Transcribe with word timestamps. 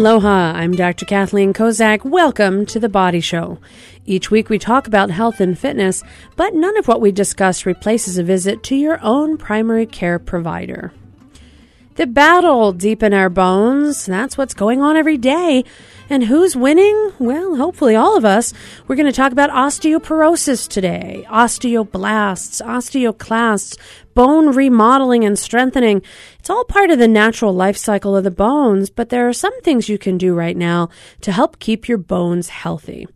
Aloha, 0.00 0.52
I'm 0.54 0.72
Dr. 0.72 1.04
Kathleen 1.04 1.52
Kozak. 1.52 2.06
Welcome 2.06 2.64
to 2.64 2.80
The 2.80 2.88
Body 2.88 3.20
Show. 3.20 3.58
Each 4.06 4.30
week 4.30 4.48
we 4.48 4.58
talk 4.58 4.86
about 4.86 5.10
health 5.10 5.40
and 5.42 5.58
fitness, 5.58 6.02
but 6.36 6.54
none 6.54 6.78
of 6.78 6.88
what 6.88 7.02
we 7.02 7.12
discuss 7.12 7.66
replaces 7.66 8.16
a 8.16 8.22
visit 8.22 8.62
to 8.62 8.76
your 8.76 8.98
own 9.02 9.36
primary 9.36 9.84
care 9.84 10.18
provider. 10.18 10.94
The 11.96 12.06
battle 12.06 12.72
deep 12.72 13.02
in 13.02 13.12
our 13.12 13.28
bones, 13.28 14.06
that's 14.06 14.38
what's 14.38 14.54
going 14.54 14.80
on 14.80 14.96
every 14.96 15.18
day. 15.18 15.66
And 16.10 16.24
who's 16.24 16.56
winning? 16.56 17.12
Well, 17.20 17.54
hopefully 17.54 17.94
all 17.94 18.16
of 18.16 18.24
us. 18.24 18.52
We're 18.88 18.96
going 18.96 19.06
to 19.06 19.12
talk 19.12 19.30
about 19.30 19.50
osteoporosis 19.50 20.66
today, 20.66 21.24
osteoblasts, 21.28 22.60
osteoclasts, 22.60 23.78
bone 24.12 24.52
remodeling 24.52 25.24
and 25.24 25.38
strengthening. 25.38 26.02
It's 26.40 26.50
all 26.50 26.64
part 26.64 26.90
of 26.90 26.98
the 26.98 27.06
natural 27.06 27.54
life 27.54 27.76
cycle 27.76 28.16
of 28.16 28.24
the 28.24 28.30
bones, 28.32 28.90
but 28.90 29.10
there 29.10 29.28
are 29.28 29.32
some 29.32 29.58
things 29.60 29.88
you 29.88 29.98
can 29.98 30.18
do 30.18 30.34
right 30.34 30.56
now 30.56 30.88
to 31.20 31.30
help 31.30 31.60
keep 31.60 31.88
your 31.88 31.98
bones 31.98 32.48
healthy. 32.48 33.06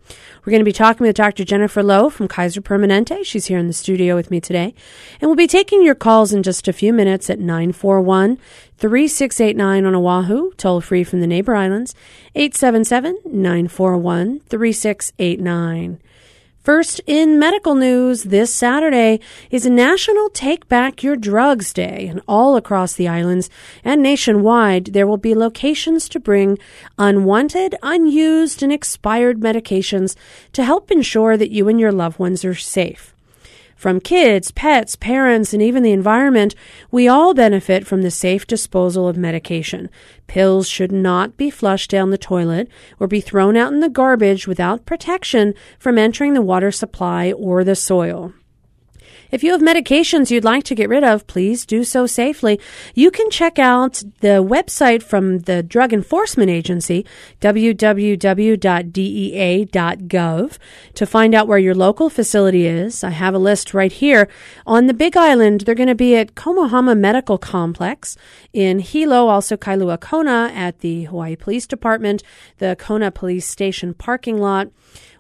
We're 0.45 0.52
going 0.52 0.60
to 0.60 0.65
be 0.65 0.73
talking 0.73 1.04
with 1.04 1.16
Dr. 1.16 1.45
Jennifer 1.45 1.82
Loh 1.82 2.10
from 2.10 2.29
Kaiser 2.29 2.60
Permanente. 2.60 3.24
She's 3.24 3.46
here 3.46 3.59
in 3.59 3.66
the 3.66 3.73
studio 3.73 4.15
with 4.15 4.30
me 4.30 4.40
today. 4.40 4.73
And 5.20 5.29
we'll 5.29 5.34
be 5.34 5.48
taking 5.48 5.82
your 5.82 5.96
calls 5.96 6.32
in 6.32 6.45
just 6.45 6.68
a 6.68 6.73
few 6.73 6.92
minutes 6.92 7.29
at 7.29 7.40
941 7.40 8.38
3689 8.78 9.84
on 9.84 9.95
Oahu, 9.95 10.52
toll 10.55 10.80
free 10.80 11.05
from 11.05 11.20
the 11.20 11.27
neighbor 11.27 11.55
islands, 11.55 11.95
877 12.34 13.19
941 13.24 14.41
3689. 14.41 16.01
First, 16.65 17.02
in 17.06 17.38
medical 17.38 17.74
news, 17.74 18.23
this 18.23 18.52
Saturday 18.52 19.20
is 19.51 19.66
National 19.66 20.30
Take 20.30 20.66
Back 20.66 21.02
Your 21.02 21.15
Drugs 21.15 21.74
Day, 21.74 22.07
and 22.09 22.23
all 22.26 22.57
across 22.57 22.95
the 22.95 23.07
islands 23.07 23.51
and 23.85 24.02
nationwide, 24.02 24.87
there 24.87 25.07
will 25.07 25.18
be 25.18 25.35
locations 25.35 26.09
to 26.09 26.18
bring 26.18 26.59
unwanted, 26.98 27.74
unused, 27.82 28.63
and 28.63 28.73
expired 28.73 29.41
medications 29.41 30.16
to 30.54 30.65
help 30.65 30.91
ensure 30.91 31.37
that 31.37 31.51
you 31.51 31.68
and 31.68 31.79
your 31.79 31.93
loved 31.93 32.18
ones 32.18 32.46
are 32.46 32.54
safe. 32.54 33.13
From 33.85 34.01
kids, 34.01 34.51
pets, 34.51 34.96
parents, 34.96 35.52
and 35.52 35.60
even 35.60 35.82
the 35.82 35.93
environment, 35.93 36.54
we 36.90 37.07
all 37.07 37.35
benefit 37.35 37.87
from 37.87 38.01
the 38.01 38.10
safe 38.10 38.46
disposal 38.46 39.07
of 39.07 39.18
medication. 39.18 39.91
Pills 40.26 40.66
should 40.71 40.91
not 40.91 41.37
be 41.37 41.51
flushed 41.51 41.91
down 41.91 42.09
the 42.09 42.16
toilet 42.16 42.71
or 42.99 43.07
be 43.07 43.21
thrown 43.21 43.59
out 43.59 43.74
in 43.74 43.80
the 43.80 43.91
garbage 43.91 44.49
without 44.49 44.87
protection 44.87 45.52
from 45.79 45.99
entering 45.99 46.32
the 46.32 46.41
water 46.41 46.71
supply 46.71 47.30
or 47.32 47.63
the 47.63 47.76
soil. 47.76 48.32
If 49.35 49.43
you 49.43 49.51
have 49.51 49.60
medications 49.60 50.30
you'd 50.30 50.45
like 50.45 50.63
to 50.63 50.77
get 50.77 50.88
rid 50.88 51.02
of, 51.02 51.27
please 51.27 51.66
do 51.66 51.82
so 51.82 52.07
safely. 52.07 52.60
You 52.95 53.10
can 53.10 53.30
check 53.30 53.59
out 53.59 53.95
the 54.21 54.45
website 54.45 55.02
from 55.02 55.41
the 55.41 55.60
Drug 55.60 55.93
Enforcement 55.93 56.52
Agency, 56.52 57.04
www.dea.gov, 57.41 58.18
to 60.95 61.07
find 61.07 61.35
out 61.35 61.49
where 61.49 61.59
your 61.59 61.74
local 61.74 62.09
facility 62.09 62.68
is. 62.68 63.02
I 63.02 63.10
have 63.10 63.35
a 63.35 63.38
list 63.41 63.74
right 63.74 63.91
here. 63.91 64.28
On 64.69 64.87
the 64.87 64.94
Big 64.94 65.16
Island, 65.16 65.62
they're 65.62 65.75
going 65.75 65.88
to 65.88 65.97
be 65.97 66.15
at 66.15 66.37
Komohana 66.37 66.97
Medical 66.97 67.37
Complex 67.37 68.16
in 68.53 68.78
Hilo, 68.78 69.26
also 69.26 69.56
Kailua 69.56 70.00
Kona 70.00 70.53
at 70.54 70.78
the 70.78 71.06
Hawaii 71.06 71.34
Police 71.34 71.66
Department, 71.66 72.22
the 72.59 72.76
Kona 72.78 73.10
Police 73.10 73.48
Station 73.48 73.94
parking 73.94 74.38
lot. 74.38 74.69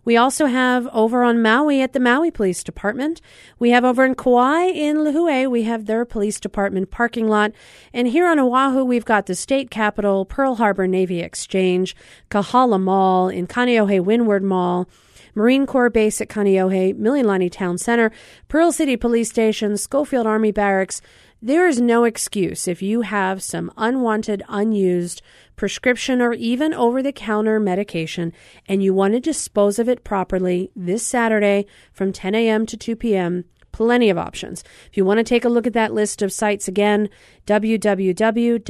We 0.04 0.16
also 0.16 0.46
have 0.46 0.86
over 0.92 1.22
on 1.22 1.40
Maui 1.42 1.80
at 1.80 1.92
the 1.92 2.00
Maui 2.00 2.30
Police 2.30 2.62
Department. 2.62 3.20
We 3.58 3.70
have 3.70 3.84
over 3.84 4.04
in 4.04 4.14
Kauai 4.14 4.66
in 4.66 4.98
Lihue, 4.98 5.50
we 5.50 5.62
have 5.62 5.86
their 5.86 6.04
police 6.04 6.38
department 6.38 6.90
parking 6.90 7.28
lot. 7.28 7.52
And 7.92 8.08
here 8.08 8.26
on 8.26 8.38
Oahu, 8.38 8.84
we've 8.84 9.04
got 9.04 9.26
the 9.26 9.34
state 9.34 9.70
capitol, 9.70 10.24
Pearl 10.24 10.56
Harbor 10.56 10.86
Navy 10.86 11.20
Exchange, 11.20 11.96
Kahala 12.30 12.80
Mall, 12.80 13.28
in 13.28 13.46
Kaneohe 13.46 14.04
Windward 14.04 14.42
Mall. 14.42 14.88
Marine 15.36 15.66
Corps 15.66 15.90
Base 15.90 16.20
at 16.20 16.28
Kaneohe, 16.28 16.94
Mililani 16.94 17.50
Town 17.50 17.76
Center, 17.76 18.12
Pearl 18.46 18.70
City 18.70 18.96
Police 18.96 19.30
Station, 19.30 19.76
Schofield 19.76 20.28
Army 20.28 20.52
Barracks, 20.52 21.02
there 21.44 21.68
is 21.68 21.78
no 21.78 22.04
excuse 22.04 22.66
if 22.66 22.80
you 22.80 23.02
have 23.02 23.42
some 23.42 23.70
unwanted, 23.76 24.42
unused 24.48 25.20
prescription 25.56 26.22
or 26.22 26.32
even 26.32 26.72
over 26.72 27.02
the 27.02 27.12
counter 27.12 27.60
medication 27.60 28.32
and 28.66 28.82
you 28.82 28.94
want 28.94 29.12
to 29.12 29.20
dispose 29.20 29.78
of 29.78 29.86
it 29.86 30.04
properly 30.04 30.70
this 30.74 31.06
Saturday 31.06 31.66
from 31.92 32.14
10 32.14 32.34
a.m. 32.34 32.64
to 32.64 32.78
2 32.78 32.96
p.m. 32.96 33.44
Plenty 33.72 34.08
of 34.08 34.16
options. 34.16 34.64
If 34.90 34.96
you 34.96 35.04
want 35.04 35.18
to 35.18 35.24
take 35.24 35.44
a 35.44 35.50
look 35.50 35.66
at 35.66 35.74
that 35.74 35.92
list 35.92 36.22
of 36.22 36.32
sites 36.32 36.66
again, 36.66 37.10
www.dea.gov, 37.46 38.64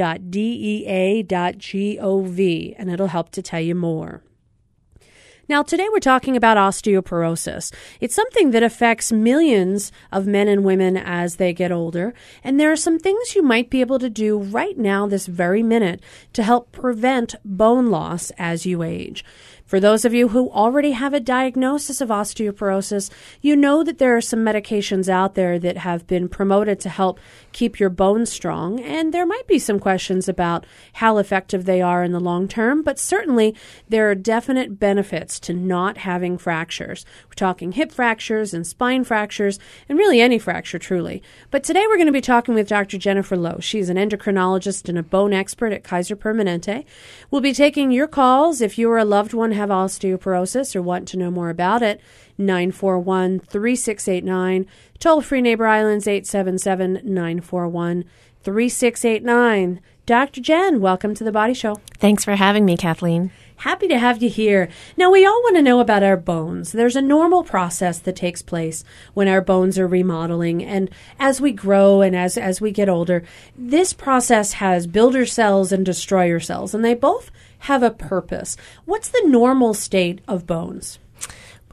and 2.77 2.91
it'll 2.91 3.07
help 3.07 3.31
to 3.31 3.43
tell 3.43 3.61
you 3.61 3.77
more. 3.77 4.25
Now, 5.47 5.63
today 5.63 5.89
we're 5.93 5.99
talking 6.01 6.39
about 6.39 6.57
osteoporosis. 6.57 7.71
It's 8.01 8.15
something 8.15 8.53
that 8.53 8.63
affects 8.63 9.13
millions 9.13 9.93
of 10.11 10.27
men 10.27 10.49
and 10.49 10.65
women 10.65 10.97
as 10.97 11.37
they 11.37 11.53
get 11.53 11.71
older, 11.71 12.15
and 12.43 12.59
there 12.59 12.73
are 12.73 12.77
some 12.77 12.99
things 12.99 13.35
you 13.35 13.43
might 13.43 13.69
be 13.69 13.83
able 13.83 13.99
to 13.99 14.09
do 14.09 14.39
right 14.39 14.79
now, 14.79 15.07
this 15.07 15.27
very 15.27 15.63
minute, 15.63 16.01
to 16.33 16.43
help 16.43 16.73
prevent 16.73 17.35
bone 17.45 17.91
loss 17.91 18.33
as 18.39 18.65
you 18.65 18.83
age. 18.83 19.23
For 19.65 19.81
those 19.81 20.05
of 20.05 20.13
you 20.13 20.29
who 20.29 20.51
already 20.51 20.93
have 20.93 21.15
a 21.15 21.21
diagnosis 21.21 22.03
of 22.03 22.11
osteoporosis, 22.11 23.11
you 23.41 23.57
know 23.57 23.83
that 23.83 23.97
there 23.97 24.15
are 24.15 24.21
some 24.21 24.41
medications 24.41 25.09
out 25.09 25.37
there 25.37 25.59
that 25.59 25.79
have 25.79 26.07
been 26.07 26.29
promoted 26.29 26.79
to 26.81 26.91
help 26.91 27.19
keep 27.53 27.81
your 27.81 27.89
bones 27.89 28.31
strong, 28.31 28.79
and 28.81 29.15
there 29.15 29.25
might 29.25 29.47
be 29.47 29.59
some 29.59 29.79
questions 29.79 30.29
about 30.29 30.67
how 30.95 31.17
effective 31.17 31.65
they 31.65 31.81
are 31.81 32.05
in 32.05 32.13
the 32.13 32.21
long 32.21 32.47
term, 32.47 32.83
but 32.83 32.99
certainly 32.99 33.55
there 33.89 34.11
are 34.11 34.15
definite 34.15 34.79
benefits 34.79 35.41
to 35.41 35.55
not 35.55 35.97
having 35.99 36.37
fractures. 36.37 37.07
We're 37.27 37.35
talking 37.35 37.73
hip 37.73 37.91
fractures 37.91 38.53
and 38.53 38.67
spine 38.67 39.03
fractures, 39.05 39.59
and 39.89 39.97
really 39.97 40.21
any 40.21 40.39
fracture 40.39 40.79
truly. 40.79 41.23
But 41.51 41.65
today 41.65 41.87
we're 41.89 41.97
going 41.97 42.07
to 42.07 42.13
be 42.13 42.21
talking 42.21 42.55
with 42.55 42.69
Dr. 42.69 42.99
Jennifer 42.99 43.37
Loh. 43.37 43.61
She's 43.61 43.89
an 43.89 43.97
endocrinologist 43.97 44.91
and 44.91 44.99
a 44.99 45.03
bone 45.03 45.33
expert 45.33 45.73
at 45.73 45.85
Kaiser 45.85 46.17
Permanente. 46.17 46.85
We'll 47.31 47.41
be 47.41 47.55
taking 47.55 47.91
your 47.91 48.09
calls 48.09 48.61
if 48.61 48.77
you 48.77 48.91
or 48.91 48.99
a 48.99 49.07
loved 49.07 49.33
one 49.33 49.54
have 49.55 49.71
osteoporosis 49.71 50.77
or 50.77 50.83
want 50.83 51.09
to 51.09 51.17
know 51.17 51.31
more 51.31 51.51
about 51.51 51.83
it. 51.83 52.01
941 52.39 53.41
3689. 53.41 54.67
Toll 54.99 55.21
free 55.21 55.41
Neighbor 55.41 55.67
Islands 55.67 56.07
877 56.07 57.01
941 57.05 58.05
3689. 58.43 59.81
Dr. 60.07 60.41
Jen, 60.43 60.81
welcome 60.81 61.15
to 61.15 61.25
the 61.25 61.33
Body 61.33 61.55
Show. 61.55 61.81
Thanks 61.99 62.25
for 62.25 62.37
having 62.37 62.67
me, 62.67 62.77
Kathleen. 62.77 63.31
Happy 63.57 63.89
to 63.89 63.99
have 63.99 64.23
you 64.23 64.29
here. 64.29 64.69
Now, 64.97 65.11
we 65.11 65.25
all 65.25 65.41
want 65.43 65.57
to 65.57 65.63
know 65.63 65.81
about 65.81 66.03
our 66.03 66.17
bones. 66.17 66.73
There's 66.73 66.97
a 66.97 67.01
normal 67.01 67.45
process 67.45 67.99
that 68.01 68.17
takes 68.17 68.43
place 68.43 68.85
when 69.15 69.29
our 69.29 69.41
bones 69.41 69.79
are 69.79 69.87
remodeling. 69.87 70.63
And 70.63 70.91
as 71.19 71.41
we 71.41 71.53
grow 71.53 72.03
and 72.03 72.15
as, 72.15 72.37
as 72.37 72.61
we 72.61 72.73
get 72.73 72.89
older, 72.89 73.23
this 73.57 73.95
process 73.95 74.55
has 74.55 74.87
builder 74.87 75.25
cells 75.25 75.73
and 75.73 75.87
destroyer 75.87 76.41
cells, 76.41 76.75
and 76.75 76.85
they 76.85 76.95
both 76.95 77.31
have 77.65 77.83
a 77.83 77.91
purpose. 77.91 78.57
What's 78.85 79.09
the 79.09 79.25
normal 79.27 79.73
state 79.73 80.21
of 80.29 80.47
bones? 80.47 80.99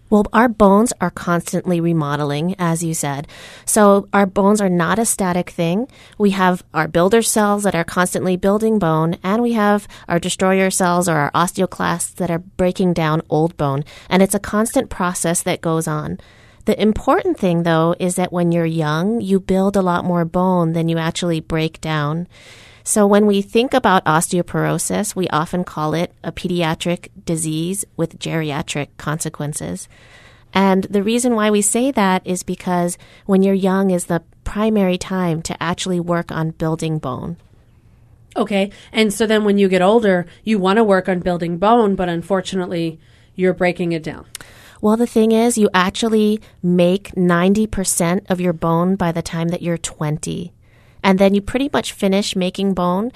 Well, 0.10 0.26
our 0.34 0.50
bones 0.50 0.92
are 1.00 1.10
constantly 1.10 1.80
remodeling, 1.80 2.56
as 2.60 2.84
you 2.84 2.94
said. 2.94 3.28
So 3.66 4.10
our 4.12 4.26
bones 4.26 4.60
are 4.60 4.70
not 4.70 5.00
a 5.00 5.06
static 5.06 5.50
thing. 5.50 5.88
We 6.18 6.32
have 6.32 6.64
our 6.74 6.88
builder 6.88 7.22
cells 7.22 7.64
that 7.64 7.76
are 7.76 7.86
constantly 7.86 8.36
building 8.36 8.80
bone, 8.80 9.18
and 9.24 9.42
we 9.42 9.54
have 9.54 9.88
our 10.10 10.20
destroyer 10.20 10.70
cells 10.70 11.08
or 11.08 11.16
our 11.16 11.32
osteoclasts 11.32 12.16
that 12.16 12.32
are 12.32 12.40
breaking 12.40 12.94
down 12.94 13.22
old 13.30 13.56
bone. 13.56 13.86
And 14.10 14.22
it's 14.22 14.36
a 14.36 14.40
constant 14.40 14.90
process 14.90 15.44
that 15.44 15.62
goes 15.62 15.88
on. 15.88 16.20
The 16.66 16.80
important 16.82 17.40
thing, 17.40 17.64
though, 17.64 17.96
is 18.00 18.16
that 18.16 18.32
when 18.32 18.52
you're 18.52 18.66
young, 18.66 19.20
you 19.20 19.40
build 19.40 19.76
a 19.76 19.82
lot 19.82 20.06
more 20.06 20.26
bone 20.26 20.74
than 20.74 20.90
you 20.90 20.98
actually 20.98 21.40
break 21.40 21.82
down. 21.82 22.28
So 22.84 23.06
when 23.06 23.26
we 23.26 23.42
think 23.42 23.74
about 23.74 24.06
osteoporosis, 24.06 25.16
we 25.16 25.28
often 25.30 25.64
call 25.64 25.94
it 25.94 26.14
a 26.24 26.32
pediatric 26.32 27.10
disease 27.26 27.86
with 27.96 28.20
geriatric 28.20 28.88
consequences. 28.98 29.88
And 30.54 30.84
the 30.86 31.04
reason 31.04 31.36
why 31.36 31.50
we 31.50 31.62
say 31.62 31.92
that 31.92 32.26
is 32.26 32.44
because 32.44 32.98
when 33.26 33.44
you're 33.44 33.54
young 33.54 33.92
is 33.92 34.06
the 34.06 34.24
primary 34.44 34.98
time 34.98 35.42
to 35.44 35.64
actually 35.64 36.00
work 36.00 36.32
on 36.32 36.52
building 36.52 37.00
bone. 37.00 37.38
Okay. 38.36 38.72
And 38.92 39.14
so 39.14 39.26
then 39.26 39.44
when 39.44 39.58
you 39.58 39.68
get 39.70 39.82
older, 39.82 40.26
you 40.44 40.58
want 40.60 40.78
to 40.78 40.84
work 40.84 41.08
on 41.08 41.20
building 41.20 41.58
bone, 41.58 41.96
but 41.96 42.10
unfortunately, 42.10 43.00
you're 43.36 43.54
breaking 43.54 43.92
it 43.92 44.04
down. 44.04 44.26
Well, 44.82 44.98
the 44.98 45.08
thing 45.08 45.32
is, 45.32 45.58
you 45.58 45.70
actually 45.74 46.42
make 46.64 47.12
90% 47.12 48.30
of 48.30 48.42
your 48.42 48.54
bone 48.54 48.96
by 48.96 49.12
the 49.12 49.22
time 49.22 49.50
that 49.50 49.62
you're 49.62 49.78
20 49.78 50.52
and 51.04 51.20
then 51.20 51.34
you 51.34 51.42
pretty 51.42 51.70
much 51.72 51.94
finish 51.94 52.36
making 52.36 52.74
bone 52.74 53.12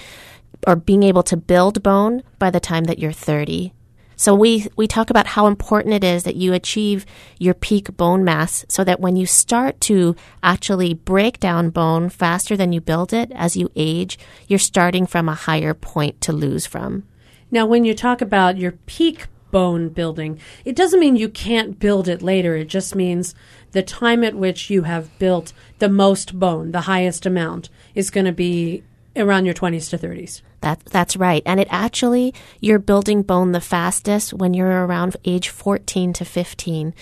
or 0.68 0.76
being 0.76 1.04
able 1.04 1.24
to 1.24 1.38
build 1.38 1.84
bone 1.84 2.24
by 2.40 2.50
the 2.50 2.60
time 2.60 2.86
that 2.86 3.00
you're 3.00 3.12
30. 3.12 3.74
So 4.18 4.34
we, 4.34 4.68
we 4.78 4.88
talk 4.88 5.10
about 5.10 5.28
how 5.28 5.48
important 5.48 5.94
it 5.94 6.04
is 6.04 6.24
that 6.24 6.38
you 6.38 6.54
achieve 6.54 7.06
your 7.38 7.54
peak 7.54 7.96
bone 7.98 8.24
mass 8.24 8.66
so 8.70 8.84
that 8.84 9.02
when 9.02 9.16
you 9.16 9.26
start 9.26 9.82
to 9.82 10.16
actually 10.42 10.94
break 10.94 11.40
down 11.40 11.70
bone 11.70 12.10
faster 12.10 12.56
than 12.56 12.72
you 12.72 12.80
build 12.80 13.12
it 13.12 13.32
as 13.36 13.58
you 13.58 13.70
age, 13.76 14.18
you're 14.48 14.58
starting 14.58 15.06
from 15.06 15.28
a 15.28 15.36
higher 15.36 15.74
point 15.74 16.22
to 16.22 16.32
lose 16.32 16.66
from. 16.66 17.04
Now, 17.52 17.66
when 17.66 17.84
you 17.84 17.94
talk 17.94 18.22
about 18.22 18.58
your 18.58 18.72
peak 18.86 19.28
bone 19.56 19.88
building, 19.88 20.38
it 20.66 20.76
doesn't 20.76 21.00
mean 21.00 21.16
you 21.16 21.30
can't 21.30 21.80
build 21.80 22.10
it 22.10 22.22
later. 22.22 22.58
It 22.58 22.68
just 22.68 22.94
means 22.94 23.34
the 23.72 23.82
time 23.82 24.22
at 24.22 24.36
which 24.36 24.70
you 24.70 24.82
have 24.82 25.18
built 25.18 25.54
the 25.80 25.88
most 25.88 26.38
bone, 26.38 26.72
the 26.72 26.82
highest 26.82 27.26
amount, 27.26 27.70
is 27.94 28.10
going 28.10 28.26
to 28.26 28.34
be 28.34 28.84
around 29.16 29.46
your 29.46 29.54
20s 29.54 29.90
to 29.92 29.98
30s. 29.98 30.42
That, 30.60 30.84
that's 30.84 31.16
right. 31.16 31.42
And 31.46 31.62
it 31.62 31.70
actually, 31.72 32.34
you're 32.60 32.80
building 32.80 33.22
bone 33.22 33.54
the 33.54 33.62
fastest 33.62 34.34
when 34.34 34.54
you're 34.54 34.86
around 34.86 35.16
age 35.24 35.48
14 35.48 36.12
to 36.12 36.26
15. 36.26 36.94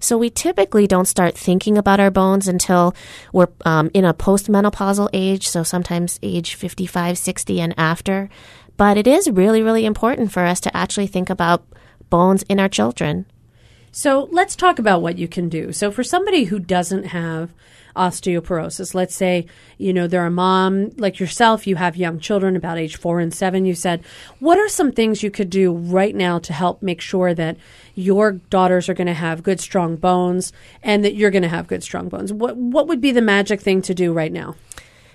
So 0.00 0.16
we 0.16 0.30
typically 0.30 0.86
don't 0.86 1.04
start 1.04 1.36
thinking 1.36 1.76
about 1.76 2.00
our 2.00 2.10
bones 2.10 2.48
until 2.48 2.94
we're 3.34 3.48
um, 3.66 3.90
in 3.92 4.06
a 4.06 4.14
postmenopausal 4.14 5.10
age, 5.12 5.46
so 5.46 5.62
sometimes 5.62 6.18
age 6.22 6.54
55, 6.54 7.18
60, 7.18 7.60
and 7.60 7.74
after. 7.76 8.30
But 8.78 8.96
it 8.96 9.06
is 9.06 9.28
really, 9.28 9.60
really 9.60 9.84
important 9.84 10.32
for 10.32 10.46
us 10.46 10.58
to 10.60 10.74
actually 10.74 11.08
think 11.08 11.28
about 11.28 11.66
bones 12.10 12.42
in 12.44 12.60
our 12.60 12.68
children. 12.68 13.26
So 13.90 14.28
let's 14.30 14.54
talk 14.54 14.78
about 14.78 15.02
what 15.02 15.18
you 15.18 15.28
can 15.28 15.48
do. 15.48 15.72
So 15.72 15.90
for 15.90 16.04
somebody 16.04 16.44
who 16.44 16.58
doesn't 16.58 17.04
have 17.06 17.52
osteoporosis, 17.96 18.94
let's 18.94 19.14
say, 19.14 19.46
you 19.76 19.92
know, 19.92 20.06
they're 20.06 20.26
a 20.26 20.30
mom 20.30 20.90
like 20.98 21.18
yourself, 21.18 21.66
you 21.66 21.76
have 21.76 21.96
young 21.96 22.20
children 22.20 22.54
about 22.54 22.78
age 22.78 22.96
four 22.96 23.18
and 23.18 23.34
seven, 23.34 23.64
you 23.64 23.74
said, 23.74 24.04
what 24.38 24.58
are 24.58 24.68
some 24.68 24.92
things 24.92 25.22
you 25.22 25.30
could 25.30 25.50
do 25.50 25.72
right 25.72 26.14
now 26.14 26.38
to 26.38 26.52
help 26.52 26.82
make 26.82 27.00
sure 27.00 27.34
that 27.34 27.56
your 27.94 28.32
daughters 28.32 28.88
are 28.88 28.94
going 28.94 29.08
to 29.08 29.14
have 29.14 29.42
good, 29.42 29.58
strong 29.58 29.96
bones 29.96 30.52
and 30.82 31.04
that 31.04 31.14
you're 31.14 31.32
going 31.32 31.42
to 31.42 31.48
have 31.48 31.66
good, 31.66 31.82
strong 31.82 32.08
bones? 32.08 32.32
What, 32.32 32.56
what 32.56 32.86
would 32.86 33.00
be 33.00 33.10
the 33.10 33.22
magic 33.22 33.60
thing 33.60 33.82
to 33.82 33.94
do 33.94 34.12
right 34.12 34.32
now? 34.32 34.54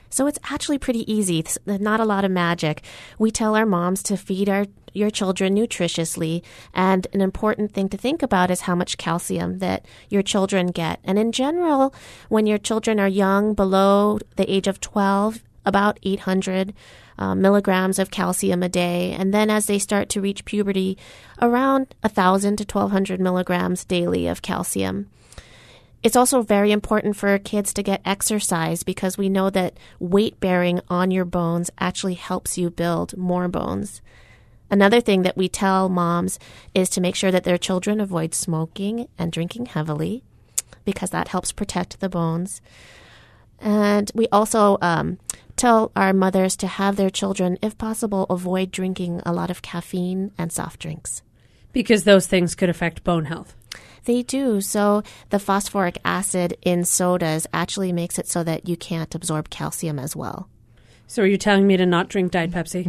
So 0.10 0.28
it's 0.28 0.40
actually 0.50 0.78
pretty 0.78 1.12
easy. 1.12 1.40
It's 1.40 1.58
not 1.66 2.00
a 2.00 2.06
lot 2.06 2.26
of 2.26 2.32
magic. 2.32 2.84
We 3.18 3.32
tell 3.32 3.56
our 3.56 3.66
moms 3.66 4.04
to 4.04 4.18
feed 4.18 4.50
our 4.50 4.66
your 4.94 5.10
children 5.10 5.56
nutritiously. 5.56 6.44
And 6.74 7.08
an 7.14 7.22
important 7.22 7.74
thing 7.74 7.90
to 7.90 7.98
think 7.98 8.24
about 8.24 8.52
is 8.52 8.62
how 8.62 8.76
much 8.76 8.98
calcium 8.98 9.60
that 9.60 9.86
your 10.10 10.22
children 10.22 10.68
get. 10.68 11.00
And 11.04 11.18
in 11.20 11.32
general, 11.32 11.94
when 12.30 12.46
your 12.46 12.58
children 12.58 13.00
are 13.00 13.08
young, 13.08 13.54
below 13.54 14.20
the 14.36 14.52
age 14.52 14.68
of 14.68 14.80
12, 14.80 15.44
about 15.66 16.00
800 16.04 16.74
uh, 17.18 17.36
milligrams 17.36 18.00
of 18.00 18.12
calcium 18.12 18.64
a 18.64 18.70
day. 18.70 19.12
And 19.12 19.34
then 19.34 19.50
as 19.50 19.68
they 19.68 19.80
start 19.80 20.10
to 20.10 20.22
reach 20.22 20.46
puberty, 20.46 20.98
around 21.42 21.94
1,000 22.02 22.58
to 22.58 22.64
1,200 22.64 23.20
milligrams 23.20 23.86
daily 23.86 24.28
of 24.28 24.42
calcium. 24.42 25.10
It's 26.02 26.18
also 26.18 26.42
very 26.42 26.74
important 26.74 27.16
for 27.16 27.38
kids 27.40 27.74
to 27.74 27.84
get 27.84 28.02
exercise 28.04 28.84
because 28.84 29.18
we 29.18 29.30
know 29.30 29.50
that 29.52 29.78
weight 30.00 30.38
bearing 30.42 30.82
on 30.90 31.12
your 31.12 31.24
bones 31.24 31.72
actually 31.80 32.16
helps 32.16 32.58
you 32.58 32.70
build 32.70 33.18
more 33.18 33.48
bones. 33.48 34.02
Another 34.74 35.02
thing 35.02 35.22
that 35.22 35.38
we 35.38 35.48
tell 35.48 35.88
moms 35.88 36.40
is 36.74 36.90
to 36.90 37.00
make 37.00 37.14
sure 37.14 37.30
that 37.30 37.44
their 37.44 37.60
children 37.60 38.02
avoid 38.02 38.34
smoking 38.34 39.08
and 39.20 39.32
drinking 39.32 39.68
heavily 39.68 40.24
because 40.84 41.12
that 41.12 41.28
helps 41.28 41.52
protect 41.52 42.00
the 42.00 42.10
bones. 42.10 42.60
And 43.60 44.12
we 44.16 44.28
also 44.32 44.80
um, 44.82 45.20
tell 45.56 45.92
our 45.96 46.12
mothers 46.12 46.56
to 46.56 46.66
have 46.66 46.96
their 46.96 47.12
children, 47.12 47.60
if 47.62 47.78
possible, 47.78 48.24
avoid 48.32 48.72
drinking 48.72 49.22
a 49.28 49.32
lot 49.32 49.52
of 49.52 49.62
caffeine 49.62 50.32
and 50.40 50.52
soft 50.52 50.80
drinks. 50.80 51.22
Because 51.72 52.04
those 52.04 52.26
things 52.26 52.56
could 52.56 52.70
affect 52.70 53.04
bone 53.04 53.26
health. 53.26 53.56
They 54.06 54.24
do. 54.24 54.60
So 54.60 55.04
the 55.30 55.38
phosphoric 55.38 56.00
acid 56.04 56.58
in 56.64 56.84
sodas 56.84 57.46
actually 57.54 57.94
makes 57.94 58.18
it 58.18 58.28
so 58.28 58.44
that 58.44 58.68
you 58.68 58.76
can't 58.76 59.14
absorb 59.14 59.52
calcium 59.52 60.00
as 60.00 60.16
well. 60.16 60.50
So 61.14 61.22
are 61.22 61.28
you 61.28 61.38
telling 61.38 61.68
me 61.68 61.78
to 61.78 61.86
not 61.86 62.10
drink 62.10 62.32
Diet 62.32 62.50
Pepsi? 62.50 62.86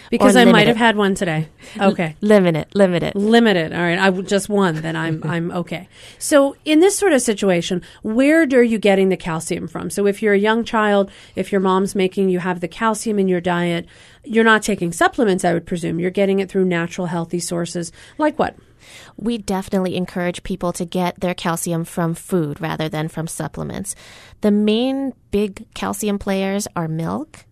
because 0.10 0.36
I 0.36 0.44
might 0.44 0.68
have 0.68 0.76
had 0.76 0.96
one 0.96 1.16
today. 1.16 1.48
Okay. 1.76 2.14
L- 2.22 2.28
limit 2.28 2.54
it. 2.54 2.72
Limit 2.76 3.02
it. 3.02 3.16
Limit 3.16 3.56
it. 3.56 3.72
All 3.72 3.80
right. 3.80 3.98
I 3.98 4.08
just 4.20 4.48
one. 4.48 4.76
Then 4.76 4.94
I'm 4.94 5.20
I'm 5.24 5.50
okay. 5.50 5.88
So 6.20 6.54
in 6.64 6.78
this 6.78 6.96
sort 6.96 7.12
of 7.12 7.20
situation, 7.20 7.82
where 8.02 8.42
are 8.42 8.62
you 8.62 8.78
getting 8.78 9.08
the 9.08 9.16
calcium 9.16 9.66
from? 9.66 9.90
So 9.90 10.06
if 10.06 10.22
you're 10.22 10.32
a 10.32 10.38
young 10.38 10.62
child, 10.62 11.10
if 11.34 11.50
your 11.50 11.60
mom's 11.60 11.96
making 11.96 12.28
you 12.28 12.38
have 12.38 12.60
the 12.60 12.68
calcium 12.68 13.18
in 13.18 13.26
your 13.26 13.40
diet, 13.40 13.86
you're 14.22 14.44
not 14.44 14.62
taking 14.62 14.92
supplements. 14.92 15.44
I 15.44 15.54
would 15.54 15.66
presume 15.66 15.98
you're 15.98 16.12
getting 16.12 16.38
it 16.38 16.48
through 16.48 16.66
natural, 16.66 17.08
healthy 17.08 17.40
sources. 17.40 17.90
Like 18.16 18.38
what? 18.38 18.54
We 19.16 19.38
definitely 19.38 19.96
encourage 19.96 20.42
people 20.42 20.72
to 20.72 20.84
get 20.84 21.20
their 21.20 21.34
calcium 21.34 21.84
from 21.84 22.14
food 22.14 22.60
rather 22.60 22.88
than 22.88 23.08
from 23.08 23.26
supplements. 23.26 23.94
The 24.40 24.50
main 24.50 25.14
big 25.30 25.66
calcium 25.74 26.18
players 26.18 26.68
are 26.76 26.88
milk, 26.88 27.44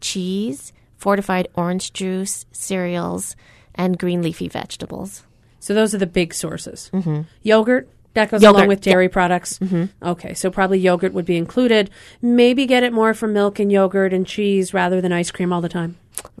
cheese, 0.00 0.72
fortified 0.96 1.48
orange 1.54 1.92
juice, 1.92 2.46
cereals, 2.52 3.36
and 3.74 3.98
green 3.98 4.22
leafy 4.22 4.48
vegetables. 4.48 5.24
So 5.58 5.74
those 5.74 5.94
are 5.94 5.98
the 5.98 6.06
big 6.06 6.34
sources. 6.34 6.90
Mm-hmm. 6.92 7.22
Yogurt, 7.42 7.88
that 8.14 8.30
goes 8.30 8.42
yogurt, 8.42 8.56
along 8.56 8.68
with 8.68 8.80
dairy 8.80 9.08
products. 9.08 9.58
Mm-hmm. 9.58 10.08
Okay, 10.08 10.34
so 10.34 10.50
probably 10.50 10.78
yogurt 10.78 11.12
would 11.12 11.24
be 11.24 11.36
included. 11.36 11.90
Maybe 12.20 12.66
get 12.66 12.82
it 12.82 12.92
more 12.92 13.14
from 13.14 13.32
milk 13.32 13.58
and 13.58 13.70
yogurt 13.70 14.12
and 14.12 14.26
cheese 14.26 14.74
rather 14.74 15.00
than 15.00 15.12
ice 15.12 15.30
cream 15.30 15.52
all 15.52 15.60
the 15.60 15.68
time. 15.68 15.96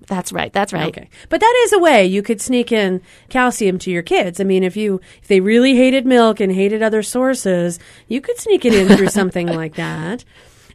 That's 0.06 0.32
right. 0.32 0.52
That's 0.52 0.72
right. 0.72 0.88
Okay. 0.88 1.08
But 1.28 1.40
that 1.40 1.62
is 1.64 1.72
a 1.72 1.78
way 1.78 2.04
you 2.04 2.22
could 2.22 2.40
sneak 2.40 2.72
in 2.72 3.00
calcium 3.28 3.78
to 3.78 3.90
your 3.90 4.02
kids. 4.02 4.40
I 4.40 4.44
mean, 4.44 4.64
if 4.64 4.76
you 4.76 5.00
if 5.22 5.28
they 5.28 5.40
really 5.40 5.76
hated 5.76 6.04
milk 6.04 6.40
and 6.40 6.52
hated 6.52 6.82
other 6.82 7.02
sources, 7.02 7.78
you 8.08 8.20
could 8.20 8.38
sneak 8.38 8.64
it 8.64 8.74
in 8.74 8.88
through 8.96 9.08
something 9.08 9.46
like 9.46 9.76
that. 9.76 10.24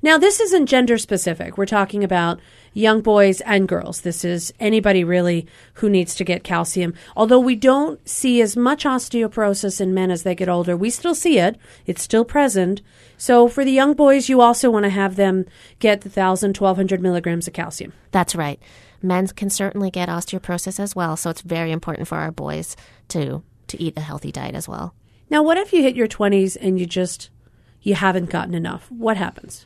Now, 0.01 0.17
this 0.17 0.39
isn't 0.39 0.67
gender 0.67 0.97
specific. 0.97 1.57
We're 1.57 1.65
talking 1.65 2.03
about 2.03 2.39
young 2.75 3.01
boys 3.01 3.41
and 3.41 3.67
girls. 3.67 4.01
This 4.01 4.23
is 4.23 4.53
anybody 4.59 5.03
really 5.03 5.47
who 5.75 5.89
needs 5.89 6.13
to 6.15 6.23
get 6.23 6.43
calcium. 6.43 6.93
Although 7.15 7.39
we 7.39 7.55
don't 7.55 8.07
see 8.07 8.41
as 8.41 8.55
much 8.55 8.83
osteoporosis 8.83 9.81
in 9.81 9.93
men 9.93 10.11
as 10.11 10.21
they 10.21 10.35
get 10.35 10.49
older, 10.49 10.77
we 10.77 10.91
still 10.91 11.15
see 11.15 11.39
it. 11.39 11.57
It's 11.87 12.03
still 12.03 12.25
present. 12.25 12.81
So 13.17 13.47
for 13.47 13.63
the 13.65 13.71
young 13.71 13.93
boys, 13.93 14.29
you 14.29 14.41
also 14.41 14.69
want 14.69 14.83
to 14.83 14.89
have 14.89 15.15
them 15.15 15.45
get 15.79 16.01
the 16.01 16.09
1,000, 16.09 16.55
1,200 16.55 17.01
milligrams 17.01 17.47
of 17.47 17.53
calcium. 17.53 17.93
That's 18.11 18.35
right. 18.35 18.61
Men 19.01 19.27
can 19.27 19.49
certainly 19.49 19.89
get 19.89 20.09
osteoporosis 20.09 20.79
as 20.79 20.95
well, 20.95 21.15
so 21.15 21.29
it's 21.29 21.41
very 21.41 21.71
important 21.71 22.07
for 22.07 22.17
our 22.17 22.31
boys 22.31 22.75
to 23.09 23.41
to 23.67 23.81
eat 23.81 23.97
a 23.97 24.01
healthy 24.01 24.31
diet 24.31 24.53
as 24.53 24.67
well. 24.67 24.93
Now, 25.27 25.41
what 25.41 25.57
if 25.57 25.73
you 25.73 25.81
hit 25.81 25.95
your 25.95 26.07
20s 26.07 26.55
and 26.61 26.79
you 26.79 26.85
just 26.85 27.31
you 27.81 27.95
haven't 27.95 28.29
gotten 28.29 28.53
enough? 28.53 28.91
What 28.91 29.17
happens? 29.17 29.65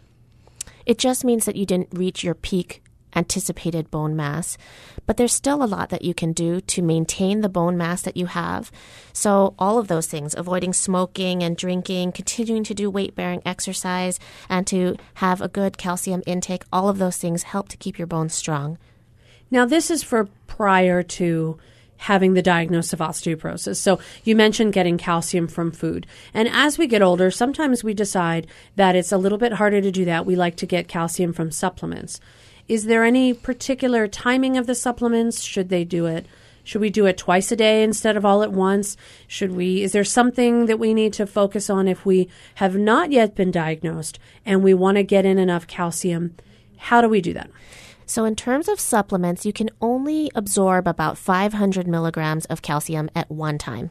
It 0.85 0.97
just 0.97 1.25
means 1.25 1.45
that 1.45 1.57
you 1.57 1.65
didn't 1.65 1.89
reach 1.91 2.23
your 2.23 2.33
peak 2.33 2.81
anticipated 3.15 3.89
bone 3.91 4.15
mass. 4.15 4.57
But 5.05 5.17
there's 5.17 5.33
still 5.33 5.63
a 5.63 5.65
lot 5.65 5.89
that 5.89 6.03
you 6.03 6.13
can 6.13 6.33
do 6.33 6.61
to 6.61 6.81
maintain 6.81 7.41
the 7.41 7.49
bone 7.49 7.77
mass 7.77 8.01
that 8.03 8.17
you 8.17 8.27
have. 8.27 8.71
So, 9.13 9.55
all 9.57 9.77
of 9.77 9.87
those 9.87 10.07
things 10.07 10.35
avoiding 10.37 10.73
smoking 10.73 11.43
and 11.43 11.57
drinking, 11.57 12.11
continuing 12.13 12.63
to 12.65 12.73
do 12.73 12.89
weight 12.89 13.15
bearing 13.15 13.41
exercise, 13.45 14.19
and 14.47 14.65
to 14.67 14.95
have 15.15 15.41
a 15.41 15.47
good 15.47 15.77
calcium 15.77 16.23
intake 16.25 16.63
all 16.71 16.89
of 16.89 16.97
those 16.97 17.17
things 17.17 17.43
help 17.43 17.69
to 17.69 17.77
keep 17.77 17.97
your 17.97 18.07
bones 18.07 18.33
strong. 18.33 18.77
Now, 19.51 19.65
this 19.65 19.89
is 19.89 20.03
for 20.03 20.27
prior 20.47 21.01
to 21.03 21.57
having 21.99 22.33
the 22.33 22.41
diagnosis 22.41 22.93
of 22.93 22.99
osteoporosis. 22.99 23.75
So 23.75 23.99
you 24.23 24.35
mentioned 24.35 24.73
getting 24.73 24.97
calcium 24.97 25.47
from 25.47 25.71
food. 25.71 26.07
And 26.33 26.47
as 26.47 26.77
we 26.77 26.87
get 26.87 27.01
older, 27.01 27.29
sometimes 27.29 27.83
we 27.83 27.93
decide 27.93 28.47
that 28.77 28.95
it's 28.95 29.11
a 29.11 29.17
little 29.17 29.37
bit 29.37 29.53
harder 29.53 29.81
to 29.81 29.91
do 29.91 30.05
that. 30.05 30.25
We 30.25 30.35
like 30.35 30.55
to 30.57 30.65
get 30.65 30.87
calcium 30.87 31.33
from 31.33 31.51
supplements. 31.51 32.21
Is 32.69 32.85
there 32.85 33.03
any 33.03 33.33
particular 33.33 34.07
timing 34.07 34.55
of 34.55 34.67
the 34.67 34.75
supplements? 34.75 35.41
Should 35.41 35.69
they 35.69 35.83
do 35.83 36.05
it? 36.05 36.27
Should 36.63 36.81
we 36.81 36.91
do 36.91 37.07
it 37.07 37.17
twice 37.17 37.51
a 37.51 37.55
day 37.55 37.81
instead 37.81 38.15
of 38.15 38.23
all 38.23 38.43
at 38.43 38.51
once? 38.51 38.95
Should 39.27 39.53
we 39.53 39.81
is 39.81 39.91
there 39.91 40.03
something 40.03 40.67
that 40.67 40.77
we 40.77 40.93
need 40.93 41.11
to 41.13 41.25
focus 41.25 41.67
on 41.67 41.87
if 41.87 42.05
we 42.05 42.29
have 42.55 42.77
not 42.77 43.11
yet 43.11 43.33
been 43.33 43.49
diagnosed 43.49 44.19
and 44.45 44.63
we 44.63 44.75
want 44.75 44.97
to 44.97 45.03
get 45.03 45.25
in 45.25 45.39
enough 45.39 45.65
calcium? 45.65 46.35
How 46.77 47.01
do 47.01 47.09
we 47.09 47.21
do 47.21 47.33
that? 47.33 47.49
So, 48.05 48.23
in 48.25 48.35
terms 48.35 48.67
of 48.67 48.79
supplements, 48.79 49.47
you 49.47 49.53
can 49.53 49.71
only 49.81 50.29
absorb 50.35 50.87
about 50.87 51.17
500 51.17 51.87
milligrams 51.87 52.45
of 52.45 52.61
calcium 52.61 53.09
at 53.15 53.31
one 53.31 53.57
time. 53.57 53.89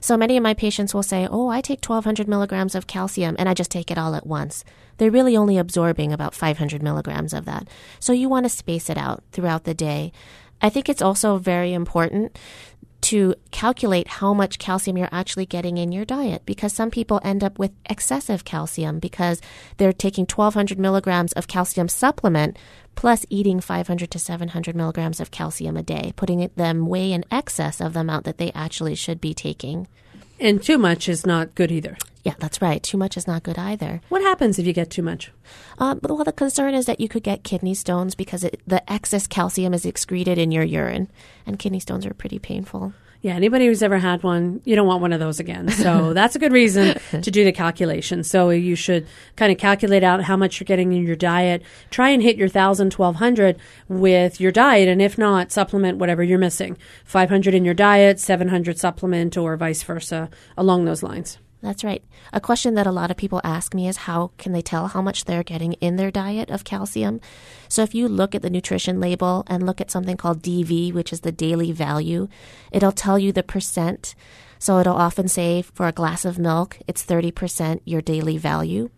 So, 0.00 0.16
many 0.16 0.36
of 0.36 0.42
my 0.42 0.54
patients 0.54 0.94
will 0.94 1.02
say, 1.02 1.26
Oh, 1.30 1.48
I 1.48 1.60
take 1.60 1.84
1200 1.84 2.28
milligrams 2.28 2.74
of 2.74 2.86
calcium 2.86 3.36
and 3.38 3.48
I 3.48 3.54
just 3.54 3.70
take 3.70 3.90
it 3.90 3.98
all 3.98 4.14
at 4.14 4.26
once. 4.26 4.64
They're 4.98 5.10
really 5.10 5.36
only 5.36 5.58
absorbing 5.58 6.12
about 6.12 6.34
500 6.34 6.82
milligrams 6.82 7.32
of 7.32 7.44
that. 7.44 7.68
So, 8.00 8.12
you 8.12 8.28
want 8.28 8.44
to 8.44 8.50
space 8.50 8.90
it 8.90 8.98
out 8.98 9.22
throughout 9.32 9.64
the 9.64 9.74
day. 9.74 10.12
I 10.60 10.70
think 10.70 10.88
it's 10.88 11.02
also 11.02 11.38
very 11.38 11.72
important 11.72 12.38
to 13.02 13.34
calculate 13.50 14.08
how 14.08 14.34
much 14.34 14.58
calcium 14.58 14.96
you're 14.96 15.08
actually 15.12 15.46
getting 15.46 15.76
in 15.76 15.92
your 15.92 16.04
diet 16.04 16.42
because 16.46 16.72
some 16.72 16.90
people 16.90 17.20
end 17.22 17.44
up 17.44 17.58
with 17.58 17.70
excessive 17.88 18.44
calcium 18.44 18.98
because 18.98 19.40
they're 19.76 19.92
taking 19.92 20.24
1200 20.24 20.78
milligrams 20.78 21.32
of 21.34 21.46
calcium 21.46 21.88
supplement 21.88 22.58
plus 22.96 23.24
eating 23.30 23.60
500 23.60 24.10
to 24.10 24.18
700 24.18 24.74
milligrams 24.74 25.20
of 25.20 25.30
calcium 25.30 25.76
a 25.76 25.82
day, 25.84 26.12
putting 26.16 26.50
them 26.56 26.86
way 26.86 27.12
in 27.12 27.24
excess 27.30 27.80
of 27.80 27.92
the 27.92 28.00
amount 28.00 28.24
that 28.24 28.38
they 28.38 28.50
actually 28.52 28.96
should 28.96 29.20
be 29.20 29.32
taking. 29.32 29.86
And 30.40 30.62
too 30.62 30.76
much 30.78 31.08
is 31.08 31.24
not 31.24 31.54
good 31.54 31.70
either. 31.70 31.96
Yeah, 32.24 32.34
that's 32.40 32.60
right. 32.60 32.82
Too 32.82 32.98
much 32.98 33.16
is 33.16 33.28
not 33.28 33.44
good 33.44 33.56
either. 33.56 34.00
What 34.08 34.20
happens 34.22 34.58
if 34.58 34.66
you 34.66 34.72
get 34.72 34.90
too 34.90 35.02
much? 35.02 35.30
Uh, 35.78 35.94
well, 36.02 36.24
the 36.24 36.32
concern 36.32 36.74
is 36.74 36.86
that 36.86 36.98
you 36.98 37.08
could 37.08 37.22
get 37.22 37.44
kidney 37.44 37.74
stones 37.74 38.16
because 38.16 38.42
it, 38.42 38.60
the 38.66 38.82
excess 38.92 39.28
calcium 39.28 39.72
is 39.72 39.86
excreted 39.86 40.36
in 40.36 40.50
your 40.50 40.64
urine, 40.64 41.08
and 41.46 41.56
kidney 41.58 41.78
stones 41.78 42.04
are 42.04 42.12
pretty 42.12 42.40
painful. 42.40 42.92
Yeah, 43.22 43.34
anybody 43.34 43.66
who's 43.66 43.82
ever 43.82 43.98
had 43.98 44.22
one, 44.22 44.60
you 44.64 44.76
don't 44.76 44.86
want 44.86 45.00
one 45.00 45.12
of 45.12 45.20
those 45.20 45.40
again. 45.40 45.68
So 45.68 46.12
that's 46.14 46.36
a 46.36 46.38
good 46.38 46.52
reason 46.52 46.98
to 47.10 47.30
do 47.30 47.44
the 47.44 47.52
calculation. 47.52 48.22
So 48.22 48.50
you 48.50 48.76
should 48.76 49.06
kind 49.36 49.50
of 49.50 49.58
calculate 49.58 50.04
out 50.04 50.22
how 50.22 50.36
much 50.36 50.60
you're 50.60 50.66
getting 50.66 50.92
in 50.92 51.04
your 51.04 51.16
diet. 51.16 51.62
Try 51.90 52.10
and 52.10 52.22
hit 52.22 52.36
your 52.36 52.48
1,000, 52.48 52.92
1,200 52.92 53.56
with 53.88 54.40
your 54.40 54.52
diet. 54.52 54.88
And 54.88 55.00
if 55.00 55.18
not, 55.18 55.50
supplement 55.50 55.98
whatever 55.98 56.22
you're 56.22 56.38
missing. 56.38 56.76
500 57.04 57.54
in 57.54 57.64
your 57.64 57.74
diet, 57.74 58.20
700 58.20 58.78
supplement, 58.78 59.36
or 59.36 59.56
vice 59.56 59.82
versa 59.82 60.28
along 60.56 60.84
those 60.84 61.02
lines. 61.02 61.38
That's 61.62 61.82
right. 61.82 62.04
A 62.32 62.40
question 62.40 62.74
that 62.74 62.86
a 62.86 62.92
lot 62.92 63.10
of 63.10 63.16
people 63.16 63.40
ask 63.42 63.74
me 63.74 63.88
is 63.88 63.96
how 63.98 64.30
can 64.38 64.52
they 64.52 64.62
tell 64.62 64.88
how 64.88 65.00
much 65.02 65.24
they're 65.24 65.42
getting 65.42 65.72
in 65.74 65.96
their 65.96 66.10
diet 66.10 66.50
of 66.50 66.64
calcium? 66.64 67.20
So 67.68 67.82
if 67.82 67.94
you 67.94 68.08
look 68.08 68.34
at 68.34 68.42
the 68.42 68.50
nutrition 68.50 69.00
label 69.00 69.44
and 69.46 69.64
look 69.64 69.80
at 69.80 69.90
something 69.90 70.16
called 70.16 70.42
DV, 70.42 70.92
which 70.92 71.12
is 71.12 71.20
the 71.20 71.32
daily 71.32 71.72
value, 71.72 72.28
it'll 72.70 72.92
tell 72.92 73.18
you 73.18 73.32
the 73.32 73.42
percent. 73.42 74.14
So 74.58 74.78
it'll 74.78 74.96
often 74.96 75.28
say 75.28 75.62
for 75.62 75.86
a 75.86 75.92
glass 75.92 76.24
of 76.24 76.38
milk, 76.38 76.78
it's 76.86 77.04
30% 77.04 77.80
your 77.84 78.02
daily 78.02 78.36
value. 78.38 78.90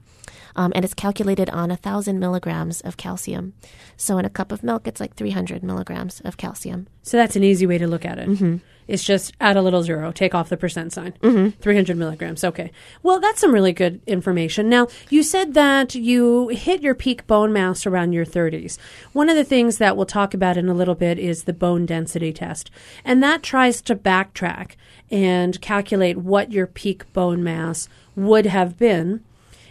Um, 0.57 0.73
and 0.75 0.85
it's 0.85 0.95
calculated 0.95 1.49
on 1.51 1.71
a 1.71 1.77
thousand 1.77 2.19
milligrams 2.19 2.81
of 2.81 2.97
calcium. 2.97 3.55
So 3.97 4.19
in 4.19 4.25
a 4.25 4.31
cup 4.31 4.51
of 4.51 4.65
milk, 4.65 4.89
it's 4.89 5.01
like 5.01 5.15
300 5.15 5.63
milligrams 5.63 6.21
of 6.21 6.37
calcium. 6.37 6.89
So 7.03 7.17
that's 7.17 7.37
an 7.37 7.45
easy 7.45 7.67
way 7.67 7.79
to 7.79 7.87
look 7.87 8.05
at 8.05 8.19
it. 8.19 8.29
Mm-hmm. 8.29 8.57
It's 8.89 9.05
just 9.05 9.35
add 9.39 9.57
a 9.59 9.63
little 9.63 9.83
zero, 9.83 10.11
take 10.11 10.35
off 10.35 10.49
the 10.49 10.57
percent 10.57 10.95
sign. 10.95 11.13
Mm-hmm. 11.21 11.61
300 11.61 11.97
milligrams. 11.97 12.43
Okay. 12.43 12.73
Well, 13.03 13.21
that's 13.21 13.41
some 13.41 13.53
really 13.53 13.73
good 13.73 14.01
information. 14.07 14.69
Now, 14.71 14.89
you 15.11 15.23
said 15.23 15.53
that 15.55 15.95
you 15.95 16.49
hit 16.49 16.81
your 16.81 16.95
peak 16.95 17.27
bone 17.27 17.53
mass 17.53 17.87
around 17.87 18.15
your 18.15 18.25
30s. 18.25 18.79
One 19.13 19.29
of 19.29 19.37
the 19.37 19.45
things 19.45 19.77
that 19.77 19.97
we'll 19.97 20.07
talk 20.07 20.33
about 20.33 20.57
in 20.57 20.69
a 20.69 20.75
little 20.75 20.95
bit 20.95 21.19
is 21.19 21.45
the 21.45 21.53
bone 21.53 21.85
density 21.85 22.33
test. 22.33 22.71
And 23.05 23.23
that 23.23 23.43
tries 23.43 23.83
to 23.83 23.95
backtrack 23.95 24.73
and 25.11 25.61
calculate 25.61 26.17
what 26.17 26.51
your 26.51 26.67
peak 26.67 27.13
bone 27.13 27.45
mass 27.45 27.89
would 28.17 28.47
have 28.47 28.79
been 28.79 29.23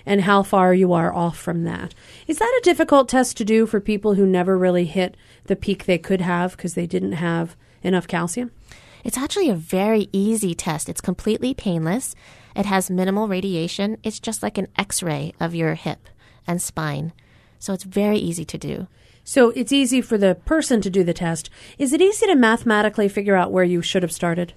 and 0.06 0.22
how 0.22 0.42
far 0.42 0.74
you 0.74 0.94
are 0.94 1.14
off 1.14 1.38
from 1.38 1.64
that. 1.66 1.94
Is 2.28 2.38
that 2.38 2.60
a 2.60 2.64
difficult 2.64 3.10
test 3.10 3.36
to 3.38 3.46
do 3.46 3.66
for 3.66 3.82
people 3.82 4.14
who 4.14 4.26
never 4.26 4.58
really 4.58 4.86
hit 4.86 5.18
the 5.46 5.56
peak 5.56 5.86
they 5.86 5.98
could 5.98 6.22
have 6.22 6.56
because 6.56 6.76
they 6.76 6.88
didn't 6.88 7.14
have 7.14 7.56
enough 7.84 8.08
calcium? 8.08 8.52
It's 9.08 9.18
actually 9.18 9.50
a 9.50 9.56
very 9.56 10.10
easy 10.12 10.54
test. 10.54 10.90
It's 10.90 11.00
completely 11.00 11.54
painless. 11.54 12.14
It 12.58 12.66
has 12.66 12.90
minimal 12.90 13.30
radiation. 13.30 13.98
It's 14.04 14.20
just 14.20 14.44
like 14.44 14.58
an 14.58 14.68
x 14.78 15.02
ray 15.02 15.34
of 15.40 15.56
your 15.56 15.76
hip 15.76 16.10
and 16.46 16.62
spine. 16.62 17.14
So 17.58 17.72
it's 17.72 17.86
very 17.86 18.18
easy 18.18 18.44
to 18.44 18.58
do. 18.58 18.88
So 19.24 19.52
it's 19.52 19.72
easy 19.72 20.02
for 20.02 20.18
the 20.18 20.36
person 20.36 20.82
to 20.82 20.90
do 20.90 21.06
the 21.06 21.14
test. 21.14 21.50
Is 21.78 21.94
it 21.94 22.02
easy 22.02 22.26
to 22.28 22.36
mathematically 22.36 23.08
figure 23.08 23.38
out 23.38 23.54
where 23.54 23.64
you 23.64 23.82
should 23.82 24.04
have 24.04 24.12
started? 24.12 24.52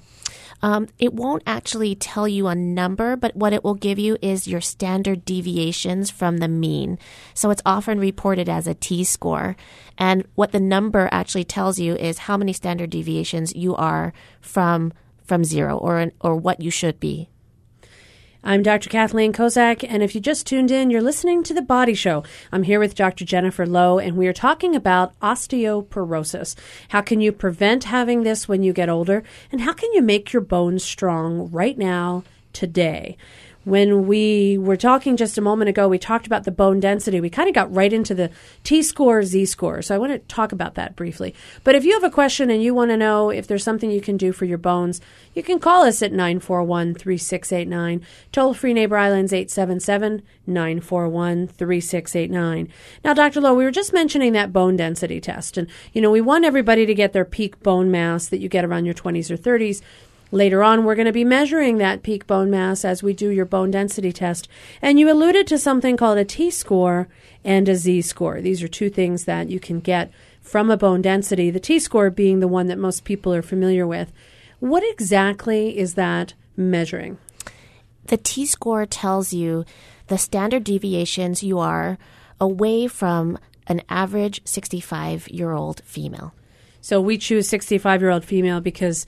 Um, 0.63 0.89
it 0.99 1.15
won't 1.15 1.43
actually 1.47 1.95
tell 1.95 2.29
you 2.29 2.47
a 2.47 2.55
number, 2.55 3.17
but 3.17 3.35
what 3.35 3.53
it 3.53 3.65
will 3.65 3.75
give 3.75 3.99
you 3.99 4.17
is 4.21 4.49
your 4.49 4.61
standard 4.61 5.25
deviations 5.25 6.11
from 6.11 6.39
the 6.39 6.49
mean. 6.49 6.99
So 7.35 7.51
it's 7.51 7.63
often 7.65 7.99
reported 7.99 8.49
as 8.49 8.67
a 8.67 8.75
T 8.75 9.05
score. 9.05 9.57
And 9.97 10.27
what 10.35 10.53
the 10.53 10.61
number 10.61 11.09
actually 11.13 11.45
tells 11.45 11.79
you 11.79 11.95
is 11.95 12.19
how 12.19 12.37
many 12.37 12.53
standard 12.53 12.91
deviations 12.91 13.55
you 13.55 13.75
are 13.77 14.13
from 14.41 14.93
from 15.25 15.45
zero 15.45 15.77
or 15.79 16.11
or 16.21 16.37
what 16.37 16.61
you 16.61 16.71
should 16.71 16.99
be. 16.99 17.29
I'm 18.43 18.63
Dr. 18.63 18.89
Kathleen 18.89 19.35
Kozak, 19.35 19.85
and 19.87 20.03
if 20.03 20.15
you 20.15 20.21
just 20.21 20.47
tuned 20.47 20.71
in, 20.71 20.89
you're 20.89 21.03
listening 21.03 21.43
to 21.43 21.53
The 21.53 21.61
Body 21.61 21.93
Show. 21.93 22.25
I'm 22.51 22.63
here 22.63 22.81
with 22.81 22.95
Dr. 22.95 23.27
Jennifer 23.27 23.67
Loh, 23.67 23.99
and 23.99 24.17
we 24.17 24.27
are 24.29 24.33
talking 24.33 24.75
about 24.75 25.19
osteoporosis. 25.21 26.57
How 26.89 27.03
can 27.03 27.21
you 27.21 27.33
prevent 27.33 27.85
having 27.85 28.23
this 28.23 28.49
when 28.49 28.63
you 28.63 28.73
get 28.73 28.89
older, 28.89 29.25
and 29.53 29.61
how 29.61 29.75
can 29.75 29.93
you 29.93 30.01
make 30.01 30.33
your 30.33 30.41
bones 30.41 30.83
strong 30.83 31.51
right 31.51 31.77
now, 31.77 32.25
today? 32.55 33.19
When 33.71 34.09
we 34.09 34.59
were 34.59 34.77
talking 34.77 35.17
just 35.17 35.39
a 35.39 35.41
moment 35.41 35.69
ago, 35.69 35.87
we 35.87 35.97
talked 35.97 36.27
about 36.27 36.43
the 36.43 36.51
bone 36.51 36.81
density. 36.81 37.21
We 37.21 37.31
kind 37.31 37.49
of 37.49 37.55
got 37.55 37.73
right 37.73 37.93
into 37.93 38.17
the 38.17 38.29
T 38.65 38.83
score, 38.83 39.23
Z 39.23 39.47
score. 39.47 39.81
So 39.81 39.95
I 39.95 39.99
want 39.99 40.11
to 40.11 40.19
talk 40.19 40.51
about 40.51 40.75
that 40.75 40.97
briefly. 40.97 41.37
But 41.63 41.77
if 41.77 41.85
you 41.85 41.93
have 41.93 42.03
a 42.03 42.11
question 42.11 42.51
and 42.51 42.61
you 42.61 42.75
want 42.75 42.91
to 42.91 42.97
know 42.97 43.31
if 43.31 43.47
there's 43.47 43.63
something 43.63 43.89
you 43.89 44.01
can 44.01 44.17
do 44.17 44.33
for 44.33 44.45
your 44.45 44.59
bones, 44.59 45.01
you 45.35 45.45
can 45.45 45.61
call 45.61 45.85
us 45.85 46.03
at 46.03 46.11
941 46.11 46.95
3689. 46.95 48.05
Toll 48.33 48.55
free 48.55 48.75
Neighbor 48.75 48.97
Islands 48.97 49.33
877 49.33 50.23
941 50.49 51.47
3689. 51.47 52.69
Now, 53.05 53.15
Dr. 53.15 53.41
Loh, 53.41 53.55
we 53.55 53.63
were 53.63 53.71
just 53.71 53.93
mentioning 53.93 54.33
that 54.33 54.53
bone 54.53 54.75
density 54.75 55.21
test. 55.21 55.57
And, 55.57 55.69
you 55.93 56.03
know, 56.03 56.11
we 56.11 56.21
want 56.21 56.45
everybody 56.45 56.87
to 56.87 56.95
get 56.95 57.13
their 57.13 57.25
peak 57.25 57.63
bone 57.63 57.89
mass 57.89 58.27
that 58.31 58.41
you 58.41 58.49
get 58.49 58.65
around 58.65 58.87
your 58.87 58.95
20s 58.95 59.31
or 59.31 59.37
30s. 59.37 59.81
Later 60.33 60.63
on, 60.63 60.85
we're 60.85 60.95
going 60.95 61.07
to 61.07 61.13
be 61.13 61.25
measuring 61.25 61.79
that 61.79 62.03
peak 62.03 62.27
bone 62.27 62.51
mass 62.51 62.85
as 62.85 63.03
we 63.03 63.13
do 63.13 63.31
your 63.31 63.45
bone 63.45 63.71
density 63.71 64.13
test. 64.13 64.49
And 64.81 64.99
you 64.99 65.11
alluded 65.11 65.47
to 65.49 65.59
something 65.59 65.97
called 65.97 66.19
a 66.19 66.25
T 66.25 66.51
score 66.51 67.09
and 67.45 67.69
a 67.69 67.75
Z 67.75 68.03
score. 68.03 68.41
These 68.41 68.63
are 68.63 68.69
two 68.69 68.91
things 68.91 69.25
that 69.25 69.51
you 69.51 69.59
can 69.59 69.81
get 69.81 70.13
from 70.41 70.71
a 70.71 70.77
bone 70.77 71.03
density, 71.03 71.51
the 71.51 71.61
T 71.61 71.79
score 71.79 72.11
being 72.11 72.41
the 72.41 72.49
one 72.49 72.69
that 72.69 72.79
most 72.79 73.05
people 73.05 73.35
are 73.35 73.43
familiar 73.43 73.87
with. 73.87 74.13
What 74.61 74.85
exactly 74.85 75.77
is 75.77 75.95
that 75.95 76.35
measuring? 76.57 77.19
The 78.07 78.17
T 78.17 78.47
score 78.47 78.87
tells 78.87 79.33
you 79.33 79.65
the 80.07 80.19
standard 80.19 80.65
deviations 80.65 81.43
you 81.43 81.59
are 81.59 81.99
away 82.41 82.87
from 82.87 83.39
an 83.67 83.83
average 83.89 84.43
65 84.45 85.29
year 85.29 85.53
old 85.53 85.83
female. 85.85 86.35
So 86.81 87.01
we 87.01 87.19
choose 87.19 87.49
65 87.49 88.01
year 88.01 88.11
old 88.11 88.25
female 88.25 88.61
because 88.61 89.07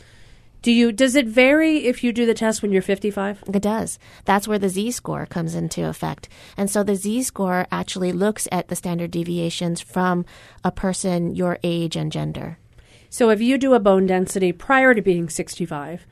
do 0.62 0.70
you 0.70 0.92
does 0.92 1.16
it 1.16 1.26
vary 1.26 1.86
if 1.86 2.02
you 2.04 2.12
do 2.12 2.24
the 2.24 2.34
test 2.34 2.62
when 2.62 2.72
you're 2.72 2.82
55? 2.82 3.44
It 3.52 3.62
does. 3.62 3.98
That's 4.24 4.46
where 4.46 4.58
the 4.58 4.68
Z 4.68 4.92
score 4.92 5.26
comes 5.26 5.54
into 5.54 5.86
effect. 5.86 6.28
And 6.56 6.70
so 6.70 6.82
the 6.82 6.96
Z 6.96 7.24
score 7.24 7.66
actually 7.70 8.12
looks 8.12 8.46
at 8.52 8.68
the 8.68 8.76
standard 8.76 9.10
deviations 9.10 9.80
from 9.80 10.24
a 10.64 10.70
person 10.70 11.34
your 11.34 11.58
age 11.62 11.96
and 11.96 12.12
gender. 12.12 12.58
So 13.10 13.30
if 13.30 13.40
you 13.40 13.58
do 13.58 13.74
a 13.74 13.80
bone 13.80 14.06
density 14.06 14.52
prior 14.52 14.94
to 14.94 15.02
being 15.02 15.28
65, 15.28 16.06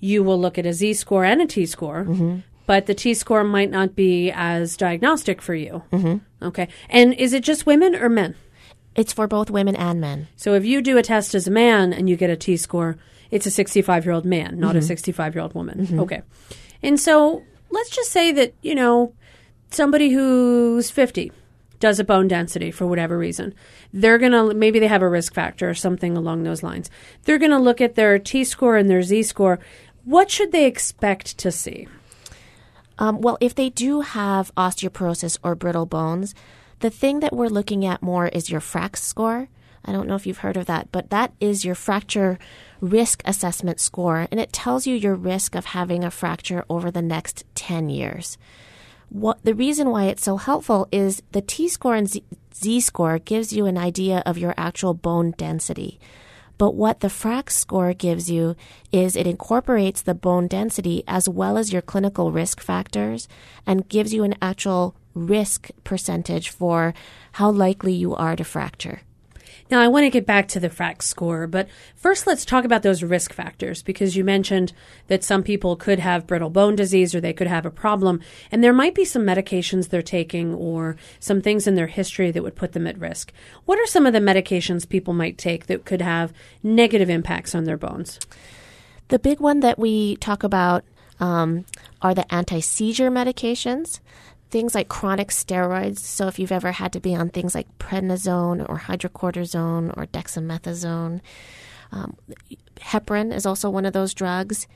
you 0.00 0.24
will 0.24 0.40
look 0.40 0.58
at 0.58 0.66
a 0.66 0.72
Z 0.72 0.94
score 0.94 1.24
and 1.24 1.42
a 1.42 1.46
T 1.46 1.66
score. 1.66 2.04
Mm-hmm. 2.04 2.38
But 2.66 2.86
the 2.86 2.94
T 2.94 3.14
score 3.14 3.44
might 3.44 3.70
not 3.70 3.94
be 3.94 4.30
as 4.30 4.76
diagnostic 4.76 5.42
for 5.42 5.54
you. 5.54 5.82
Mm-hmm. 5.92 6.46
Okay. 6.46 6.68
And 6.88 7.12
is 7.14 7.32
it 7.32 7.44
just 7.44 7.66
women 7.66 7.94
or 7.94 8.08
men? 8.08 8.34
It's 8.96 9.12
for 9.12 9.28
both 9.28 9.50
women 9.50 9.76
and 9.76 10.00
men. 10.00 10.28
So 10.36 10.54
if 10.54 10.64
you 10.64 10.80
do 10.80 10.96
a 10.96 11.02
test 11.02 11.34
as 11.34 11.46
a 11.46 11.50
man 11.50 11.92
and 11.92 12.08
you 12.08 12.16
get 12.16 12.30
a 12.30 12.36
T 12.36 12.56
score, 12.56 12.96
it's 13.30 13.46
a 13.46 13.50
65 13.50 14.04
year 14.04 14.14
old 14.14 14.24
man, 14.24 14.58
not 14.58 14.70
mm-hmm. 14.70 14.78
a 14.78 14.82
65 14.82 15.34
year 15.34 15.42
old 15.42 15.54
woman. 15.54 15.86
Mm-hmm. 15.86 16.00
Okay. 16.00 16.22
And 16.82 16.98
so 16.98 17.42
let's 17.70 17.90
just 17.90 18.10
say 18.10 18.32
that, 18.32 18.54
you 18.62 18.74
know, 18.74 19.14
somebody 19.70 20.10
who's 20.10 20.90
50 20.90 21.32
does 21.78 21.98
a 21.98 22.04
bone 22.04 22.28
density 22.28 22.70
for 22.70 22.86
whatever 22.86 23.16
reason. 23.16 23.54
They're 23.92 24.18
going 24.18 24.32
to, 24.32 24.54
maybe 24.54 24.78
they 24.78 24.86
have 24.86 25.02
a 25.02 25.08
risk 25.08 25.34
factor 25.34 25.68
or 25.68 25.74
something 25.74 26.16
along 26.16 26.42
those 26.42 26.62
lines. 26.62 26.90
They're 27.24 27.38
going 27.38 27.50
to 27.52 27.58
look 27.58 27.80
at 27.80 27.94
their 27.94 28.18
T 28.18 28.44
score 28.44 28.76
and 28.76 28.90
their 28.90 29.02
Z 29.02 29.22
score. 29.24 29.58
What 30.04 30.30
should 30.30 30.52
they 30.52 30.66
expect 30.66 31.38
to 31.38 31.50
see? 31.50 31.88
Um, 32.98 33.22
well, 33.22 33.38
if 33.40 33.54
they 33.54 33.70
do 33.70 34.02
have 34.02 34.54
osteoporosis 34.56 35.38
or 35.42 35.54
brittle 35.54 35.86
bones, 35.86 36.34
the 36.80 36.90
thing 36.90 37.20
that 37.20 37.34
we're 37.34 37.48
looking 37.48 37.86
at 37.86 38.02
more 38.02 38.28
is 38.28 38.50
your 38.50 38.60
FRAX 38.60 39.02
score. 39.02 39.48
I 39.84 39.92
don't 39.92 40.06
know 40.06 40.14
if 40.14 40.26
you've 40.26 40.38
heard 40.38 40.58
of 40.58 40.66
that, 40.66 40.92
but 40.92 41.08
that 41.08 41.32
is 41.40 41.64
your 41.64 41.74
fracture 41.74 42.38
risk 42.80 43.22
assessment 43.24 43.80
score, 43.80 44.26
and 44.30 44.40
it 44.40 44.52
tells 44.52 44.86
you 44.86 44.94
your 44.94 45.14
risk 45.14 45.54
of 45.54 45.66
having 45.66 46.04
a 46.04 46.10
fracture 46.10 46.64
over 46.68 46.90
the 46.90 47.02
next 47.02 47.44
10 47.54 47.88
years. 47.88 48.38
What 49.08 49.44
the 49.44 49.54
reason 49.54 49.90
why 49.90 50.04
it's 50.04 50.22
so 50.22 50.36
helpful 50.36 50.88
is 50.92 51.22
the 51.32 51.40
T 51.40 51.68
score 51.68 51.94
and 51.94 52.08
Z, 52.08 52.22
Z 52.54 52.80
score 52.80 53.18
gives 53.18 53.52
you 53.52 53.66
an 53.66 53.76
idea 53.76 54.22
of 54.24 54.38
your 54.38 54.54
actual 54.56 54.94
bone 54.94 55.32
density. 55.32 55.98
But 56.58 56.74
what 56.74 57.00
the 57.00 57.08
FRAX 57.08 57.56
score 57.56 57.94
gives 57.94 58.30
you 58.30 58.54
is 58.92 59.16
it 59.16 59.26
incorporates 59.26 60.02
the 60.02 60.14
bone 60.14 60.46
density 60.46 61.02
as 61.08 61.26
well 61.26 61.56
as 61.56 61.72
your 61.72 61.80
clinical 61.80 62.32
risk 62.32 62.60
factors 62.60 63.28
and 63.66 63.88
gives 63.88 64.12
you 64.12 64.24
an 64.24 64.34
actual 64.42 64.94
risk 65.14 65.70
percentage 65.84 66.50
for 66.50 66.92
how 67.32 67.50
likely 67.50 67.94
you 67.94 68.14
are 68.14 68.36
to 68.36 68.44
fracture. 68.44 69.00
Now, 69.70 69.80
I 69.80 69.86
want 69.86 70.02
to 70.04 70.10
get 70.10 70.26
back 70.26 70.48
to 70.48 70.60
the 70.60 70.68
FRAX 70.68 71.02
score, 71.06 71.46
but 71.46 71.68
first 71.94 72.26
let's 72.26 72.44
talk 72.44 72.64
about 72.64 72.82
those 72.82 73.04
risk 73.04 73.32
factors 73.32 73.84
because 73.84 74.16
you 74.16 74.24
mentioned 74.24 74.72
that 75.06 75.22
some 75.22 75.44
people 75.44 75.76
could 75.76 76.00
have 76.00 76.26
brittle 76.26 76.50
bone 76.50 76.74
disease 76.74 77.14
or 77.14 77.20
they 77.20 77.32
could 77.32 77.46
have 77.46 77.64
a 77.64 77.70
problem, 77.70 78.20
and 78.50 78.64
there 78.64 78.72
might 78.72 78.96
be 78.96 79.04
some 79.04 79.22
medications 79.22 79.88
they're 79.88 80.02
taking 80.02 80.52
or 80.52 80.96
some 81.20 81.40
things 81.40 81.68
in 81.68 81.76
their 81.76 81.86
history 81.86 82.32
that 82.32 82.42
would 82.42 82.56
put 82.56 82.72
them 82.72 82.88
at 82.88 82.98
risk. 82.98 83.32
What 83.64 83.78
are 83.78 83.86
some 83.86 84.06
of 84.06 84.12
the 84.12 84.18
medications 84.18 84.88
people 84.88 85.14
might 85.14 85.38
take 85.38 85.66
that 85.66 85.84
could 85.84 86.02
have 86.02 86.32
negative 86.64 87.08
impacts 87.08 87.54
on 87.54 87.62
their 87.62 87.76
bones? 87.76 88.18
The 89.06 89.20
big 89.20 89.38
one 89.38 89.60
that 89.60 89.78
we 89.78 90.16
talk 90.16 90.42
about 90.42 90.84
um, 91.20 91.64
are 92.02 92.14
the 92.14 92.32
anti 92.34 92.58
seizure 92.58 93.10
medications, 93.10 94.00
things 94.50 94.74
like 94.74 94.88
chronic 94.88 95.28
steroids. 95.28 95.98
So, 95.98 96.26
if 96.28 96.38
you've 96.38 96.52
ever 96.52 96.72
had 96.72 96.92
to 96.92 97.00
be 97.00 97.14
on 97.14 97.28
things 97.28 97.54
like 97.54 97.78
prednisone 97.78 98.68
or 98.68 98.78
hydrocortisone 98.78 99.96
or 99.96 100.06
dexamethasone, 100.06 101.20
um, 101.92 102.16
heparin 102.76 103.34
is 103.34 103.46
also 103.46 103.70
one 103.70 103.86
of 103.86 103.92
those 103.92 104.14
drugs. 104.14 104.66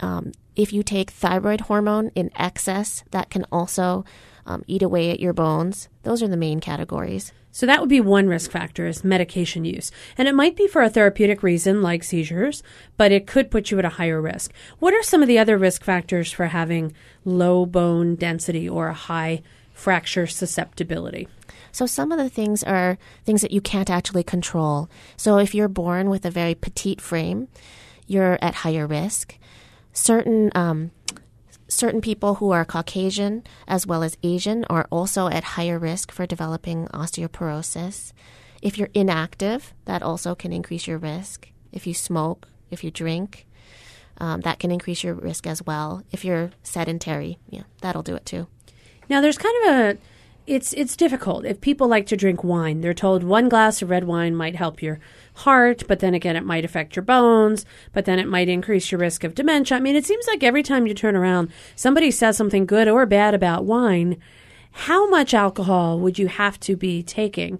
Um, 0.00 0.32
if 0.54 0.72
you 0.72 0.82
take 0.82 1.10
thyroid 1.10 1.62
hormone 1.62 2.10
in 2.14 2.30
excess, 2.36 3.04
that 3.10 3.30
can 3.30 3.44
also 3.50 4.04
um, 4.46 4.64
eat 4.66 4.82
away 4.82 5.10
at 5.10 5.20
your 5.20 5.32
bones. 5.32 5.88
Those 6.02 6.22
are 6.22 6.28
the 6.28 6.36
main 6.36 6.60
categories. 6.60 7.32
So 7.50 7.66
that 7.66 7.80
would 7.80 7.88
be 7.88 8.00
one 8.00 8.28
risk 8.28 8.50
factor 8.50 8.86
is 8.86 9.02
medication 9.02 9.64
use. 9.64 9.90
And 10.16 10.28
it 10.28 10.34
might 10.34 10.56
be 10.56 10.68
for 10.68 10.82
a 10.82 10.90
therapeutic 10.90 11.42
reason 11.42 11.82
like 11.82 12.04
seizures, 12.04 12.62
but 12.96 13.10
it 13.10 13.26
could 13.26 13.50
put 13.50 13.70
you 13.70 13.78
at 13.78 13.84
a 13.84 13.90
higher 13.90 14.20
risk. 14.20 14.52
What 14.78 14.94
are 14.94 15.02
some 15.02 15.22
of 15.22 15.28
the 15.28 15.38
other 15.38 15.58
risk 15.58 15.82
factors 15.82 16.30
for 16.30 16.46
having 16.46 16.92
low 17.24 17.66
bone 17.66 18.14
density 18.14 18.68
or 18.68 18.88
a 18.88 18.94
high 18.94 19.42
fracture 19.72 20.26
susceptibility? 20.26 21.26
So 21.72 21.86
some 21.86 22.12
of 22.12 22.18
the 22.18 22.28
things 22.28 22.62
are 22.62 22.98
things 23.24 23.40
that 23.42 23.50
you 23.50 23.60
can't 23.60 23.90
actually 23.90 24.24
control. 24.24 24.88
So 25.16 25.38
if 25.38 25.54
you're 25.54 25.68
born 25.68 26.10
with 26.10 26.24
a 26.24 26.30
very 26.30 26.54
petite 26.54 27.00
frame, 27.00 27.48
you're 28.06 28.38
at 28.42 28.56
higher 28.56 28.86
risk. 28.86 29.38
Certain 29.92 30.50
um, 30.54 30.90
certain 31.68 32.00
people 32.00 32.36
who 32.36 32.50
are 32.50 32.64
Caucasian 32.64 33.44
as 33.66 33.86
well 33.86 34.02
as 34.02 34.16
Asian 34.22 34.64
are 34.64 34.86
also 34.90 35.28
at 35.28 35.44
higher 35.44 35.78
risk 35.78 36.10
for 36.10 36.26
developing 36.26 36.86
osteoporosis. 36.88 38.12
If 38.60 38.78
you're 38.78 38.90
inactive, 38.94 39.72
that 39.84 40.02
also 40.02 40.34
can 40.34 40.52
increase 40.52 40.86
your 40.86 40.98
risk. 40.98 41.50
If 41.72 41.86
you 41.86 41.94
smoke, 41.94 42.48
if 42.70 42.82
you 42.82 42.90
drink, 42.90 43.46
um, 44.18 44.40
that 44.40 44.58
can 44.58 44.70
increase 44.70 45.04
your 45.04 45.14
risk 45.14 45.46
as 45.46 45.62
well. 45.64 46.02
If 46.10 46.24
you're 46.24 46.50
sedentary, 46.62 47.38
yeah, 47.48 47.62
that'll 47.82 48.02
do 48.02 48.16
it 48.16 48.26
too. 48.26 48.48
Now, 49.08 49.20
there's 49.20 49.38
kind 49.38 49.54
of 49.64 49.72
a 49.72 49.98
it's 50.48 50.72
it's 50.72 50.96
difficult. 50.96 51.44
If 51.44 51.60
people 51.60 51.88
like 51.88 52.06
to 52.06 52.16
drink 52.16 52.42
wine, 52.42 52.80
they're 52.80 52.94
told 52.94 53.22
one 53.22 53.50
glass 53.50 53.82
of 53.82 53.90
red 53.90 54.04
wine 54.04 54.34
might 54.34 54.56
help 54.56 54.82
your 54.82 54.98
heart, 55.38 55.84
but 55.86 56.00
then 56.00 56.14
again, 56.14 56.36
it 56.36 56.44
might 56.44 56.64
affect 56.64 56.96
your 56.96 57.02
bones, 57.02 57.64
but 57.92 58.04
then 58.04 58.18
it 58.18 58.28
might 58.28 58.48
increase 58.48 58.90
your 58.90 59.00
risk 59.00 59.24
of 59.24 59.34
dementia. 59.34 59.76
I 59.76 59.80
mean, 59.80 59.96
it 59.96 60.04
seems 60.04 60.26
like 60.26 60.42
every 60.42 60.62
time 60.62 60.86
you 60.86 60.94
turn 60.94 61.16
around, 61.16 61.50
somebody 61.76 62.10
says 62.10 62.36
something 62.36 62.66
good 62.66 62.88
or 62.88 63.06
bad 63.06 63.34
about 63.34 63.64
wine. 63.64 64.18
How 64.72 65.08
much 65.08 65.34
alcohol 65.34 65.98
would 66.00 66.18
you 66.18 66.28
have 66.28 66.58
to 66.60 66.76
be 66.76 67.02
taking 67.02 67.58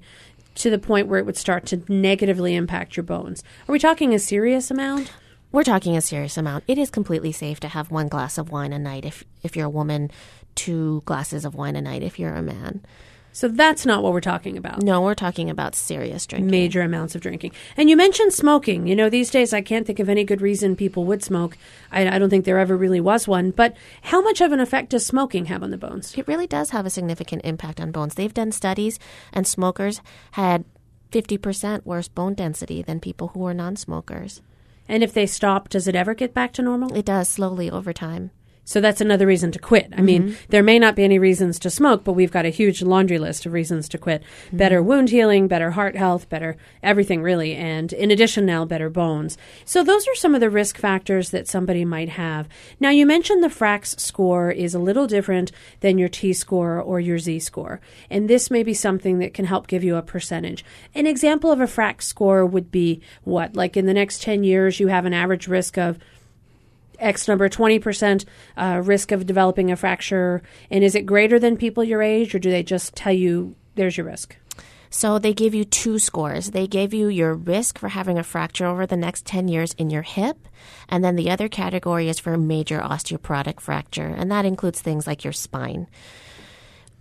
to 0.56 0.70
the 0.70 0.78
point 0.78 1.06
where 1.06 1.18
it 1.18 1.26
would 1.26 1.36
start 1.36 1.66
to 1.66 1.82
negatively 1.88 2.54
impact 2.54 2.96
your 2.96 3.04
bones? 3.04 3.42
Are 3.68 3.72
we 3.72 3.78
talking 3.78 4.12
a 4.12 4.18
serious 4.18 4.70
amount? 4.70 5.12
We're 5.50 5.64
talking 5.64 5.96
a 5.96 6.02
serious 6.02 6.36
amount. 6.36 6.64
It 6.68 6.76
is 6.76 6.90
completely 6.90 7.32
safe 7.32 7.58
to 7.60 7.68
have 7.68 7.90
one 7.90 8.08
glass 8.08 8.36
of 8.36 8.50
wine 8.50 8.72
a 8.72 8.78
night 8.78 9.04
if 9.04 9.24
if 9.42 9.56
you're 9.56 9.66
a 9.66 9.70
woman, 9.70 10.10
two 10.54 11.02
glasses 11.06 11.44
of 11.44 11.54
wine 11.54 11.76
a 11.76 11.80
night 11.80 12.02
if 12.02 12.18
you're 12.18 12.34
a 12.34 12.42
man. 12.42 12.82
So 13.38 13.46
that's 13.46 13.86
not 13.86 14.02
what 14.02 14.12
we're 14.12 14.20
talking 14.20 14.56
about. 14.56 14.82
No, 14.82 15.00
we're 15.00 15.14
talking 15.14 15.48
about 15.48 15.76
serious 15.76 16.26
drinking. 16.26 16.50
Major 16.50 16.82
amounts 16.82 17.14
of 17.14 17.20
drinking. 17.20 17.52
And 17.76 17.88
you 17.88 17.96
mentioned 17.96 18.32
smoking. 18.32 18.88
You 18.88 18.96
know, 18.96 19.08
these 19.08 19.30
days 19.30 19.52
I 19.52 19.60
can't 19.60 19.86
think 19.86 20.00
of 20.00 20.08
any 20.08 20.24
good 20.24 20.42
reason 20.42 20.74
people 20.74 21.04
would 21.04 21.22
smoke. 21.22 21.56
I, 21.92 22.16
I, 22.16 22.18
don't 22.18 22.30
think 22.30 22.46
there 22.46 22.58
ever 22.58 22.76
really 22.76 23.00
was 23.00 23.28
one. 23.28 23.52
But 23.52 23.76
how 24.02 24.20
much 24.20 24.40
of 24.40 24.50
an 24.50 24.58
effect 24.58 24.90
does 24.90 25.06
smoking 25.06 25.44
have 25.44 25.62
on 25.62 25.70
the 25.70 25.78
bones? 25.78 26.18
It 26.18 26.26
really 26.26 26.48
does 26.48 26.70
have 26.70 26.84
a 26.84 26.90
significant 26.90 27.42
impact 27.44 27.80
on 27.80 27.92
bones. 27.92 28.16
They've 28.16 28.34
done 28.34 28.50
studies, 28.50 28.98
and 29.32 29.46
smokers 29.46 30.00
had 30.32 30.64
50% 31.12 31.86
worse 31.86 32.08
bone 32.08 32.34
density 32.34 32.82
than 32.82 32.98
people 32.98 33.28
who 33.28 33.38
were 33.38 33.54
non 33.54 33.76
smokers. 33.76 34.42
And 34.88 35.04
if 35.04 35.12
they 35.12 35.26
stop, 35.26 35.68
does 35.68 35.86
it 35.86 35.94
ever 35.94 36.14
get 36.14 36.34
back 36.34 36.52
to 36.54 36.62
normal? 36.62 36.92
It 36.92 37.04
does 37.04 37.28
slowly 37.28 37.70
over 37.70 37.92
time. 37.92 38.32
So 38.68 38.82
that's 38.82 39.00
another 39.00 39.26
reason 39.26 39.50
to 39.52 39.58
quit. 39.58 39.86
I 39.92 39.96
mm-hmm. 39.96 40.04
mean, 40.04 40.36
there 40.50 40.62
may 40.62 40.78
not 40.78 40.94
be 40.94 41.02
any 41.02 41.18
reasons 41.18 41.58
to 41.60 41.70
smoke, 41.70 42.04
but 42.04 42.12
we've 42.12 42.30
got 42.30 42.44
a 42.44 42.50
huge 42.50 42.82
laundry 42.82 43.18
list 43.18 43.46
of 43.46 43.54
reasons 43.54 43.88
to 43.88 43.96
quit. 43.96 44.20
Mm-hmm. 44.20 44.58
Better 44.58 44.82
wound 44.82 45.08
healing, 45.08 45.48
better 45.48 45.70
heart 45.70 45.96
health, 45.96 46.28
better 46.28 46.54
everything 46.82 47.22
really, 47.22 47.54
and 47.54 47.94
in 47.94 48.10
addition 48.10 48.44
now 48.44 48.66
better 48.66 48.90
bones. 48.90 49.38
So 49.64 49.82
those 49.82 50.06
are 50.06 50.14
some 50.14 50.34
of 50.34 50.42
the 50.42 50.50
risk 50.50 50.76
factors 50.76 51.30
that 51.30 51.48
somebody 51.48 51.86
might 51.86 52.10
have. 52.10 52.46
Now 52.78 52.90
you 52.90 53.06
mentioned 53.06 53.42
the 53.42 53.48
FRAX 53.48 53.98
score 53.98 54.50
is 54.50 54.74
a 54.74 54.78
little 54.78 55.06
different 55.06 55.50
than 55.80 55.96
your 55.96 56.10
T 56.10 56.34
score 56.34 56.78
or 56.78 57.00
your 57.00 57.18
Z 57.18 57.38
score, 57.38 57.80
and 58.10 58.28
this 58.28 58.50
may 58.50 58.62
be 58.62 58.74
something 58.74 59.18
that 59.20 59.32
can 59.32 59.46
help 59.46 59.66
give 59.66 59.82
you 59.82 59.96
a 59.96 60.02
percentage. 60.02 60.62
An 60.94 61.06
example 61.06 61.50
of 61.50 61.62
a 61.62 61.66
FRAX 61.66 62.06
score 62.06 62.44
would 62.44 62.70
be 62.70 63.00
what? 63.24 63.56
Like 63.56 63.78
in 63.78 63.86
the 63.86 63.94
next 63.94 64.20
10 64.20 64.44
years 64.44 64.78
you 64.78 64.88
have 64.88 65.06
an 65.06 65.14
average 65.14 65.48
risk 65.48 65.78
of 65.78 65.98
X 66.98 67.28
number, 67.28 67.48
20% 67.48 68.24
uh, 68.56 68.82
risk 68.84 69.12
of 69.12 69.26
developing 69.26 69.70
a 69.70 69.76
fracture? 69.76 70.42
And 70.70 70.82
is 70.82 70.94
it 70.94 71.06
greater 71.06 71.38
than 71.38 71.56
people 71.56 71.84
your 71.84 72.02
age, 72.02 72.34
or 72.34 72.38
do 72.38 72.50
they 72.50 72.62
just 72.62 72.94
tell 72.94 73.12
you 73.12 73.54
there's 73.74 73.96
your 73.96 74.06
risk? 74.06 74.36
So 74.90 75.18
they 75.18 75.34
give 75.34 75.54
you 75.54 75.64
two 75.64 75.98
scores. 75.98 76.50
They 76.50 76.66
gave 76.66 76.94
you 76.94 77.08
your 77.08 77.34
risk 77.34 77.78
for 77.78 77.88
having 77.88 78.18
a 78.18 78.24
fracture 78.24 78.66
over 78.66 78.86
the 78.86 78.96
next 78.96 79.26
10 79.26 79.48
years 79.48 79.74
in 79.74 79.90
your 79.90 80.02
hip, 80.02 80.48
and 80.88 81.04
then 81.04 81.16
the 81.16 81.30
other 81.30 81.48
category 81.48 82.08
is 82.08 82.18
for 82.18 82.36
major 82.36 82.80
osteoporotic 82.80 83.60
fracture, 83.60 84.06
and 84.06 84.30
that 84.30 84.46
includes 84.46 84.80
things 84.80 85.06
like 85.06 85.24
your 85.24 85.32
spine 85.32 85.88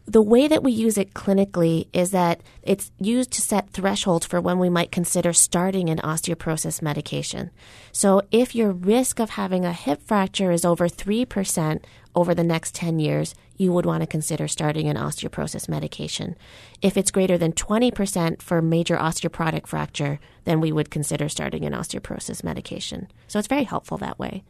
the 0.08 0.22
way 0.22 0.48
that 0.48 0.64
we 0.64 0.72
use 0.72 0.98
it 0.98 1.14
clinically 1.14 1.88
is 1.92 2.12
that 2.12 2.40
it's 2.64 2.92
used 2.98 3.30
to 3.32 3.42
set 3.42 3.72
thresholds 3.72 4.26
for 4.26 4.40
when 4.40 4.58
we 4.58 4.70
might 4.70 4.90
consider 4.90 5.34
starting 5.34 5.90
an 5.90 5.98
osteoporosis 5.98 6.82
medication. 6.82 7.52
So 7.92 8.22
if 8.32 8.56
your 8.56 8.72
risk 8.72 9.20
of 9.20 9.32
having 9.32 9.66
a 9.66 9.74
hip 9.74 10.02
fracture 10.02 10.52
is 10.52 10.64
over 10.64 10.88
3% 10.88 11.84
over 12.16 12.34
the 12.34 12.44
next 12.44 12.74
10 12.74 13.00
years, 13.00 13.36
you 13.58 13.74
would 13.74 13.86
want 13.86 14.02
to 14.02 14.08
consider 14.08 14.48
starting 14.48 14.88
an 14.88 14.96
osteoporosis 14.96 15.68
medication. 15.68 16.38
If 16.82 16.96
it's 16.96 17.12
greater 17.12 17.38
than 17.38 17.52
20% 17.52 18.42
for 18.42 18.62
major 18.62 18.96
osteoporotic 18.96 19.68
fracture, 19.68 20.22
then 20.46 20.62
we 20.62 20.72
would 20.72 20.90
consider 20.90 21.28
starting 21.28 21.66
an 21.66 21.74
osteoporosis 21.74 22.46
medication. 22.46 23.10
So 23.28 23.40
it's 23.40 23.48
very 23.50 23.66
helpful 23.66 23.98
that 23.98 24.18
way. 24.18 24.44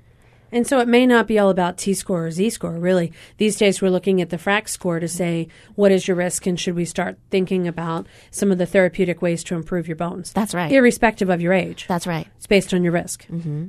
And 0.52 0.66
so 0.66 0.80
it 0.80 0.88
may 0.88 1.06
not 1.06 1.28
be 1.28 1.38
all 1.38 1.50
about 1.50 1.78
T 1.78 1.94
score 1.94 2.28
or 2.28 2.32
Z 2.32 2.50
score, 2.52 2.74
really. 2.74 3.12
These 3.38 3.58
days 3.58 3.82
we're 3.82 3.90
looking 3.90 4.22
at 4.22 4.30
the 4.30 4.38
FRAX 4.38 4.72
score 4.72 5.00
to 5.00 5.08
say 5.08 5.48
what 5.76 5.92
is 5.92 6.08
your 6.08 6.18
risk 6.18 6.46
and 6.46 6.60
should 6.60 6.76
we 6.76 6.86
start 6.86 7.18
thinking 7.30 7.68
about 7.68 8.08
some 8.32 8.52
of 8.52 8.58
the 8.58 8.66
therapeutic 8.66 9.22
ways 9.22 9.44
to 9.46 9.56
improve 9.56 9.88
your 9.88 9.98
bones. 9.98 10.32
That's 10.34 10.54
right. 10.54 10.72
Irrespective 10.72 11.30
of 11.30 11.42
your 11.42 11.54
age. 11.54 11.86
That's 11.88 12.08
right. 12.08 12.28
It's 12.38 12.48
based 12.48 12.74
on 12.74 12.84
your 12.84 12.94
risk. 12.94 13.26
Mm-hmm. 13.28 13.68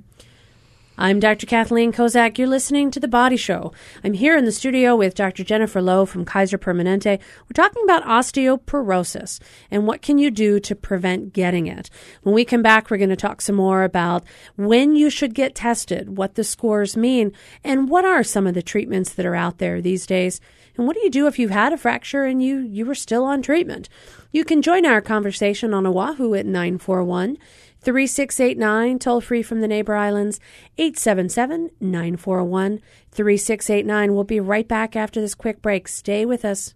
I'm 1.00 1.20
Dr. 1.20 1.46
Kathleen 1.46 1.92
Kozak. 1.92 2.38
You're 2.38 2.48
listening 2.48 2.90
to 2.90 2.98
The 2.98 3.06
Body 3.06 3.36
Show. 3.36 3.72
I'm 4.02 4.14
here 4.14 4.36
in 4.36 4.46
the 4.46 4.50
studio 4.50 4.96
with 4.96 5.14
Dr. 5.14 5.44
Jennifer 5.44 5.80
Loh 5.80 6.04
from 6.04 6.24
Kaiser 6.24 6.58
Permanente. 6.58 7.20
We're 7.20 7.54
talking 7.54 7.84
about 7.84 8.02
osteoporosis 8.02 9.38
and 9.70 9.86
what 9.86 10.02
can 10.02 10.18
you 10.18 10.32
do 10.32 10.58
to 10.58 10.74
prevent 10.74 11.32
getting 11.32 11.68
it. 11.68 11.88
When 12.24 12.34
we 12.34 12.44
come 12.44 12.62
back, 12.62 12.90
we're 12.90 12.96
going 12.96 13.10
to 13.10 13.16
talk 13.16 13.40
some 13.40 13.54
more 13.54 13.84
about 13.84 14.24
when 14.56 14.96
you 14.96 15.08
should 15.08 15.34
get 15.34 15.54
tested, 15.54 16.18
what 16.18 16.34
the 16.34 16.42
scores 16.42 16.96
mean, 16.96 17.30
and 17.62 17.88
what 17.88 18.04
are 18.04 18.24
some 18.24 18.48
of 18.48 18.54
the 18.54 18.60
treatments 18.60 19.12
that 19.12 19.24
are 19.24 19.36
out 19.36 19.58
there 19.58 19.80
these 19.80 20.04
days. 20.04 20.40
And 20.76 20.84
what 20.84 20.94
do 20.94 21.02
you 21.04 21.10
do 21.10 21.28
if 21.28 21.38
you've 21.38 21.52
had 21.52 21.72
a 21.72 21.78
fracture 21.78 22.24
and 22.24 22.42
you, 22.42 22.58
you 22.58 22.84
were 22.84 22.96
still 22.96 23.24
on 23.24 23.40
treatment? 23.40 23.88
You 24.32 24.44
can 24.44 24.62
join 24.62 24.84
our 24.84 25.00
conversation 25.00 25.72
on 25.72 25.86
Oahu 25.86 26.34
at 26.34 26.44
941 26.44 27.38
3689, 27.80 28.98
toll 28.98 29.20
free 29.20 29.42
from 29.42 29.60
the 29.60 29.68
neighbor 29.68 29.94
islands, 29.94 30.40
877 30.78 31.70
941 31.80 32.80
3689. 33.12 34.14
We'll 34.14 34.24
be 34.24 34.40
right 34.40 34.66
back 34.66 34.96
after 34.96 35.20
this 35.20 35.34
quick 35.34 35.62
break. 35.62 35.88
Stay 35.88 36.24
with 36.24 36.44
us. 36.44 36.74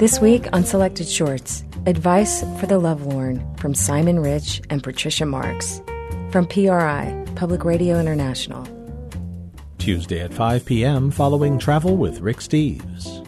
This 0.00 0.18
week 0.18 0.46
on 0.54 0.64
Selected 0.64 1.06
Shorts, 1.06 1.62
Advice 1.84 2.40
for 2.58 2.64
the 2.64 2.78
Lovelorn 2.78 3.44
from 3.58 3.74
Simon 3.74 4.18
Rich 4.18 4.62
and 4.70 4.82
Patricia 4.82 5.26
Marx 5.26 5.82
from 6.30 6.46
PRI, 6.46 7.26
Public 7.34 7.66
Radio 7.66 8.00
International. 8.00 8.66
Tuesday 9.76 10.20
at 10.20 10.32
5 10.32 10.64
p.m. 10.64 11.10
following 11.10 11.58
Travel 11.58 11.98
with 11.98 12.20
Rick 12.20 12.38
Steves. 12.38 13.26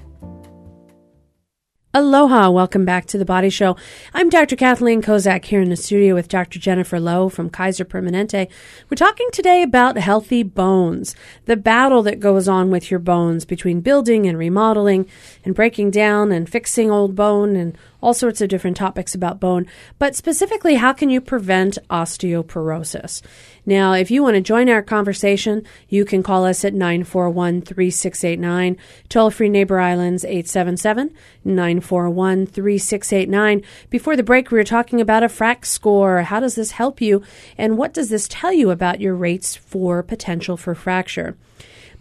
Aloha, 1.95 2.49
welcome 2.49 2.87
back 2.87 3.05
to 3.05 3.19
the 3.19 3.27
Body 3.27 3.51
Show. 3.51 3.77
I'm 4.15 4.31
Dr. 4.31 4.57
Kathleen 4.57 5.03
Kozak 5.03 5.45
here 5.45 5.61
in 5.61 5.69
the 5.69 5.77
studio 5.77 6.15
with 6.15 6.27
Dr. 6.27 6.59
Jennifer 6.59 6.99
Loh 6.99 7.29
from 7.29 7.51
Kaiser 7.51 7.85
Permanente. 7.85 8.49
We're 8.89 8.95
talking 8.95 9.29
today 9.31 9.63
about 9.63 9.99
healthy 9.99 10.43
bones, 10.43 11.15
the 11.45 11.55
battle 11.55 12.03
that 12.05 12.19
goes 12.19 12.49
on 12.49 12.71
with 12.71 12.91
your 12.91 12.99
bones 12.99 13.45
between 13.45 13.83
building 13.83 14.27
and 14.27 14.39
remodeling 14.39 15.07
and 15.45 15.55
breaking 15.55 15.91
down 15.91 16.33
and 16.33 16.49
fixing 16.49 16.91
old 16.91 17.15
bone 17.15 17.57
and 17.57 17.77
all 18.03 18.13
sorts 18.13 18.41
of 18.41 18.49
different 18.49 18.77
topics 18.77 19.15
about 19.15 19.41
bone, 19.41 19.67
but 19.99 20.17
specifically, 20.17 20.75
how 20.75 20.93
can 20.93 21.09
you 21.09 21.21
prevent 21.21 21.79
osteoporosis? 21.89 23.23
Now, 23.65 23.93
if 23.93 24.11
you 24.11 24.23
want 24.23 24.35
to 24.35 24.41
join 24.41 24.69
our 24.69 24.83
conversation, 24.83 25.65
you 25.89 26.05
can 26.05 26.23
call 26.23 26.45
us 26.45 26.65
at 26.65 26.75
941 26.75 27.63
3689, 27.63 28.77
toll 29.09 29.31
free 29.31 29.49
Neighbor 29.49 29.79
Islands 29.79 30.25
877 30.25 31.15
941 31.45 32.47
3689. 32.47 33.63
Before 33.89 34.17
the 34.17 34.23
break, 34.25 34.51
we 34.51 34.59
were 34.59 34.65
talking 34.65 35.01
about 35.01 35.23
a 35.23 35.29
FRAX 35.29 35.67
score. 35.67 36.23
How 36.23 36.41
does 36.41 36.57
this 36.57 36.73
help 36.73 37.01
you? 37.01 37.23
And 37.57 37.79
what 37.79 37.95
does 37.95 38.09
this 38.09 38.27
tell 38.29 38.53
you 38.53 38.71
about 38.71 39.01
your 39.01 39.15
rates 39.15 39.55
for 39.55 40.03
potential 40.03 40.57
for 40.57 40.75
fracture? 40.75 41.37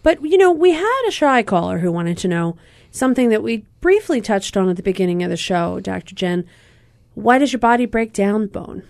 But, 0.02 0.22
you 0.24 0.36
know, 0.36 0.50
we 0.50 0.72
had 0.72 1.02
a 1.06 1.12
shy 1.12 1.44
caller 1.44 1.78
who 1.78 1.92
wanted 1.92 2.18
to 2.18 2.28
know 2.28 2.56
something 2.92 3.30
that 3.30 3.42
we 3.42 3.64
briefly 3.80 4.20
touched 4.20 4.56
on 4.56 4.68
at 4.68 4.76
the 4.76 4.82
beginning 4.82 5.24
of 5.24 5.30
the 5.30 5.36
show, 5.36 5.80
Dr. 5.80 6.14
Jen. 6.14 6.44
Why 7.14 7.38
does 7.38 7.52
your 7.52 7.60
body 7.60 7.86
break 7.86 8.12
down 8.12 8.46
bone? 8.46 8.84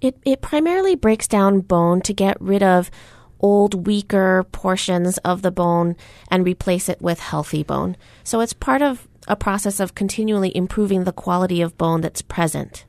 It, 0.00 0.18
it 0.24 0.40
primarily 0.40 0.96
breaks 0.96 1.28
down 1.28 1.60
bone 1.60 2.00
to 2.02 2.12
get 2.12 2.40
rid 2.40 2.62
of 2.62 2.90
old, 3.38 3.86
weaker 3.86 4.44
portions 4.52 5.18
of 5.18 5.42
the 5.42 5.50
bone 5.50 5.96
and 6.30 6.44
replace 6.44 6.88
it 6.88 7.00
with 7.00 7.20
healthy 7.20 7.62
bone. 7.62 7.96
So 8.24 8.40
it's 8.40 8.52
part 8.52 8.82
of 8.82 9.06
a 9.28 9.36
process 9.36 9.80
of 9.80 9.94
continually 9.94 10.54
improving 10.56 11.04
the 11.04 11.12
quality 11.12 11.62
of 11.62 11.78
bone 11.78 12.00
that's 12.00 12.22
present. 12.22 12.84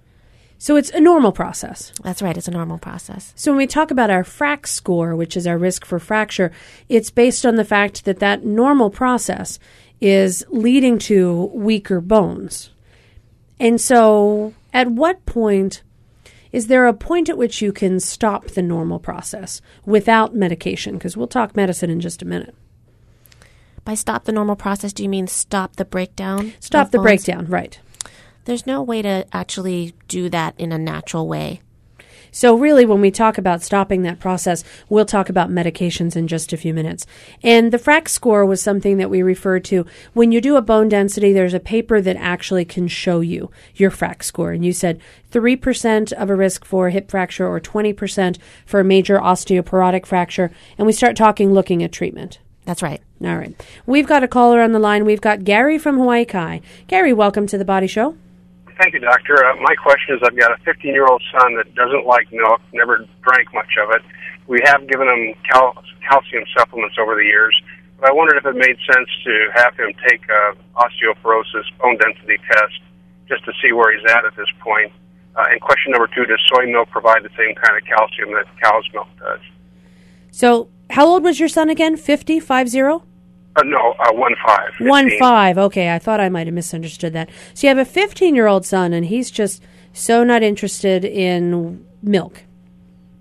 So 0.58 0.76
it's 0.76 0.92
a 0.92 1.00
normal 1.00 1.32
process. 1.32 1.92
That's 2.04 2.22
right, 2.22 2.38
it's 2.38 2.48
a 2.48 2.52
normal 2.52 2.78
process. 2.78 3.34
So 3.36 3.52
when 3.52 3.58
we 3.58 3.68
talk 3.68 3.90
about 3.90 4.12
our 4.12 4.24
FRAX 4.24 4.68
score, 4.68 5.16
which 5.16 5.36
is 5.36 5.48
our 5.48 5.58
risk 5.58 5.86
for 5.86 5.98
fracture, 5.98 6.52
it's 6.88 7.10
based 7.10 7.46
on 7.46 7.56
the 7.56 7.66
fact 7.66 8.06
that 8.06 8.20
that 8.20 8.46
normal 8.46 8.92
process 8.92 9.58
is 10.02 10.44
leading 10.50 10.98
to 10.98 11.52
weaker 11.54 12.02
bones. 12.02 12.72
And 13.60 13.80
so, 13.80 14.54
at 14.74 14.90
what 14.90 15.26
point 15.26 15.84
is 16.52 16.68
there 16.68 16.88
a 16.88 16.94
point 16.94 17.30
at 17.30 17.38
which 17.38 17.62
you 17.62 17.72
can 17.72 18.00
stop 18.00 18.48
the 18.48 18.62
normal 18.62 19.00
process 19.00 19.62
without 19.86 20.36
medication? 20.36 20.96
Because 20.96 21.16
we'll 21.16 21.28
talk 21.28 21.56
medicine 21.56 21.90
in 21.90 22.02
just 22.02 22.22
a 22.22 22.26
minute. 22.26 22.56
By 23.86 23.94
stop 23.94 24.26
the 24.26 24.32
normal 24.32 24.56
process, 24.56 24.94
do 24.94 25.04
you 25.04 25.10
mean 25.10 25.28
stop 25.28 25.78
the 25.78 25.86
breakdown? 25.86 26.54
Stop 26.60 26.92
the 26.92 26.98
bones? 26.98 27.06
breakdown, 27.06 27.46
right. 27.48 27.80
There's 28.46 28.68
no 28.68 28.82
way 28.82 29.02
to 29.02 29.26
actually 29.32 29.94
do 30.08 30.30
that 30.30 30.56
in 30.58 30.72
a 30.72 30.78
natural 30.78 31.28
way. 31.28 31.62
So, 32.32 32.56
really, 32.56 32.86
when 32.86 33.02
we 33.02 33.12
talk 33.12 33.38
about 33.38 33.62
stopping 33.62 34.04
that 34.04 34.20
process, 34.20 34.64
we'll 34.88 35.06
talk 35.06 35.28
about 35.28 35.50
medications 35.50 36.16
in 36.16 36.28
just 36.28 36.54
a 36.54 36.58
few 36.58 36.74
minutes. 36.74 37.06
And 37.44 37.74
the 37.74 37.78
FRAX 37.78 38.10
score 38.10 38.46
was 38.46 38.62
something 38.62 38.98
that 38.98 39.10
we 39.10 39.22
referred 39.22 39.66
to. 39.66 39.86
When 40.14 40.32
you 40.32 40.40
do 40.40 40.56
a 40.56 40.62
bone 40.62 40.88
density, 40.88 41.34
there's 41.34 41.54
a 41.54 41.60
paper 41.60 42.00
that 42.00 42.16
actually 42.16 42.64
can 42.64 42.88
show 42.88 43.20
you 43.20 43.52
your 43.76 43.92
FRAX 43.92 44.24
score. 44.24 44.52
And 44.52 44.64
you 44.64 44.72
said 44.72 45.02
3% 45.32 46.14
of 46.14 46.30
a 46.30 46.36
risk 46.36 46.64
for 46.64 46.90
hip 46.90 47.12
fracture 47.12 47.48
or 47.48 47.60
20% 47.60 48.38
for 48.66 48.80
a 48.80 48.86
major 48.86 49.20
osteoporotic 49.20 50.06
fracture. 50.06 50.52
And 50.78 50.88
we 50.88 50.94
start 50.94 51.18
talking 51.18 51.54
looking 51.54 51.84
at 51.84 51.92
treatment. 51.92 52.40
That's 52.66 52.82
right. 52.82 53.02
All 53.22 53.36
right. 53.36 53.54
We've 53.86 54.08
got 54.08 54.24
a 54.24 54.28
caller 54.28 54.62
on 54.62 54.72
the 54.72 54.80
line. 54.80 55.04
We've 55.04 55.20
got 55.20 55.44
Gary 55.44 55.78
from 55.78 55.98
Hawaii 55.98 56.26
Kai. 56.26 56.62
Gary, 56.88 57.12
welcome 57.12 57.48
to 57.48 57.58
the 57.58 57.66
Body 57.66 57.88
Show. 57.88 58.16
Thank 58.82 58.96
you, 58.96 59.00
doctor. 59.00 59.46
Uh, 59.46 59.62
my 59.62 59.76
question 59.76 60.16
is, 60.16 60.22
I've 60.26 60.36
got 60.36 60.50
a 60.50 60.58
15-year-old 60.66 61.22
son 61.38 61.54
that 61.54 61.76
doesn't 61.76 62.08
like 62.08 62.32
milk, 62.32 62.62
never 62.74 63.06
drank 63.22 63.54
much 63.54 63.78
of 63.78 63.92
it. 63.92 64.02
We 64.48 64.60
have 64.66 64.88
given 64.88 65.08
him 65.08 65.36
cal- 65.48 65.78
calcium 66.02 66.44
supplements 66.58 66.96
over 67.00 67.14
the 67.14 67.22
years, 67.22 67.54
but 68.00 68.10
I 68.10 68.12
wondered 68.12 68.38
if 68.38 68.46
it 68.48 68.56
made 68.56 68.78
sense 68.92 69.08
to 69.24 69.50
have 69.54 69.78
him 69.78 69.94
take 70.10 70.22
a 70.28 70.58
osteoporosis 70.82 71.70
bone 71.78 72.00
density 72.00 72.38
test 72.50 72.82
just 73.30 73.46
to 73.46 73.52
see 73.62 73.72
where 73.72 73.96
he's 73.96 74.04
at 74.10 74.26
at 74.26 74.36
this 74.36 74.50
point. 74.60 74.92
Uh, 75.36 75.46
and 75.52 75.62
question 75.62 75.92
number 75.92 76.08
two: 76.08 76.26
Does 76.26 76.42
soy 76.52 76.66
milk 76.66 76.90
provide 76.90 77.22
the 77.22 77.30
same 77.38 77.54
kind 77.54 77.78
of 77.78 77.86
calcium 77.86 78.34
that 78.34 78.48
cow's 78.64 78.84
milk 78.96 79.08
does? 79.20 79.42
So, 80.32 80.70
how 80.90 81.06
old 81.06 81.24
was 81.24 81.40
your 81.40 81.50
son 81.50 81.70
again? 81.70 81.98
50, 81.98 82.40
50? 82.40 83.11
Uh, 83.56 83.64
no, 83.64 83.96
uh, 84.00 84.14
one 84.14 84.34
five. 84.46 84.70
15. 84.78 84.88
One 84.88 85.12
five. 85.20 85.58
Okay, 85.58 85.94
I 85.94 86.00
thought 86.00 86.20
I 86.20 86.30
might 86.30 86.48
have 86.48 86.54
misunderstood 86.54 87.14
that. 87.14 87.30
So 87.54 87.68
you 87.68 87.76
have 87.76 87.78
a 87.78 87.90
15 87.90 88.36
year 88.36 88.48
old 88.48 88.66
son, 88.66 88.94
and 88.94 89.06
he's 89.06 89.30
just 89.30 89.62
so 89.94 90.24
not 90.24 90.44
interested 90.44 91.04
in 91.04 91.86
milk. 92.02 92.44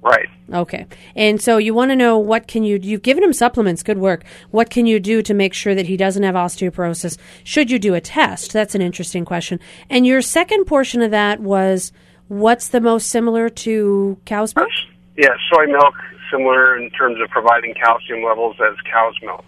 Right. 0.03 0.29
Okay, 0.53 0.87
and 1.15 1.41
so 1.41 1.59
you 1.59 1.75
want 1.75 1.91
to 1.91 1.97
know 1.97 2.19
what 2.19 2.49
can 2.49 2.65
you? 2.65 2.79
You've 2.81 3.03
given 3.03 3.23
him 3.23 3.33
supplements. 3.33 3.83
Good 3.83 3.99
work. 3.99 4.25
What 4.51 4.71
can 4.71 4.87
you 4.87 4.99
do 4.99 5.21
to 5.23 5.35
make 5.35 5.53
sure 5.53 5.75
that 5.75 5.87
he 5.87 5.97
doesn't 5.97 6.23
have 6.23 6.35
osteoporosis? 6.35 7.19
Should 7.45 7.71
you 7.71 7.79
do 7.79 7.95
a 7.95 8.01
test? 8.01 8.53
That's 8.53 8.75
an 8.75 8.83
interesting 8.83 9.25
question. 9.25 9.61
And 9.89 10.07
your 10.07 10.23
second 10.23 10.65
portion 10.65 11.03
of 11.03 11.11
that 11.11 11.41
was 11.41 11.93
what's 12.29 12.69
the 12.69 12.81
most 12.81 13.09
similar 13.09 13.49
to 13.49 14.19
cow's 14.25 14.57
milk? 14.57 14.69
Yeah, 15.17 15.35
soy 15.53 15.67
milk 15.67 15.95
similar 16.31 16.79
in 16.79 16.91
terms 16.91 17.21
of 17.21 17.29
providing 17.31 17.75
calcium 17.75 18.23
levels 18.23 18.57
as 18.61 18.75
cow's 18.91 19.15
milk. 19.23 19.45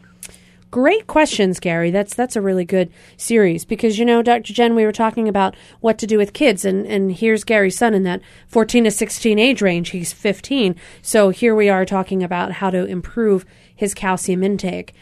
Great 0.73 1.07
questions, 1.07 1.61
Gary. 1.61 1.91
That's 1.91 2.15
that's 2.15 2.35
a 2.35 2.41
really 2.41 2.65
good 2.65 2.91
series 3.19 3.67
because 3.67 3.99
you 3.99 4.07
know, 4.07 4.23
Dr. 4.23 4.55
Jen, 4.55 4.75
we 4.75 4.87
were 4.87 4.91
talking 4.91 5.29
about 5.29 5.55
what 5.81 5.99
to 5.99 6.07
do 6.07 6.17
with 6.17 6.33
kids, 6.33 6.65
and 6.65 6.87
and 6.87 7.13
here's 7.13 7.45
Gary's 7.45 7.77
son 7.77 7.93
in 7.93 8.05
that 8.05 8.23
14 8.49 8.85
to 8.85 8.91
16 8.91 9.39
age 9.39 9.61
range. 9.61 9.91
He's 9.91 10.15
15, 10.15 10.75
so 11.03 11.29
here 11.29 11.55
we 11.55 11.69
are 11.69 11.85
talking 11.85 12.23
about 12.23 12.53
how 12.53 12.71
to 12.71 12.87
improve 12.87 13.45
his 13.77 13.93
calcium 13.93 14.43
intake. 14.43 14.95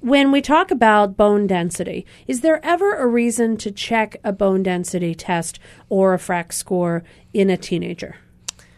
When 0.00 0.30
we 0.32 0.42
talk 0.42 0.70
about 0.70 1.16
bone 1.16 1.46
density, 1.46 2.04
is 2.26 2.42
there 2.42 2.62
ever 2.62 2.94
a 2.94 3.06
reason 3.06 3.56
to 3.56 3.70
check 3.70 4.16
a 4.22 4.34
bone 4.34 4.62
density 4.62 5.14
test 5.14 5.58
or 5.88 6.12
a 6.12 6.18
FRAX 6.18 6.58
score 6.58 7.04
in 7.32 7.48
a 7.48 7.56
teenager? 7.56 8.16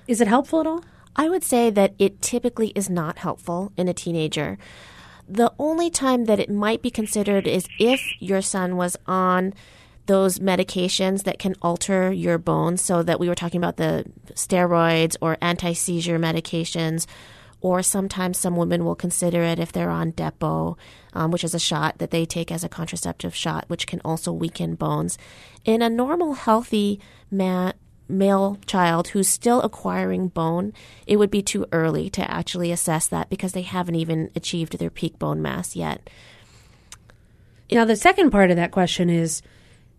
Is 0.06 0.20
it 0.20 0.28
helpful 0.28 0.60
at 0.60 0.68
all? 0.68 0.84
I 1.16 1.28
would 1.28 1.42
say 1.42 1.68
that 1.70 1.94
it 1.98 2.22
typically 2.22 2.68
is 2.76 2.88
not 2.88 3.18
helpful 3.18 3.72
in 3.76 3.88
a 3.88 3.92
teenager. 3.92 4.56
The 5.28 5.52
only 5.58 5.90
time 5.90 6.24
that 6.24 6.40
it 6.40 6.50
might 6.50 6.80
be 6.80 6.90
considered 6.90 7.46
is 7.46 7.68
if 7.78 8.00
your 8.18 8.40
son 8.40 8.76
was 8.76 8.96
on 9.06 9.52
those 10.08 10.38
medications 10.38 11.24
that 11.24 11.38
can 11.38 11.54
alter 11.62 12.10
your 12.10 12.38
bones. 12.38 12.82
So 12.82 13.02
that 13.02 13.20
we 13.20 13.28
were 13.28 13.34
talking 13.34 13.60
about 13.60 13.76
the 13.76 14.04
steroids 14.32 15.16
or 15.20 15.36
anti 15.40 15.74
seizure 15.74 16.18
medications, 16.18 17.06
or 17.60 17.82
sometimes 17.82 18.38
some 18.38 18.56
women 18.56 18.84
will 18.84 18.94
consider 18.94 19.42
it 19.42 19.58
if 19.58 19.70
they're 19.70 19.90
on 19.90 20.12
Depo, 20.12 20.76
um, 21.12 21.30
which 21.30 21.44
is 21.44 21.54
a 21.54 21.58
shot 21.58 21.98
that 21.98 22.10
they 22.10 22.24
take 22.24 22.50
as 22.50 22.64
a 22.64 22.68
contraceptive 22.68 23.34
shot, 23.34 23.64
which 23.68 23.86
can 23.86 24.00
also 24.04 24.32
weaken 24.32 24.74
bones. 24.74 25.18
In 25.64 25.82
a 25.82 25.90
normal, 25.90 26.34
healthy 26.34 27.00
man, 27.30 27.74
male 28.08 28.58
child 28.66 29.08
who's 29.08 29.28
still 29.28 29.60
acquiring 29.62 30.28
bone, 30.28 30.72
it 31.06 31.16
would 31.16 31.30
be 31.30 31.42
too 31.42 31.66
early 31.72 32.08
to 32.10 32.30
actually 32.30 32.72
assess 32.72 33.06
that 33.08 33.28
because 33.28 33.52
they 33.52 33.62
haven't 33.62 33.96
even 33.96 34.30
achieved 34.34 34.78
their 34.78 34.90
peak 34.90 35.18
bone 35.18 35.42
mass 35.42 35.76
yet. 35.76 36.08
Now, 37.70 37.84
the 37.84 37.96
second 37.96 38.30
part 38.30 38.50
of 38.50 38.56
that 38.56 38.70
question 38.70 39.10
is 39.10 39.42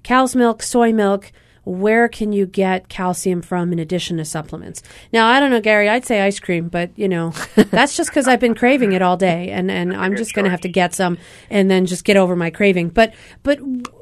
cow's 0.04 0.36
milk, 0.36 0.64
soy 0.64 0.92
milk. 0.92 1.32
Where 1.66 2.08
can 2.08 2.34
you 2.34 2.48
get 2.48 2.90
calcium 2.90 3.44
from 3.44 3.72
in 3.72 3.78
addition 3.78 4.18
to 4.18 4.26
supplements? 4.26 4.82
Now, 5.14 5.28
I 5.28 5.40
don't 5.40 5.52
know, 5.52 5.62
Gary. 5.62 5.88
I'd 5.88 6.06
say 6.06 6.22
ice 6.22 6.40
cream, 6.40 6.68
but 6.68 6.90
you 6.96 7.08
know, 7.08 7.30
that's 7.56 7.96
just 7.96 8.10
because 8.10 8.28
I've 8.28 8.40
been 8.40 8.56
craving 8.56 8.94
it 8.94 9.04
all 9.04 9.18
day, 9.18 9.52
and, 9.52 9.70
and 9.70 9.96
I'm 9.96 10.16
just 10.16 10.34
going 10.34 10.46
to 10.46 10.52
have 10.52 10.62
to 10.62 10.70
get 10.70 10.96
some 10.96 11.20
and 11.50 11.70
then 11.70 11.86
just 11.86 12.06
get 12.06 12.18
over 12.18 12.36
my 12.36 12.50
craving. 12.50 12.90
But 12.90 13.14
but 13.44 13.60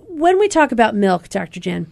when 0.07 0.39
we 0.39 0.47
talk 0.47 0.71
about 0.71 0.95
milk, 0.95 1.27
Dr. 1.27 1.59
Jen, 1.59 1.91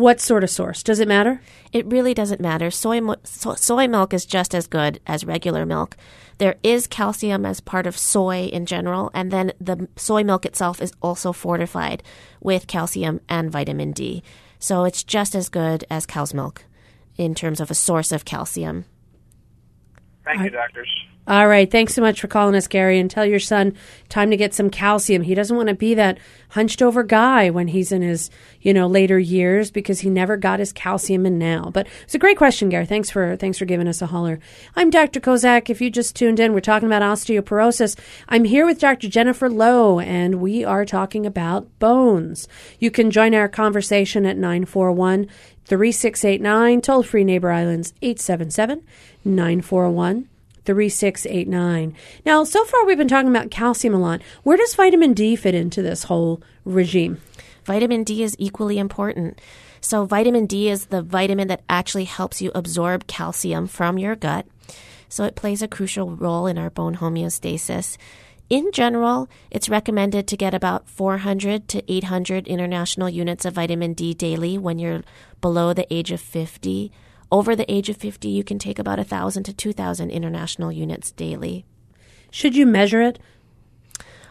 what 0.00 0.20
sort 0.20 0.44
of 0.44 0.50
source? 0.50 0.82
Does 0.82 1.00
it 1.00 1.08
matter? 1.08 1.40
It 1.72 1.86
really 1.86 2.14
doesn't 2.14 2.40
matter. 2.40 2.70
Soy, 2.70 3.00
mo- 3.00 3.16
so- 3.24 3.54
soy 3.54 3.86
milk 3.86 4.14
is 4.14 4.24
just 4.24 4.54
as 4.54 4.66
good 4.66 5.00
as 5.06 5.24
regular 5.24 5.66
milk. 5.66 5.96
There 6.38 6.56
is 6.62 6.86
calcium 6.86 7.44
as 7.44 7.60
part 7.60 7.86
of 7.86 7.98
soy 7.98 8.44
in 8.44 8.64
general, 8.66 9.10
and 9.12 9.30
then 9.30 9.52
the 9.60 9.88
soy 9.96 10.22
milk 10.22 10.46
itself 10.46 10.80
is 10.80 10.92
also 11.02 11.32
fortified 11.32 12.02
with 12.40 12.66
calcium 12.66 13.20
and 13.28 13.50
vitamin 13.50 13.92
D. 13.92 14.22
So 14.58 14.84
it's 14.84 15.02
just 15.02 15.34
as 15.34 15.48
good 15.48 15.84
as 15.90 16.06
cow's 16.06 16.32
milk 16.32 16.64
in 17.16 17.34
terms 17.34 17.60
of 17.60 17.70
a 17.70 17.74
source 17.74 18.12
of 18.12 18.24
calcium. 18.24 18.84
Thank 20.28 20.44
you, 20.44 20.50
doctors. 20.50 20.88
All 21.26 21.46
right. 21.46 21.70
Thanks 21.70 21.94
so 21.94 22.00
much 22.00 22.22
for 22.22 22.26
calling 22.26 22.54
us, 22.54 22.66
Gary. 22.66 22.98
And 22.98 23.10
tell 23.10 23.24
your 23.24 23.38
son 23.38 23.74
time 24.08 24.30
to 24.30 24.36
get 24.36 24.54
some 24.54 24.70
calcium. 24.70 25.20
He 25.22 25.34
doesn't 25.34 25.56
want 25.56 25.68
to 25.68 25.74
be 25.74 25.92
that 25.94 26.18
hunched 26.50 26.80
over 26.80 27.02
guy 27.02 27.50
when 27.50 27.68
he's 27.68 27.92
in 27.92 28.00
his, 28.00 28.30
you 28.62 28.72
know, 28.72 28.86
later 28.86 29.18
years 29.18 29.70
because 29.70 30.00
he 30.00 30.08
never 30.08 30.38
got 30.38 30.58
his 30.58 30.72
calcium 30.72 31.26
in 31.26 31.38
now. 31.38 31.70
But 31.72 31.86
it's 32.02 32.14
a 32.14 32.18
great 32.18 32.38
question, 32.38 32.70
Gary. 32.70 32.86
Thanks 32.86 33.10
for 33.10 33.36
thanks 33.36 33.58
for 33.58 33.66
giving 33.66 33.88
us 33.88 34.00
a 34.00 34.06
holler. 34.06 34.38
I'm 34.74 34.88
Dr. 34.88 35.20
Kozak. 35.20 35.68
If 35.68 35.82
you 35.82 35.90
just 35.90 36.16
tuned 36.16 36.40
in, 36.40 36.54
we're 36.54 36.60
talking 36.60 36.88
about 36.88 37.02
osteoporosis. 37.02 37.98
I'm 38.30 38.44
here 38.44 38.64
with 38.64 38.80
Dr. 38.80 39.08
Jennifer 39.08 39.50
Loh, 39.50 40.00
and 40.00 40.40
we 40.40 40.64
are 40.64 40.86
talking 40.86 41.26
about 41.26 41.78
bones. 41.78 42.48
You 42.78 42.90
can 42.90 43.10
join 43.10 43.34
our 43.34 43.48
conversation 43.48 44.24
at 44.24 44.38
941 44.38 45.28
3689, 45.68 46.80
toll 46.80 47.02
free 47.02 47.24
Neighbor 47.24 47.52
Islands 47.52 47.92
877 48.00 48.82
941 49.28 50.28
3689. 50.64 51.94
Now, 52.26 52.44
so 52.44 52.62
far 52.64 52.84
we've 52.84 52.98
been 52.98 53.08
talking 53.08 53.30
about 53.30 53.50
calcium 53.50 53.94
a 53.94 53.98
lot. 53.98 54.20
Where 54.42 54.58
does 54.58 54.74
vitamin 54.74 55.14
D 55.14 55.34
fit 55.34 55.54
into 55.54 55.80
this 55.80 56.04
whole 56.04 56.42
regime? 56.64 57.20
Vitamin 57.64 58.04
D 58.04 58.22
is 58.22 58.36
equally 58.38 58.78
important. 58.78 59.40
So, 59.80 60.04
vitamin 60.04 60.46
D 60.46 60.68
is 60.68 60.86
the 60.86 61.02
vitamin 61.02 61.48
that 61.48 61.62
actually 61.68 62.04
helps 62.04 62.42
you 62.42 62.50
absorb 62.54 63.06
calcium 63.06 63.66
from 63.66 63.98
your 63.98 64.16
gut. 64.16 64.46
So, 65.08 65.24
it 65.24 65.36
plays 65.36 65.62
a 65.62 65.68
crucial 65.68 66.16
role 66.16 66.46
in 66.46 66.58
our 66.58 66.70
bone 66.70 66.96
homeostasis. 66.96 67.96
In 68.50 68.70
general, 68.72 69.28
it's 69.50 69.68
recommended 69.68 70.26
to 70.26 70.36
get 70.36 70.54
about 70.54 70.88
400 70.88 71.68
to 71.68 71.92
800 71.92 72.46
international 72.46 73.08
units 73.08 73.44
of 73.44 73.54
vitamin 73.54 73.92
D 73.92 74.14
daily 74.14 74.58
when 74.58 74.78
you're 74.78 75.02
below 75.40 75.72
the 75.72 75.86
age 75.92 76.10
of 76.10 76.20
50. 76.20 76.90
Over 77.30 77.54
the 77.54 77.70
age 77.70 77.88
of 77.88 77.96
50, 77.96 78.28
you 78.28 78.42
can 78.42 78.58
take 78.58 78.78
about 78.78 78.98
1,000 78.98 79.42
to 79.44 79.52
2,000 79.52 80.10
international 80.10 80.72
units 80.72 81.10
daily. 81.10 81.66
Should 82.30 82.56
you 82.56 82.66
measure 82.66 83.02
it? 83.02 83.18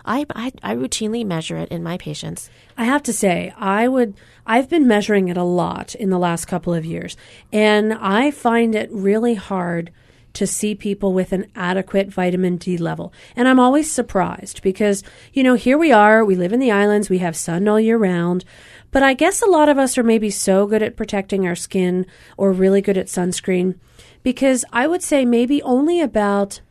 I, 0.04 0.26
I, 0.34 0.52
I, 0.64 0.74
routinely 0.74 1.26
measure 1.26 1.58
it 1.58 1.70
in 1.70 1.84
my 1.84 1.98
patients. 1.98 2.50
I 2.78 2.86
have 2.86 3.04
to 3.04 3.14
say, 3.14 3.54
I 3.58 3.90
would, 3.90 4.16
I've 4.46 4.70
been 4.70 4.88
measuring 4.88 5.28
it 5.28 5.36
a 5.36 5.44
lot 5.44 5.96
in 5.96 6.10
the 6.10 6.18
last 6.18 6.46
couple 6.46 6.74
of 6.74 6.86
years, 6.86 7.18
and 7.52 7.94
I 7.94 8.32
find 8.32 8.74
it 8.74 8.90
really 8.92 9.36
hard 9.36 9.92
to 10.38 10.46
see 10.46 10.76
people 10.76 11.14
with 11.14 11.34
an 11.34 11.50
adequate 11.56 12.10
vitamin 12.10 12.58
D 12.58 12.78
level. 12.78 13.12
And 13.36 13.48
I'm 13.48 13.60
always 13.60 13.92
surprised 13.92 14.62
because, 14.62 15.04
you 15.34 15.42
know, 15.42 15.56
here 15.56 15.80
we 15.80 15.92
are, 15.92 16.24
we 16.24 16.36
live 16.36 16.54
in 16.54 16.60
the 16.60 16.70
islands, 16.70 17.10
we 17.10 17.18
have 17.18 17.36
sun 17.36 17.68
all 17.68 17.80
year 17.80 17.98
round. 17.98 18.46
But 18.92 19.02
I 19.02 19.16
guess 19.16 19.42
a 19.42 19.48
lot 19.48 19.68
of 19.68 19.80
us 19.80 19.98
are 19.98 20.04
maybe 20.04 20.30
so 20.30 20.68
good 20.68 20.84
at 20.84 20.96
protecting 20.96 21.48
our 21.48 21.56
skin 21.56 22.06
or 22.38 22.52
really 22.52 22.82
good 22.82 23.00
at 23.00 23.08
sunscreen 23.08 23.80
because 24.22 24.64
I 24.72 24.86
would 24.86 25.02
say 25.02 25.26
maybe 25.26 25.60
only 25.64 26.02
about 26.02 26.62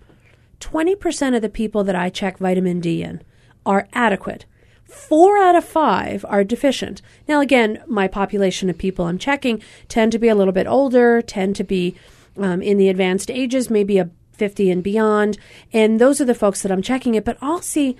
20% 0.60 1.34
of 1.34 1.42
the 1.42 1.48
people 1.48 1.82
that 1.82 1.96
I 1.96 2.08
check 2.08 2.38
vitamin 2.38 2.78
D 2.78 3.02
in 3.02 3.20
are 3.66 3.88
adequate. 3.92 4.46
Four 4.84 5.38
out 5.38 5.56
of 5.56 5.64
five 5.64 6.24
are 6.28 6.44
deficient. 6.44 7.02
Now, 7.26 7.40
again, 7.40 7.82
my 7.88 8.06
population 8.06 8.70
of 8.70 8.78
people 8.78 9.06
I'm 9.06 9.18
checking 9.18 9.60
tend 9.88 10.12
to 10.12 10.20
be 10.20 10.28
a 10.28 10.36
little 10.36 10.52
bit 10.52 10.68
older, 10.68 11.20
tend 11.20 11.56
to 11.56 11.64
be 11.64 11.96
um, 12.38 12.62
in 12.62 12.78
the 12.78 12.88
advanced 12.88 13.30
ages, 13.30 13.70
maybe 13.70 13.98
a 13.98 14.10
50 14.32 14.70
and 14.70 14.82
beyond. 14.82 15.38
And 15.72 16.00
those 16.00 16.20
are 16.20 16.24
the 16.24 16.34
folks 16.34 16.62
that 16.62 16.72
I'm 16.72 16.82
checking 16.82 17.14
it. 17.14 17.24
But 17.24 17.38
I'll 17.40 17.62
see 17.62 17.96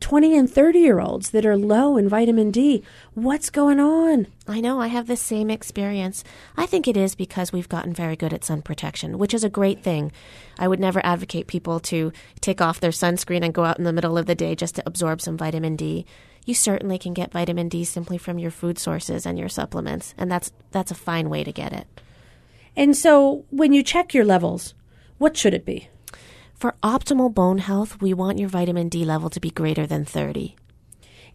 20 0.00 0.36
and 0.36 0.50
30 0.50 0.78
year 0.78 1.00
olds 1.00 1.30
that 1.30 1.46
are 1.46 1.56
low 1.56 1.96
in 1.96 2.08
vitamin 2.08 2.50
D. 2.50 2.82
What's 3.14 3.50
going 3.50 3.80
on? 3.80 4.26
I 4.46 4.60
know, 4.60 4.80
I 4.80 4.88
have 4.88 5.06
the 5.06 5.16
same 5.16 5.50
experience. 5.50 6.22
I 6.56 6.66
think 6.66 6.86
it 6.86 6.96
is 6.96 7.14
because 7.14 7.52
we've 7.52 7.68
gotten 7.68 7.92
very 7.92 8.16
good 8.16 8.32
at 8.32 8.44
sun 8.44 8.62
protection, 8.62 9.18
which 9.18 9.34
is 9.34 9.44
a 9.44 9.50
great 9.50 9.82
thing. 9.82 10.12
I 10.58 10.68
would 10.68 10.80
never 10.80 11.04
advocate 11.04 11.46
people 11.46 11.80
to 11.80 12.12
take 12.40 12.60
off 12.60 12.80
their 12.80 12.90
sunscreen 12.90 13.44
and 13.44 13.54
go 13.54 13.64
out 13.64 13.78
in 13.78 13.84
the 13.84 13.92
middle 13.92 14.18
of 14.18 14.26
the 14.26 14.34
day 14.34 14.54
just 14.54 14.74
to 14.76 14.82
absorb 14.86 15.20
some 15.20 15.36
vitamin 15.36 15.76
D. 15.76 16.04
You 16.44 16.54
certainly 16.54 16.98
can 16.98 17.12
get 17.12 17.32
vitamin 17.32 17.68
D 17.68 17.84
simply 17.84 18.18
from 18.18 18.38
your 18.38 18.52
food 18.52 18.78
sources 18.78 19.26
and 19.26 19.38
your 19.38 19.48
supplements, 19.48 20.14
and 20.16 20.30
that's 20.30 20.52
that's 20.70 20.92
a 20.92 20.94
fine 20.94 21.28
way 21.28 21.42
to 21.42 21.52
get 21.52 21.72
it. 21.72 21.86
And 22.76 22.96
so 22.96 23.44
when 23.50 23.72
you 23.72 23.82
check 23.82 24.12
your 24.12 24.24
levels, 24.24 24.74
what 25.18 25.36
should 25.36 25.54
it 25.54 25.64
be? 25.64 25.88
For 26.54 26.76
optimal 26.82 27.32
bone 27.32 27.58
health, 27.58 28.00
we 28.00 28.14
want 28.14 28.38
your 28.38 28.48
vitamin 28.48 28.88
D 28.88 29.04
level 29.04 29.30
to 29.30 29.40
be 29.40 29.50
greater 29.50 29.86
than 29.86 30.04
30. 30.04 30.56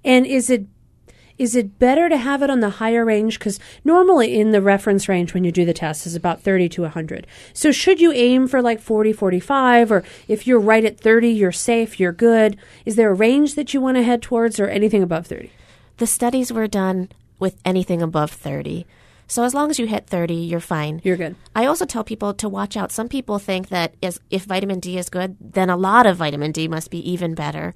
And 0.03 0.25
is 0.25 0.49
it 0.49 0.65
is 1.37 1.55
it 1.55 1.79
better 1.79 2.07
to 2.07 2.17
have 2.17 2.43
it 2.43 2.51
on 2.51 2.59
the 2.59 2.69
higher 2.69 3.03
range? 3.03 3.39
Because 3.39 3.59
normally 3.83 4.39
in 4.39 4.51
the 4.51 4.61
reference 4.61 5.09
range 5.09 5.33
when 5.33 5.43
you 5.43 5.51
do 5.51 5.65
the 5.65 5.73
test 5.73 6.05
is 6.05 6.13
about 6.13 6.41
30 6.41 6.69
to 6.69 6.81
100 6.83 7.25
so 7.53 7.71
should 7.71 7.99
you 7.99 8.11
aim 8.11 8.47
for 8.47 8.61
like 8.61 8.79
40 8.79 9.11
45 9.13 9.91
or 9.91 10.03
if 10.27 10.45
you're 10.45 10.59
right 10.59 10.85
at 10.85 10.99
30 10.99 11.29
you're 11.29 11.51
safe 11.51 11.99
you're 11.99 12.11
good. 12.11 12.57
Is 12.85 12.95
there 12.95 13.09
a 13.09 13.15
range 13.15 13.55
that 13.55 13.73
you 13.73 13.81
want 13.81 13.97
to 13.97 14.03
head 14.03 14.21
towards 14.21 14.59
or 14.59 14.67
anything 14.67 15.01
above 15.01 15.25
30 15.25 15.51
the 15.97 16.07
studies 16.07 16.53
were 16.53 16.67
done 16.67 17.09
with 17.39 17.57
anything 17.65 18.01
above 18.01 18.31
30 18.31 18.85
so 19.31 19.45
as 19.45 19.53
long 19.53 19.69
as 19.69 19.79
you 19.79 19.87
hit 19.87 20.07
30, 20.07 20.33
you're 20.33 20.59
fine. 20.59 20.99
You're 21.05 21.15
good. 21.15 21.37
I 21.55 21.65
also 21.65 21.85
tell 21.85 22.03
people 22.03 22.33
to 22.33 22.49
watch 22.49 22.75
out. 22.75 22.91
Some 22.91 23.07
people 23.07 23.39
think 23.39 23.69
that 23.69 23.95
is, 24.01 24.19
if 24.29 24.43
vitamin 24.43 24.81
D 24.81 24.97
is 24.97 25.09
good, 25.09 25.37
then 25.39 25.69
a 25.69 25.77
lot 25.77 26.05
of 26.05 26.17
vitamin 26.17 26.51
D 26.51 26.67
must 26.67 26.91
be 26.91 26.99
even 27.09 27.33
better. 27.33 27.73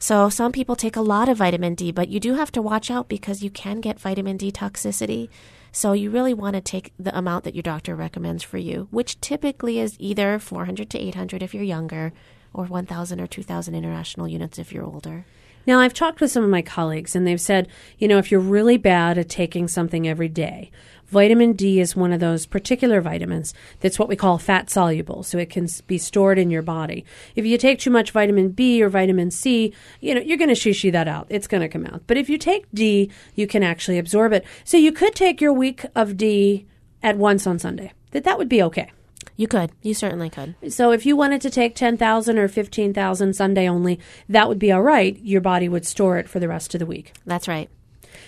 So 0.00 0.28
some 0.28 0.50
people 0.50 0.74
take 0.74 0.96
a 0.96 1.00
lot 1.00 1.28
of 1.28 1.36
vitamin 1.36 1.76
D, 1.76 1.92
but 1.92 2.08
you 2.08 2.18
do 2.18 2.34
have 2.34 2.50
to 2.50 2.60
watch 2.60 2.90
out 2.90 3.08
because 3.08 3.40
you 3.40 3.50
can 3.50 3.80
get 3.80 4.00
vitamin 4.00 4.36
D 4.36 4.50
toxicity. 4.50 5.28
So 5.70 5.92
you 5.92 6.10
really 6.10 6.34
want 6.34 6.54
to 6.54 6.60
take 6.60 6.92
the 6.98 7.16
amount 7.16 7.44
that 7.44 7.54
your 7.54 7.62
doctor 7.62 7.94
recommends 7.94 8.42
for 8.42 8.58
you, 8.58 8.88
which 8.90 9.20
typically 9.20 9.78
is 9.78 9.94
either 10.00 10.40
400 10.40 10.90
to 10.90 10.98
800 10.98 11.40
if 11.40 11.54
you're 11.54 11.62
younger 11.62 12.12
or 12.52 12.64
1,000 12.64 13.20
or 13.20 13.28
2,000 13.28 13.76
international 13.76 14.26
units 14.26 14.58
if 14.58 14.72
you're 14.72 14.82
older. 14.82 15.24
Now, 15.66 15.80
I've 15.80 15.94
talked 15.94 16.20
with 16.20 16.30
some 16.30 16.44
of 16.44 16.50
my 16.50 16.62
colleagues, 16.62 17.14
and 17.14 17.26
they've 17.26 17.40
said, 17.40 17.68
you 17.98 18.08
know, 18.08 18.18
if 18.18 18.30
you're 18.30 18.40
really 18.40 18.76
bad 18.76 19.18
at 19.18 19.28
taking 19.28 19.68
something 19.68 20.08
every 20.08 20.28
day, 20.28 20.70
vitamin 21.06 21.52
D 21.52 21.80
is 21.80 21.94
one 21.94 22.12
of 22.12 22.20
those 22.20 22.46
particular 22.46 23.00
vitamins 23.00 23.52
that's 23.80 23.98
what 23.98 24.08
we 24.08 24.16
call 24.16 24.38
fat 24.38 24.70
soluble, 24.70 25.22
so 25.22 25.38
it 25.38 25.50
can 25.50 25.68
be 25.86 25.98
stored 25.98 26.38
in 26.38 26.50
your 26.50 26.62
body. 26.62 27.04
If 27.36 27.44
you 27.44 27.58
take 27.58 27.78
too 27.78 27.90
much 27.90 28.10
vitamin 28.10 28.50
B 28.50 28.82
or 28.82 28.88
vitamin 28.88 29.30
C, 29.30 29.74
you 30.00 30.14
know, 30.14 30.20
you're 30.20 30.38
going 30.38 30.48
to 30.48 30.54
shishi 30.54 30.90
that 30.92 31.08
out. 31.08 31.26
It's 31.28 31.46
going 31.46 31.62
to 31.62 31.68
come 31.68 31.86
out. 31.86 32.02
But 32.06 32.16
if 32.16 32.28
you 32.28 32.38
take 32.38 32.66
D, 32.72 33.10
you 33.34 33.46
can 33.46 33.62
actually 33.62 33.98
absorb 33.98 34.32
it. 34.32 34.44
So 34.64 34.76
you 34.76 34.92
could 34.92 35.14
take 35.14 35.40
your 35.40 35.52
week 35.52 35.84
of 35.94 36.16
D 36.16 36.66
at 37.02 37.18
once 37.18 37.46
on 37.46 37.58
Sunday. 37.58 37.92
That 38.12 38.24
that 38.24 38.38
would 38.38 38.48
be 38.48 38.62
okay. 38.62 38.90
You 39.36 39.48
could. 39.48 39.70
You 39.82 39.94
certainly 39.94 40.28
could. 40.28 40.54
So 40.70 40.92
if 40.92 41.06
you 41.06 41.16
wanted 41.16 41.40
to 41.42 41.50
take 41.50 41.74
10,000 41.74 42.38
or 42.38 42.48
15,000 42.48 43.34
Sunday 43.34 43.68
only, 43.68 43.98
that 44.28 44.48
would 44.48 44.58
be 44.58 44.70
all 44.70 44.82
right. 44.82 45.18
Your 45.22 45.40
body 45.40 45.68
would 45.68 45.86
store 45.86 46.18
it 46.18 46.28
for 46.28 46.38
the 46.38 46.48
rest 46.48 46.74
of 46.74 46.78
the 46.78 46.86
week. 46.86 47.14
That's 47.24 47.48
right. 47.48 47.70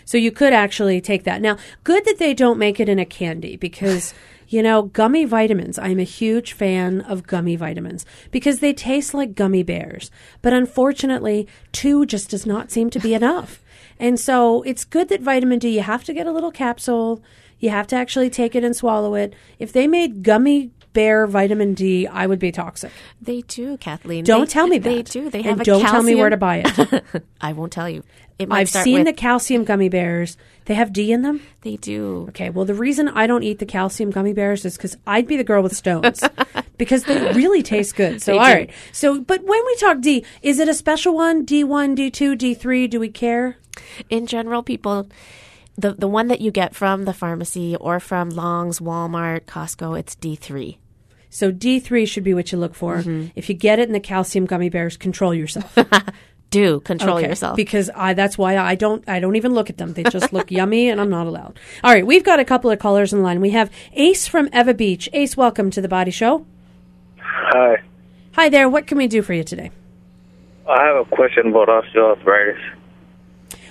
So 0.05 0.19
you 0.19 0.33
could 0.33 0.53
actually 0.53 1.01
take 1.01 1.25
that. 1.25 1.43
Now, 1.43 1.57
good 1.85 2.05
that 2.05 2.19
they 2.19 2.35
don't 2.35 2.59
make 2.59 2.81
it 2.81 2.89
in 2.89 2.99
a 2.99 3.05
candy 3.05 3.57
because, 3.57 4.15
you 4.49 4.63
know, 4.63 4.83
gummy 4.83 5.25
vitamins, 5.25 5.79
I'm 5.79 5.99
a 5.99 6.05
huge 6.05 6.53
fan 6.53 7.01
of 7.03 7.27
gummy 7.27 7.57
vitamins 7.57 8.05
because 8.31 8.61
they 8.61 8.73
taste 8.73 9.15
like 9.15 9.35
gummy 9.35 9.63
bears. 9.63 10.11
But 10.41 10.53
unfortunately, 10.53 11.49
two 11.73 12.07
just 12.07 12.31
does 12.31 12.47
not 12.47 12.71
seem 12.71 12.91
to 12.91 13.01
be 13.01 13.15
enough. 13.23 13.63
And 13.99 14.19
so 14.19 14.63
it's 14.63 14.85
good 14.85 15.09
that 15.11 15.21
vitamin 15.21 15.59
D, 15.59 15.69
you 15.69 15.83
have 15.83 16.05
to 16.05 16.15
get 16.15 16.27
a 16.27 16.33
little 16.33 16.51
capsule. 16.51 17.23
You 17.59 17.71
have 17.71 17.87
to 17.89 17.97
actually 17.97 18.31
take 18.31 18.55
it 18.55 18.65
and 18.65 18.75
swallow 18.75 19.15
it. 19.15 19.35
If 19.59 19.73
they 19.73 19.87
made 19.87 20.23
gummy 20.23 20.73
bear 20.93 21.27
vitamin 21.27 21.75
D, 21.75 22.07
I 22.07 22.27
would 22.27 22.39
be 22.39 22.53
toxic. 22.53 22.93
They 23.21 23.43
do, 23.43 23.77
Kathleen. 23.79 24.25
Don't 24.25 24.49
they, 24.49 24.53
tell 24.53 24.67
me 24.67 24.79
that. 24.79 24.89
They 24.89 25.03
do. 25.03 25.31
They 25.31 25.43
have 25.43 25.59
and 25.59 25.65
don't 25.65 25.81
calcium. 25.81 25.93
tell 25.93 26.03
me 26.03 26.15
where 26.15 26.31
to 26.31 26.37
buy 26.37 26.63
it. 26.65 27.25
I 27.41 27.53
won't 27.53 27.73
tell 27.73 27.89
you. 27.89 28.03
I've 28.51 28.69
seen 28.69 28.99
with, 28.99 29.07
the 29.07 29.13
calcium 29.13 29.65
gummy 29.65 29.89
bears. 29.89 30.37
They 30.65 30.75
have 30.75 30.93
D 30.93 31.13
in 31.13 31.23
them. 31.23 31.43
They 31.63 31.77
do. 31.77 32.27
Okay. 32.31 32.51
Well, 32.51 32.65
the 32.65 32.75
reason 32.75 33.09
I 33.09 33.27
don't 33.27 33.43
eat 33.43 33.59
the 33.59 33.67
calcium 33.67 34.11
gummy 34.11 34.33
bears 34.33 34.65
is 34.65 34.77
because 34.77 34.97
I'd 35.07 35.27
be 35.27 35.37
the 35.37 35.45
girl 35.45 35.63
with 35.63 35.77
stones 35.77 36.23
because 36.79 37.05
they 37.05 37.33
really 37.33 37.63
taste 37.63 37.97
good. 37.97 38.23
So 38.23 38.35
all 38.35 38.41
right. 38.41 38.71
So, 38.93 39.21
but 39.21 39.43
when 39.43 39.67
we 39.67 39.77
talk 39.77 40.01
D, 40.01 40.25
is 40.41 40.59
it 40.59 40.69
a 40.69 40.75
special 40.75 41.15
one? 41.15 41.45
D 41.45 41.65
one, 41.65 41.95
D 41.95 42.11
two, 42.11 42.37
D 42.37 42.55
three? 42.55 42.87
Do 42.87 43.01
we 43.01 43.09
care? 43.09 43.57
In 44.11 44.27
general, 44.27 44.63
people, 44.63 45.09
the 45.77 45.95
the 45.95 46.09
one 46.09 46.29
that 46.29 46.41
you 46.41 46.51
get 46.51 46.75
from 46.75 47.05
the 47.05 47.15
pharmacy 47.15 47.77
or 47.77 48.01
from 48.01 48.31
Long's, 48.31 48.81
Walmart, 48.81 49.43
Costco, 49.43 49.99
it's 49.99 50.15
D 50.15 50.37
three. 50.37 50.79
So 51.35 51.51
D 51.51 51.81
three 51.81 52.05
should 52.05 52.25
be 52.25 52.35
what 52.35 52.53
you 52.53 52.59
look 52.59 52.75
for. 52.75 52.99
Mm-hmm. 52.99 53.29
If 53.35 53.49
you 53.49 53.55
get 53.55 53.79
it 53.79 53.89
in 53.89 53.95
the 53.95 54.01
calcium 54.01 54.45
gummy 54.45 54.69
bears, 54.69 54.99
control 54.99 55.35
yourself. 55.35 55.75
Do 56.51 56.81
control 56.81 57.17
Okay, 57.17 57.29
yourself. 57.29 57.57
because 57.57 57.89
I 57.95 58.13
that's 58.13 58.37
why 58.37 58.59
I 58.59 58.75
don't 58.75 59.03
I 59.09 59.19
don't 59.19 59.37
even 59.37 59.55
look 59.55 59.71
at 59.71 59.79
them. 59.79 59.95
They 59.95 60.03
just 60.03 60.35
look 60.35 60.51
yummy, 60.51 60.91
and 60.91 61.01
I'm 61.01 61.09
not 61.09 61.27
allowed. 61.27 61.59
All 61.83 61.91
right, 61.91 62.07
we've 62.07 62.23
got 62.23 62.39
a 62.39 62.45
couple 62.45 62.71
of 62.71 62.79
callers 62.79 63.15
in 63.15 63.23
line. 63.23 63.41
We 63.41 63.49
have 63.51 63.71
Ace 63.95 64.27
from 64.27 64.51
Ewa 64.53 64.75
Beach. 64.75 65.09
Ace, 65.15 65.35
welcome 65.35 65.71
to 65.71 65.81
the 65.81 65.89
Body 65.89 66.11
Show. 66.11 66.45
Hi. 67.19 67.77
Hi 68.33 68.51
there. 68.51 68.69
What 68.69 68.87
can 68.87 68.99
we 68.99 69.07
do 69.09 69.23
for 69.23 69.33
you 69.33 69.43
today? 69.43 69.71
I 70.69 70.85
have 70.85 70.97
a 70.97 71.05
question 71.07 71.47
about 71.47 71.69
osteoarthritis. 71.69 72.61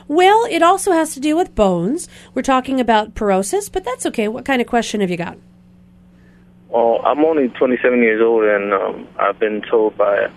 Well, 0.08 0.47
it 0.50 0.63
also 0.63 0.93
has 0.93 1.13
to 1.13 1.19
do 1.19 1.38
with 1.38 1.54
bones. 1.54 2.08
We're 2.34 2.41
talking 2.41 2.80
about 2.80 3.13
porosis, 3.13 3.71
but 3.71 3.84
that's 3.86 4.08
okay. 4.08 4.28
What 4.28 4.45
kind 4.45 4.62
of 4.62 4.67
question 4.67 5.02
have 5.02 5.12
you 5.12 5.17
got? 5.17 5.38
Well, 6.72 7.02
I'm 7.04 7.20
only 7.26 7.50
27 7.50 8.02
years 8.02 8.22
old, 8.22 8.46
and 8.46 8.74
um, 8.74 9.08
I've 9.20 9.38
been 9.38 9.62
told 9.70 9.98
by 9.98 10.32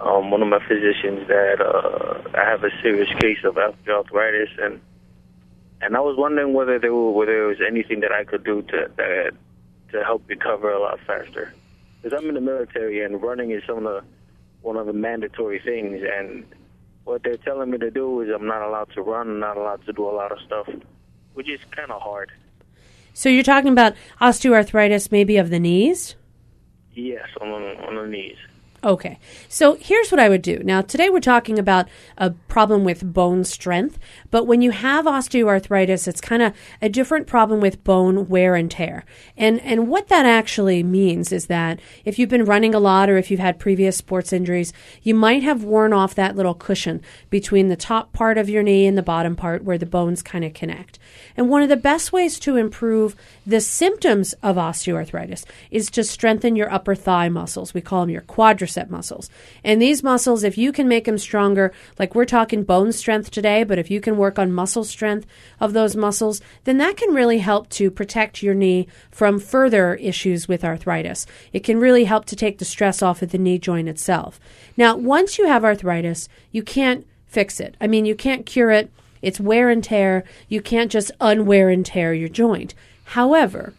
um, 0.00 0.30
one 0.30 0.40
of 0.40 0.48
my 0.48 0.66
physicians 0.66 1.28
that 1.28 1.60
uh, 1.60 2.22
I 2.34 2.48
have 2.48 2.64
a 2.64 2.70
serious 2.80 3.10
case 3.20 3.44
of 3.44 3.58
arthritis, 3.58 4.48
and 4.58 4.80
and 5.82 5.94
I 5.94 6.00
was 6.00 6.16
wondering 6.16 6.54
whether 6.54 6.78
there 6.78 6.94
were, 6.94 7.10
whether 7.10 7.32
there 7.32 7.46
was 7.48 7.58
anything 7.60 8.00
that 8.00 8.12
I 8.12 8.24
could 8.24 8.44
do 8.44 8.62
to 8.62 8.90
that, 8.96 9.32
to 9.92 10.04
help 10.04 10.22
recover 10.26 10.72
a 10.72 10.80
lot 10.80 11.00
faster. 11.06 11.52
Because 12.00 12.18
I'm 12.18 12.30
in 12.30 12.34
the 12.34 12.40
military, 12.40 13.04
and 13.04 13.22
running 13.22 13.50
is 13.50 13.62
some 13.66 13.76
of 13.76 13.82
the 13.84 14.02
one 14.62 14.78
of 14.78 14.86
the 14.86 14.94
mandatory 14.94 15.58
things, 15.58 16.02
and 16.16 16.46
what 17.04 17.22
they're 17.24 17.36
telling 17.36 17.72
me 17.72 17.76
to 17.76 17.90
do 17.90 18.22
is 18.22 18.30
I'm 18.34 18.46
not 18.46 18.62
allowed 18.62 18.90
to 18.94 19.02
run, 19.02 19.38
not 19.38 19.58
allowed 19.58 19.84
to 19.84 19.92
do 19.92 20.08
a 20.08 20.16
lot 20.16 20.32
of 20.32 20.38
stuff, 20.46 20.66
which 21.34 21.50
is 21.50 21.60
kind 21.72 21.92
of 21.92 22.00
hard. 22.00 22.32
So 23.18 23.28
you're 23.28 23.42
talking 23.42 23.72
about 23.72 23.94
osteoarthritis, 24.20 25.10
maybe 25.10 25.38
of 25.38 25.50
the 25.50 25.58
knees? 25.58 26.14
Yes, 26.94 27.26
on 27.40 27.50
on 27.50 27.96
the 27.96 28.06
knees. 28.06 28.36
Okay. 28.84 29.18
So 29.48 29.74
here's 29.74 30.12
what 30.12 30.20
I 30.20 30.28
would 30.28 30.40
do. 30.40 30.60
Now, 30.62 30.82
today 30.82 31.10
we're 31.10 31.18
talking 31.18 31.58
about 31.58 31.88
a 32.16 32.30
problem 32.46 32.84
with 32.84 33.12
bone 33.12 33.42
strength, 33.42 33.98
but 34.30 34.46
when 34.46 34.62
you 34.62 34.70
have 34.70 35.04
osteoarthritis, 35.04 36.06
it's 36.06 36.20
kind 36.20 36.42
of 36.42 36.54
a 36.80 36.88
different 36.88 37.26
problem 37.26 37.60
with 37.60 37.82
bone 37.82 38.28
wear 38.28 38.54
and 38.54 38.70
tear. 38.70 39.04
And 39.36 39.60
and 39.62 39.88
what 39.88 40.06
that 40.06 40.24
actually 40.24 40.84
means 40.84 41.32
is 41.32 41.46
that 41.46 41.80
if 42.04 42.20
you've 42.20 42.28
been 42.28 42.44
running 42.44 42.72
a 42.72 42.78
lot 42.78 43.10
or 43.10 43.16
if 43.16 43.32
you've 43.32 43.40
had 43.40 43.58
previous 43.58 43.96
sports 43.96 44.32
injuries, 44.32 44.72
you 45.02 45.12
might 45.12 45.42
have 45.42 45.64
worn 45.64 45.92
off 45.92 46.14
that 46.14 46.36
little 46.36 46.54
cushion 46.54 47.02
between 47.30 47.66
the 47.66 47.74
top 47.74 48.12
part 48.12 48.38
of 48.38 48.48
your 48.48 48.62
knee 48.62 48.86
and 48.86 48.96
the 48.96 49.02
bottom 49.02 49.34
part 49.34 49.64
where 49.64 49.76
the 49.76 49.86
bones 49.86 50.22
kind 50.22 50.44
of 50.44 50.54
connect. 50.54 51.00
And 51.38 51.48
one 51.48 51.62
of 51.62 51.68
the 51.68 51.76
best 51.76 52.12
ways 52.12 52.36
to 52.40 52.56
improve 52.56 53.14
the 53.46 53.60
symptoms 53.60 54.32
of 54.42 54.56
osteoarthritis 54.56 55.44
is 55.70 55.88
to 55.92 56.02
strengthen 56.02 56.56
your 56.56 56.70
upper 56.70 56.96
thigh 56.96 57.28
muscles. 57.28 57.72
We 57.72 57.80
call 57.80 58.00
them 58.00 58.10
your 58.10 58.22
quadricep 58.22 58.90
muscles. 58.90 59.30
And 59.62 59.80
these 59.80 60.02
muscles, 60.02 60.42
if 60.42 60.58
you 60.58 60.72
can 60.72 60.88
make 60.88 61.04
them 61.04 61.16
stronger, 61.16 61.72
like 61.96 62.16
we're 62.16 62.24
talking 62.24 62.64
bone 62.64 62.90
strength 62.90 63.30
today, 63.30 63.62
but 63.62 63.78
if 63.78 63.88
you 63.88 64.00
can 64.00 64.16
work 64.16 64.36
on 64.36 64.52
muscle 64.52 64.82
strength 64.82 65.28
of 65.60 65.74
those 65.74 65.94
muscles, 65.94 66.40
then 66.64 66.78
that 66.78 66.96
can 66.96 67.14
really 67.14 67.38
help 67.38 67.68
to 67.68 67.88
protect 67.88 68.42
your 68.42 68.54
knee 68.54 68.88
from 69.12 69.38
further 69.38 69.94
issues 69.94 70.48
with 70.48 70.64
arthritis. 70.64 71.24
It 71.52 71.62
can 71.62 71.78
really 71.78 72.02
help 72.02 72.24
to 72.26 72.36
take 72.36 72.58
the 72.58 72.64
stress 72.64 73.00
off 73.00 73.22
of 73.22 73.30
the 73.30 73.38
knee 73.38 73.60
joint 73.60 73.88
itself. 73.88 74.40
Now, 74.76 74.96
once 74.96 75.38
you 75.38 75.46
have 75.46 75.64
arthritis, 75.64 76.28
you 76.50 76.64
can't 76.64 77.06
fix 77.28 77.60
it. 77.60 77.76
I 77.80 77.86
mean, 77.86 78.06
you 78.06 78.16
can't 78.16 78.44
cure 78.44 78.72
it. 78.72 78.90
It's 79.22 79.40
wear 79.40 79.68
and 79.68 79.82
tear. 79.82 80.24
You 80.48 80.60
can't 80.60 80.90
just 80.90 81.10
unwear 81.20 81.72
and 81.72 81.84
tear 81.84 82.12
your 82.14 82.28
joint. 82.28 82.74
However, 83.04 83.72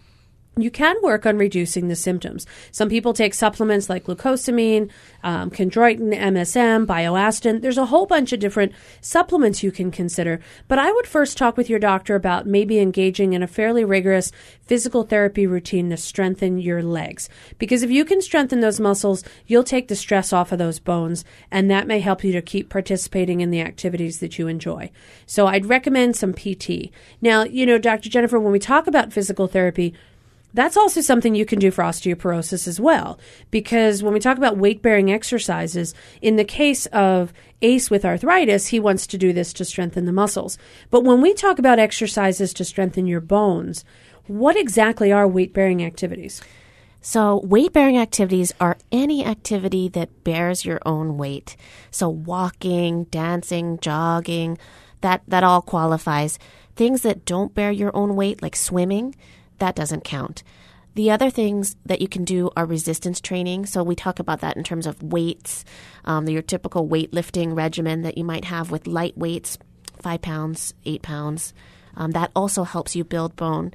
you 0.63 0.71
can 0.71 0.95
work 1.01 1.25
on 1.25 1.37
reducing 1.37 1.87
the 1.87 1.95
symptoms. 1.95 2.45
Some 2.71 2.89
people 2.89 3.13
take 3.13 3.33
supplements 3.33 3.89
like 3.89 4.05
glucosamine, 4.05 4.89
um, 5.23 5.51
chondroitin, 5.51 6.13
MSM, 6.13 6.85
bioastin. 6.85 7.61
There's 7.61 7.77
a 7.77 7.87
whole 7.87 8.05
bunch 8.05 8.33
of 8.33 8.39
different 8.39 8.73
supplements 9.01 9.63
you 9.63 9.71
can 9.71 9.91
consider. 9.91 10.39
But 10.67 10.79
I 10.79 10.91
would 10.91 11.07
first 11.07 11.37
talk 11.37 11.57
with 11.57 11.69
your 11.69 11.79
doctor 11.79 12.15
about 12.15 12.45
maybe 12.45 12.79
engaging 12.79 13.33
in 13.33 13.43
a 13.43 13.47
fairly 13.47 13.83
rigorous 13.83 14.31
physical 14.61 15.03
therapy 15.03 15.47
routine 15.47 15.89
to 15.89 15.97
strengthen 15.97 16.59
your 16.59 16.83
legs. 16.83 17.27
Because 17.57 17.83
if 17.83 17.89
you 17.89 18.05
can 18.05 18.21
strengthen 18.21 18.59
those 18.59 18.79
muscles, 18.79 19.23
you'll 19.47 19.63
take 19.63 19.87
the 19.87 19.95
stress 19.95 20.31
off 20.31 20.51
of 20.51 20.59
those 20.59 20.79
bones, 20.79 21.25
and 21.51 21.69
that 21.71 21.87
may 21.87 21.99
help 21.99 22.23
you 22.23 22.31
to 22.33 22.41
keep 22.41 22.69
participating 22.69 23.41
in 23.41 23.51
the 23.51 23.61
activities 23.61 24.19
that 24.19 24.37
you 24.37 24.47
enjoy. 24.47 24.91
So 25.25 25.47
I'd 25.47 25.65
recommend 25.65 26.15
some 26.15 26.33
PT. 26.33 26.91
Now, 27.21 27.43
you 27.43 27.65
know, 27.65 27.77
Dr. 27.77 28.09
Jennifer, 28.09 28.39
when 28.39 28.51
we 28.51 28.59
talk 28.59 28.87
about 28.87 29.11
physical 29.11 29.47
therapy, 29.47 29.93
that's 30.53 30.77
also 30.77 31.01
something 31.01 31.35
you 31.35 31.45
can 31.45 31.59
do 31.59 31.71
for 31.71 31.83
osteoporosis 31.83 32.67
as 32.67 32.79
well. 32.79 33.19
Because 33.51 34.01
when 34.01 34.13
we 34.13 34.19
talk 34.19 34.37
about 34.37 34.57
weight 34.57 34.81
bearing 34.81 35.11
exercises, 35.11 35.93
in 36.21 36.37
the 36.37 36.43
case 36.43 36.85
of 36.87 37.33
Ace 37.61 37.89
with 37.89 38.05
arthritis, 38.05 38.67
he 38.67 38.79
wants 38.79 39.05
to 39.07 39.17
do 39.17 39.33
this 39.33 39.53
to 39.53 39.65
strengthen 39.65 40.05
the 40.05 40.11
muscles. 40.11 40.57
But 40.89 41.03
when 41.03 41.21
we 41.21 41.33
talk 41.33 41.59
about 41.59 41.79
exercises 41.79 42.53
to 42.55 42.65
strengthen 42.65 43.05
your 43.05 43.21
bones, 43.21 43.83
what 44.27 44.57
exactly 44.57 45.11
are 45.11 45.27
weight 45.27 45.53
bearing 45.53 45.83
activities? 45.83 46.41
So, 47.01 47.39
weight 47.45 47.71
bearing 47.71 47.97
activities 47.97 48.53
are 48.59 48.77
any 48.91 49.25
activity 49.25 49.87
that 49.89 50.25
bears 50.25 50.65
your 50.65 50.79
own 50.85 51.17
weight. 51.17 51.55
So, 51.91 52.09
walking, 52.09 53.05
dancing, 53.05 53.79
jogging, 53.79 54.57
that, 54.99 55.21
that 55.27 55.45
all 55.45 55.61
qualifies. 55.61 56.37
Things 56.75 57.01
that 57.03 57.23
don't 57.23 57.55
bear 57.55 57.71
your 57.71 57.95
own 57.95 58.17
weight, 58.17 58.41
like 58.41 58.55
swimming, 58.55 59.15
that 59.59 59.75
doesn't 59.75 60.03
count. 60.03 60.43
The 60.95 61.11
other 61.11 61.29
things 61.29 61.75
that 61.85 62.01
you 62.01 62.07
can 62.07 62.23
do 62.25 62.49
are 62.57 62.65
resistance 62.65 63.21
training. 63.21 63.67
So 63.67 63.83
we 63.83 63.95
talk 63.95 64.19
about 64.19 64.41
that 64.41 64.57
in 64.57 64.63
terms 64.63 64.87
of 64.87 65.01
weights, 65.01 65.63
um, 66.05 66.27
your 66.27 66.41
typical 66.41 66.87
weightlifting 66.87 67.55
regimen 67.55 68.01
that 68.01 68.17
you 68.17 68.23
might 68.23 68.45
have 68.45 68.71
with 68.71 68.87
light 68.87 69.17
weights, 69.17 69.57
five 70.01 70.21
pounds, 70.21 70.73
eight 70.85 71.01
pounds. 71.01 71.53
Um, 71.95 72.11
that 72.11 72.31
also 72.35 72.63
helps 72.63 72.95
you 72.95 73.03
build 73.03 73.35
bone. 73.35 73.71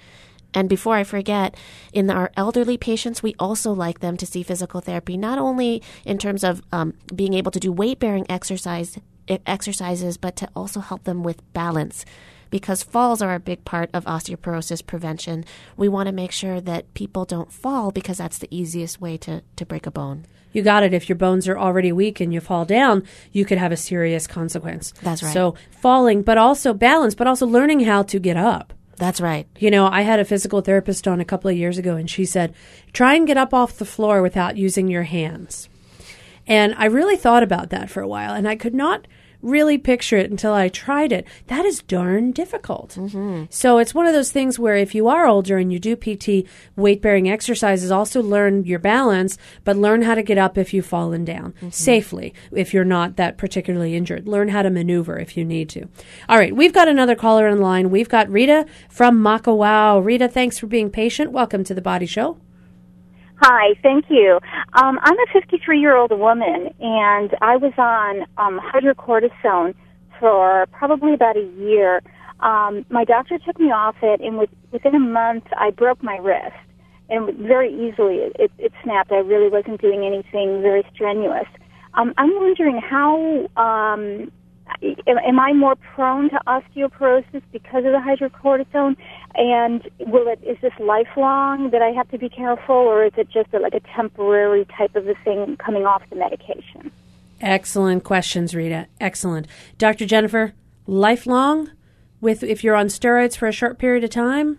And 0.53 0.69
before 0.69 0.97
I 0.97 1.05
forget, 1.05 1.57
in 1.93 2.11
our 2.11 2.31
elderly 2.37 2.79
patients, 2.79 3.23
we 3.23 3.35
also 3.39 3.73
like 3.73 4.01
them 4.01 4.17
to 4.19 4.27
see 4.27 4.43
physical 4.43 4.81
therapy, 4.81 5.17
not 5.17 5.39
only 5.39 5.83
in 6.05 6.17
terms 6.17 6.45
of 6.45 6.63
um, 6.73 6.95
being 7.15 7.35
able 7.35 7.51
to 7.51 7.61
do 7.61 7.73
weight 7.73 7.99
bearing 7.99 8.27
exercise 8.29 8.99
exercises, 9.47 10.19
but 10.19 10.37
to 10.37 10.49
also 10.55 10.81
help 10.81 11.05
them 11.05 11.23
with 11.23 11.53
balance 11.55 12.05
because 12.55 12.85
falls 12.85 13.21
are 13.21 13.35
a 13.35 13.41
big 13.41 13.65
part 13.65 13.91
of 13.93 14.05
osteoporosis 14.05 14.87
prevention. 14.87 15.45
We 15.77 15.89
want 15.89 16.07
to 16.07 16.13
make 16.13 16.31
sure 16.31 16.61
that 16.61 16.95
people 16.95 17.25
don't 17.25 17.53
fall 17.53 17.91
because 17.91 18.19
that's 18.19 18.39
the 18.39 18.47
easiest 18.49 19.01
way 19.01 19.17
to, 19.17 19.43
to 19.57 19.67
break 19.67 19.89
a 19.89 19.91
bone. 19.91 20.27
You 20.53 20.63
got 20.63 20.85
it. 20.85 20.95
If 20.95 21.09
your 21.09 21.19
bones 21.19 21.49
are 21.49 21.59
already 21.59 21.91
weak 21.91 22.21
and 22.21 22.33
you 22.33 22.41
fall 22.41 22.65
down, 22.65 23.03
you 23.33 23.45
could 23.45 23.59
have 23.59 23.73
a 23.73 23.77
serious 23.77 24.29
consequence. 24.29 24.93
That's 25.03 25.21
right. 25.21 25.33
So 25.33 25.57
falling, 25.81 26.23
but 26.23 26.39
also 26.39 26.73
balance, 26.73 27.17
but 27.17 27.27
also 27.27 27.45
learning 27.45 27.81
how 27.81 28.05
to 28.05 28.21
get 28.21 28.37
up. 28.37 28.73
That's 28.99 29.21
right. 29.21 29.49
You 29.59 29.73
know, 29.73 29.89
I 29.89 30.03
had 30.03 30.21
a 30.21 30.25
physical 30.25 30.61
therapist 30.61 31.09
on 31.09 31.19
a 31.19 31.25
couple 31.25 31.51
of 31.51 31.57
years 31.57 31.77
ago, 31.77 31.97
and 31.97 32.09
she 32.09 32.25
said, 32.25 32.55
try 32.93 33.15
and 33.15 33.27
get 33.27 33.37
up 33.37 33.53
off 33.53 33.79
the 33.79 33.85
floor 33.85 34.23
without 34.23 34.57
using 34.57 34.87
your 34.87 35.03
hands. 35.03 35.69
And 36.47 36.73
I 36.79 36.85
really 36.85 37.17
thought 37.17 37.43
about 37.43 37.71
that 37.71 37.91
for 37.91 38.01
a 38.01 38.07
while, 38.07 38.33
and 38.33 38.47
I 38.47 38.55
could 38.55 38.75
not 38.75 39.09
really 39.45 39.79
picture 39.79 40.17
it 40.17 40.31
until 40.31 40.53
I 40.53 40.69
tried 40.69 41.13
it. 41.13 41.27
That 41.47 41.65
is 41.65 41.83
darn 41.83 42.33
difficult. 42.33 42.97
Mm-hmm. 42.99 43.45
So 43.51 43.79
it's 43.79 43.95
one 43.95 44.07
of 44.07 44.15
those 44.15 44.33
things 44.33 44.59
where 44.59 44.77
if 44.77 44.95
you 44.95 45.07
are 45.09 45.27
older 45.27 45.59
and 45.59 45.73
you 45.73 45.79
do 45.79 45.95
PT 45.95 46.49
weight 46.77 47.03
bearing 47.03 47.29
exercises, 47.29 47.91
also 47.91 48.23
learn 48.23 48.65
your 48.65 48.79
balance, 48.79 49.39
but 49.63 49.77
learn 49.77 50.03
how 50.03 50.15
to 50.15 50.23
get 50.23 50.39
up 50.39 50.57
if 50.57 50.73
you've 50.73 50.87
fallen 50.87 51.25
down 51.25 51.53
mm-hmm. 51.53 51.71
safely 51.71 52.35
if 52.51 52.73
you're 52.73 52.85
not 52.85 53.17
that 53.17 53.37
particularly 53.37 53.95
injured. 53.95 54.27
Learn 54.27 54.49
how 54.49 54.63
to 54.63 54.71
maneuver 54.71 55.19
if 55.19 55.37
you 55.37 55.45
need 55.45 55.69
to. 55.71 55.87
All 56.29 56.39
right, 56.39 56.57
we've 56.57 56.73
got 56.73 56.89
another 56.89 57.15
caller 57.15 57.47
in 57.47 57.61
line. 57.61 57.91
We've 57.91 58.09
got 58.09 58.29
Rita 58.31 58.67
from 58.89 59.23
Makawao. 59.23 60.05
Rita, 60.05 60.29
thanks 60.29 60.59
for 60.59 60.67
being 60.67 60.91
patient. 60.91 61.33
Welcome 61.33 61.65
to 61.65 61.75
the 61.75 61.83
Body 61.83 62.07
Show. 62.07 62.39
Hi, 63.47 63.75
thank 63.83 64.07
you. 64.09 64.41
Um, 64.73 64.99
I'm 65.03 65.19
a 65.19 65.27
53 65.31 65.79
year 65.79 65.95
old 65.95 66.19
woman, 66.19 66.71
and 66.81 67.31
I 67.43 67.59
was 67.59 67.75
on 67.77 68.23
um, 68.39 68.59
hydrocortisone 68.59 69.75
for 70.19 70.67
probably 70.73 71.13
about 71.13 71.37
a 71.37 71.47
year. 71.59 72.01
Um, 72.41 72.87
my 72.89 73.05
doctor 73.05 73.39
took 73.39 73.61
me 73.61 73.67
off 73.67 73.97
it, 74.03 74.23
and 74.23 74.39
with, 74.39 74.49
within 74.73 74.95
a 74.95 74.99
month, 74.99 75.45
I 75.59 75.73
broke 75.73 76.03
my 76.03 76.17
wrist, 76.17 76.57
and 77.11 77.37
very 77.37 77.69
easily 77.69 78.15
it, 78.39 78.51
it, 78.57 78.73
snapped. 78.83 79.13
I 79.13 79.17
really 79.17 79.51
wasn't 79.51 79.79
doing 79.79 80.07
anything 80.07 80.63
very 80.63 80.83
strenuous. 80.95 81.45
Um, 81.93 82.15
I'm 82.17 82.35
wondering 82.37 82.81
how 82.81 83.47
um, 83.59 84.33
am 84.83 85.41
I 85.41 85.53
more 85.53 85.77
prone 85.77 86.31
to 86.31 86.41
osteoporosis 86.47 87.43
because 87.53 87.85
of 87.85 87.93
the 87.93 88.01
hydrocortisone? 88.05 88.97
And 89.35 89.89
will 90.01 90.29
it 90.29 90.41
is 90.43 90.59
this 90.61 90.73
lifelong 90.79 91.71
that 91.71 91.83
I 91.83 91.91
have 91.91 92.11
to 92.11 92.19
be 92.19 92.29
careful, 92.29 92.75
or 92.75 93.05
is 93.05 93.13
it 93.17 93.29
just 93.31 93.53
a, 93.53 93.59
like 93.59 93.75
a 93.75 93.81
temporary 93.95 94.67
type 94.77 94.95
of 94.95 95.09
a 95.09 95.15
thing 95.25 95.57
coming 95.57 95.85
off 95.85 96.03
the 96.11 96.17
medication? 96.17 96.91
Excellent 97.41 98.05
questions, 98.05 98.55
Rita. 98.55 98.87
Excellent, 99.01 99.47
Dr. 99.79 100.07
Jennifer. 100.07 100.55
Lifelong, 100.87 101.71
with 102.21 102.43
if 102.43 102.63
you're 102.63 102.77
on 102.77 102.87
steroids 102.87 103.37
for 103.37 103.49
a 103.49 103.53
short 103.53 103.79
period 103.79 104.05
of 104.05 104.11
time, 104.11 104.59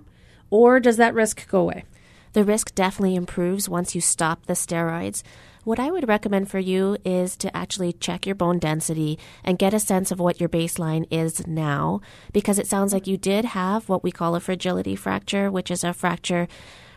or 0.50 0.80
does 0.80 0.98
that 0.98 1.14
risk 1.14 1.48
go 1.48 1.62
away? 1.62 1.86
The 2.34 2.44
risk 2.44 2.76
definitely 2.76 3.16
improves 3.16 3.70
once 3.70 3.96
you 3.96 4.02
stop 4.02 4.46
the 4.46 4.54
steroids. 4.54 5.24
What 5.66 5.80
I 5.80 5.90
would 5.90 6.08
recommend 6.08 6.52
for 6.52 6.60
you 6.60 6.96
is 7.04 7.36
to 7.38 7.58
actually 7.58 7.94
check 7.94 8.28
your 8.28 8.36
bone 8.36 8.60
density 8.60 9.18
and 9.44 9.58
get 9.58 9.74
a 9.74 9.80
sense 9.80 10.12
of 10.12 10.20
what 10.20 10.40
your 10.40 10.48
baseline 10.48 11.08
is 11.10 11.48
now, 11.48 12.02
because 12.32 12.60
it 12.60 12.68
sounds 12.68 12.94
like 12.94 13.08
you 13.08 13.18
did 13.18 13.46
have 13.46 13.90
what 13.90 14.04
we 14.04 14.12
call 14.12 14.36
a 14.36 14.40
fragility 14.40 14.96
fracture, 14.96 15.50
which 15.50 15.72
is 15.72 15.84
a 15.84 15.92
fracture 15.92 16.48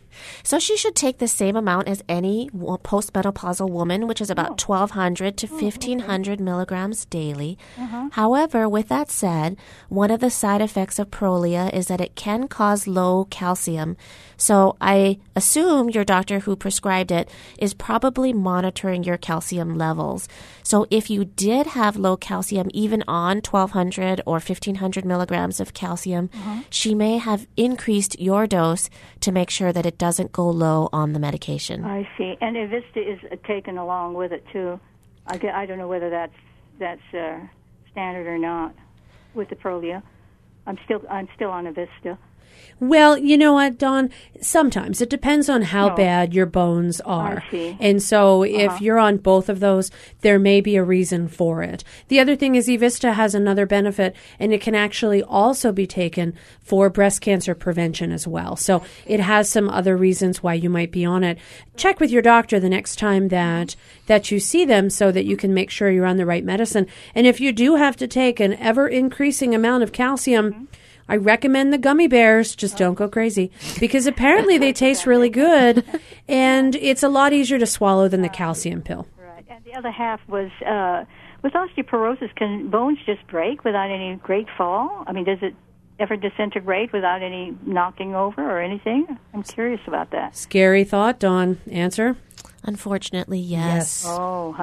So 0.47 0.61
she 0.61 0.77
should 0.77 0.95
take 0.95 1.19
the 1.19 1.27
same 1.27 1.57
amount 1.57 1.89
as 1.89 2.05
any 2.09 2.49
postmenopausal 2.53 3.69
woman, 3.69 4.07
which 4.07 4.21
is 4.21 4.31
about 4.31 4.63
1,200 4.63 5.37
to 5.39 5.47
1,500 5.49 6.39
milligrams 6.39 7.05
daily. 7.07 7.59
Uh-huh. 7.77 8.11
However, 8.13 8.69
with 8.69 8.87
that 8.87 9.11
said, 9.11 9.57
one 9.89 10.13
of 10.13 10.21
the 10.21 10.31
side 10.31 10.61
effects 10.61 11.01
of 11.01 11.11
Prolia 11.11 11.75
is 11.75 11.89
that 11.89 12.01
it 12.01 12.15
can 12.15 12.47
cause 12.47 12.87
low 12.87 13.25
calcium. 13.25 13.97
So 14.37 14.77
I 14.81 15.19
assume 15.35 15.91
your 15.91 16.05
doctor 16.05 16.39
who 16.39 16.55
prescribed 16.55 17.11
it 17.11 17.29
is 17.59 17.75
probably 17.75 18.33
monitoring 18.33 19.03
your 19.03 19.17
calcium 19.17 19.77
levels. 19.77 20.29
So 20.63 20.87
if 20.91 21.11
you 21.11 21.25
did 21.25 21.67
have 21.69 21.97
low 21.97 22.17
calcium, 22.17 22.69
even 22.73 23.03
on 23.09 23.39
1,200 23.39 24.21
or 24.27 24.35
1,500 24.35 25.05
milligrams 25.05 25.59
of 25.59 25.75
calcium, 25.75 26.31
uh-huh. 26.33 26.61
she 26.71 26.95
may 26.95 27.19
have 27.19 27.49
increased 27.57 28.21
your 28.21 28.47
dose 28.47 28.89
to 29.21 29.33
make 29.33 29.51
sure 29.51 29.73
that 29.73 29.87
it 29.87 29.99
doesn't 29.99 30.36
go 30.37 30.51
low 30.51 30.89
on 30.93 31.14
the 31.14 31.18
medication. 31.18 31.84
I 31.84 32.07
see. 32.18 32.37
And 32.41 32.57
Evista 32.57 32.99
is 32.99 33.18
taken 33.47 33.78
along 33.78 34.14
with 34.14 34.32
it 34.32 34.45
too. 34.53 34.78
I, 35.26 35.39
ge- 35.39 35.47
I 35.47 35.64
don't 35.66 35.78
know 35.78 35.89
whether 35.89 36.11
that's 36.11 36.34
that's 36.78 37.14
uh, 37.14 37.41
standard 37.91 38.26
or 38.26 38.39
not 38.39 38.74
with 39.34 39.49
the 39.49 39.57
Prolia. 39.57 40.03
I'm 40.66 40.78
still 40.84 41.03
I'm 41.11 41.28
still 41.34 41.51
on 41.51 41.64
Evista. 41.64 42.18
Well, 42.79 43.16
you 43.16 43.39
know 43.39 43.55
what, 43.55 43.79
Don? 43.79 44.11
Sometimes 44.43 45.01
it 45.01 45.09
depends 45.09 45.49
on 45.49 45.62
how 45.62 45.89
No. 45.89 45.95
bad 45.95 46.35
your 46.35 46.45
bones 46.45 47.01
are. 47.01 47.43
And 47.81 48.03
so 48.03 48.45
Uh-huh. 48.45 48.55
if 48.74 48.81
you're 48.83 48.99
on 48.99 49.16
both 49.16 49.49
of 49.49 49.61
those, 49.61 49.91
there 50.20 50.39
may 50.39 50.61
be 50.61 50.77
a 50.77 50.85
reason 50.85 51.27
for 51.27 51.62
it. 51.62 51.83
The 52.09 52.20
other 52.20 52.37
thing 52.37 52.55
is 52.55 52.68
Evista 52.68 53.14
has 53.14 53.35
another 53.35 53.64
benefit 53.64 54.14
and 54.39 54.53
it 54.53 54.61
can 54.61 54.74
actually 54.74 55.22
also 55.22 55.72
be 55.72 55.87
taken 55.87 56.35
for 56.62 56.91
breast 56.91 57.22
cancer 57.22 57.55
prevention 57.55 58.12
as 58.12 58.29
well. 58.29 58.57
So 58.57 58.83
it 59.07 59.20
has 59.20 59.49
some 59.49 59.70
other 59.70 59.97
reasons 59.97 60.43
why 60.43 60.53
you 60.53 60.68
might 60.68 60.93
be 60.93 61.05
on 61.05 61.24
it. 61.24 61.39
Check 61.77 61.99
with 61.99 62.11
your 62.11 62.22
doctor 62.22 62.61
the 62.61 62.68
next 62.68 62.99
time 62.99 63.29
that 63.29 63.74
that 64.07 64.31
you 64.31 64.39
see 64.39 64.66
them 64.66 64.91
so 64.91 65.11
that 65.12 65.24
you 65.24 65.37
can 65.37 65.55
make 65.55 65.70
sure 65.70 65.91
you're 65.91 66.05
on 66.05 66.18
the 66.18 66.27
right 66.27 66.45
medicine. 66.45 66.87
And 67.14 67.27
if 67.27 67.41
you 67.41 67.53
do 67.53 67.77
have 67.77 67.97
to 67.97 68.07
take 68.07 68.39
an 68.39 68.53
ever 68.55 68.87
increasing 68.87 69.55
amount 69.55 69.83
of 69.83 69.93
calcium, 69.93 70.68
I 71.09 71.17
recommend 71.17 71.73
the 71.73 71.79
gummy 71.79 72.09
bears. 72.09 72.57
Just 72.57 72.77
don't 72.77 72.95
go 72.95 73.09
crazy 73.09 73.51
because 73.79 74.07
apparently 74.07 74.59
they 74.59 74.73
taste 74.73 75.07
really 75.07 75.31
good, 75.31 75.85
and 76.29 76.75
it's 76.75 77.03
a 77.03 77.09
lot 77.09 77.33
easier 77.33 77.59
to 77.59 77.67
swallow 77.67 78.09
than 78.09 78.23
the 78.23 78.29
calcium 78.29 78.83
pill. 78.83 79.07
Right. 79.19 79.45
And 79.49 79.65
the 79.65 79.75
other 79.75 79.91
half 79.91 80.21
was 80.29 80.51
uh, 80.67 81.05
with 81.43 81.53
osteoporosis. 81.53 82.35
Can 82.35 82.71
bones 82.71 82.99
just 83.07 83.27
break 83.29 83.65
without 83.65 83.91
any 83.91 84.17
great 84.17 84.49
fall? 84.57 85.05
I 85.07 85.13
mean, 85.13 85.25
does 85.25 85.39
it 85.43 85.55
ever 85.99 86.17
disintegrate 86.17 86.93
without 86.93 87.23
any 87.23 87.57
knocking 87.65 88.15
over 88.15 88.43
or 88.43 88.61
anything? 88.61 89.07
I'm 89.33 89.43
curious 89.43 89.81
about 89.87 90.11
that. 90.11 90.37
Scary 90.37 90.85
thought, 90.85 91.19
Don. 91.19 91.59
Answer? 91.71 92.17
Unfortunately, 92.65 93.39
yes. 93.39 94.05
Oh, 94.07 94.55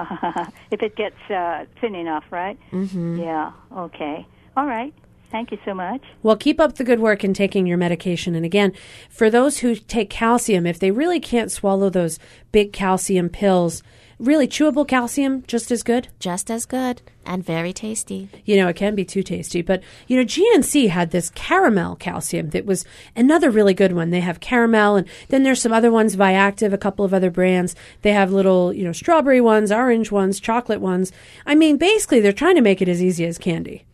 if 0.72 0.82
it 0.82 0.96
gets 0.96 1.16
uh, 1.30 1.66
thin 1.80 1.96
enough, 1.96 2.26
right? 2.32 2.60
Mm-hmm. 2.72 3.20
Yeah. 3.20 3.54
Okay. 3.76 4.28
All 4.58 4.66
right. 4.66 4.94
Thank 5.34 5.52
you 5.52 5.58
so 5.66 5.74
much. 5.74 6.04
Well, 6.22 6.38
keep 6.38 6.60
up 6.60 6.76
the 6.76 6.84
good 6.84 7.00
work 7.00 7.24
in 7.24 7.34
taking 7.34 7.66
your 7.66 7.76
medication. 7.76 8.36
And 8.36 8.46
again, 8.46 8.72
for 9.10 9.32
those 9.32 9.58
who 9.58 9.76
take 9.76 10.12
calcium, 10.12 10.68
if 10.68 10.78
they 10.78 10.92
really 10.92 11.20
can't 11.20 11.52
swallow 11.52 11.90
those 11.90 12.20
big 12.52 12.72
calcium 12.72 13.30
pills, 13.30 13.82
really 14.20 14.48
chewable 14.48 14.88
calcium, 14.88 15.44
just 15.48 15.72
as 15.72 15.84
good. 15.84 16.08
Just 16.20 16.50
as 16.52 16.66
good 16.66 17.02
and 17.26 17.44
very 17.46 17.72
tasty. 17.72 18.30
You 18.46 18.58
know, 18.58 18.68
it 18.68 18.76
can 18.76 18.96
be 18.96 19.06
too 19.06 19.24
tasty. 19.24 19.62
But, 19.62 19.82
you 20.08 20.18
know, 20.18 20.26
GNC 20.26 20.90
had 20.90 21.12
this 21.12 21.30
caramel 21.30 21.96
calcium 21.96 22.50
that 22.50 22.66
was 22.66 22.84
another 23.16 23.50
really 23.50 23.74
good 23.74 23.94
one. 23.94 24.10
They 24.10 24.20
have 24.20 24.40
caramel, 24.42 24.98
and 24.98 25.08
then 25.30 25.44
there's 25.44 25.62
some 25.62 25.72
other 25.74 25.92
ones, 25.92 26.16
Viactive, 26.16 26.74
a 26.74 26.78
couple 26.78 27.06
of 27.06 27.14
other 27.14 27.32
brands. 27.32 27.76
They 28.02 28.12
have 28.12 28.32
little, 28.32 28.74
you 28.74 28.84
know, 28.84 28.92
strawberry 28.92 29.40
ones, 29.42 29.72
orange 29.72 30.12
ones, 30.12 30.40
chocolate 30.40 30.82
ones. 30.82 31.12
I 31.46 31.56
mean, 31.56 31.78
basically, 31.78 32.20
they're 32.20 32.34
trying 32.34 32.56
to 32.56 32.62
make 32.62 32.82
it 32.82 32.90
as 32.90 33.02
easy 33.02 33.26
as 33.26 33.38
candy. 33.38 33.86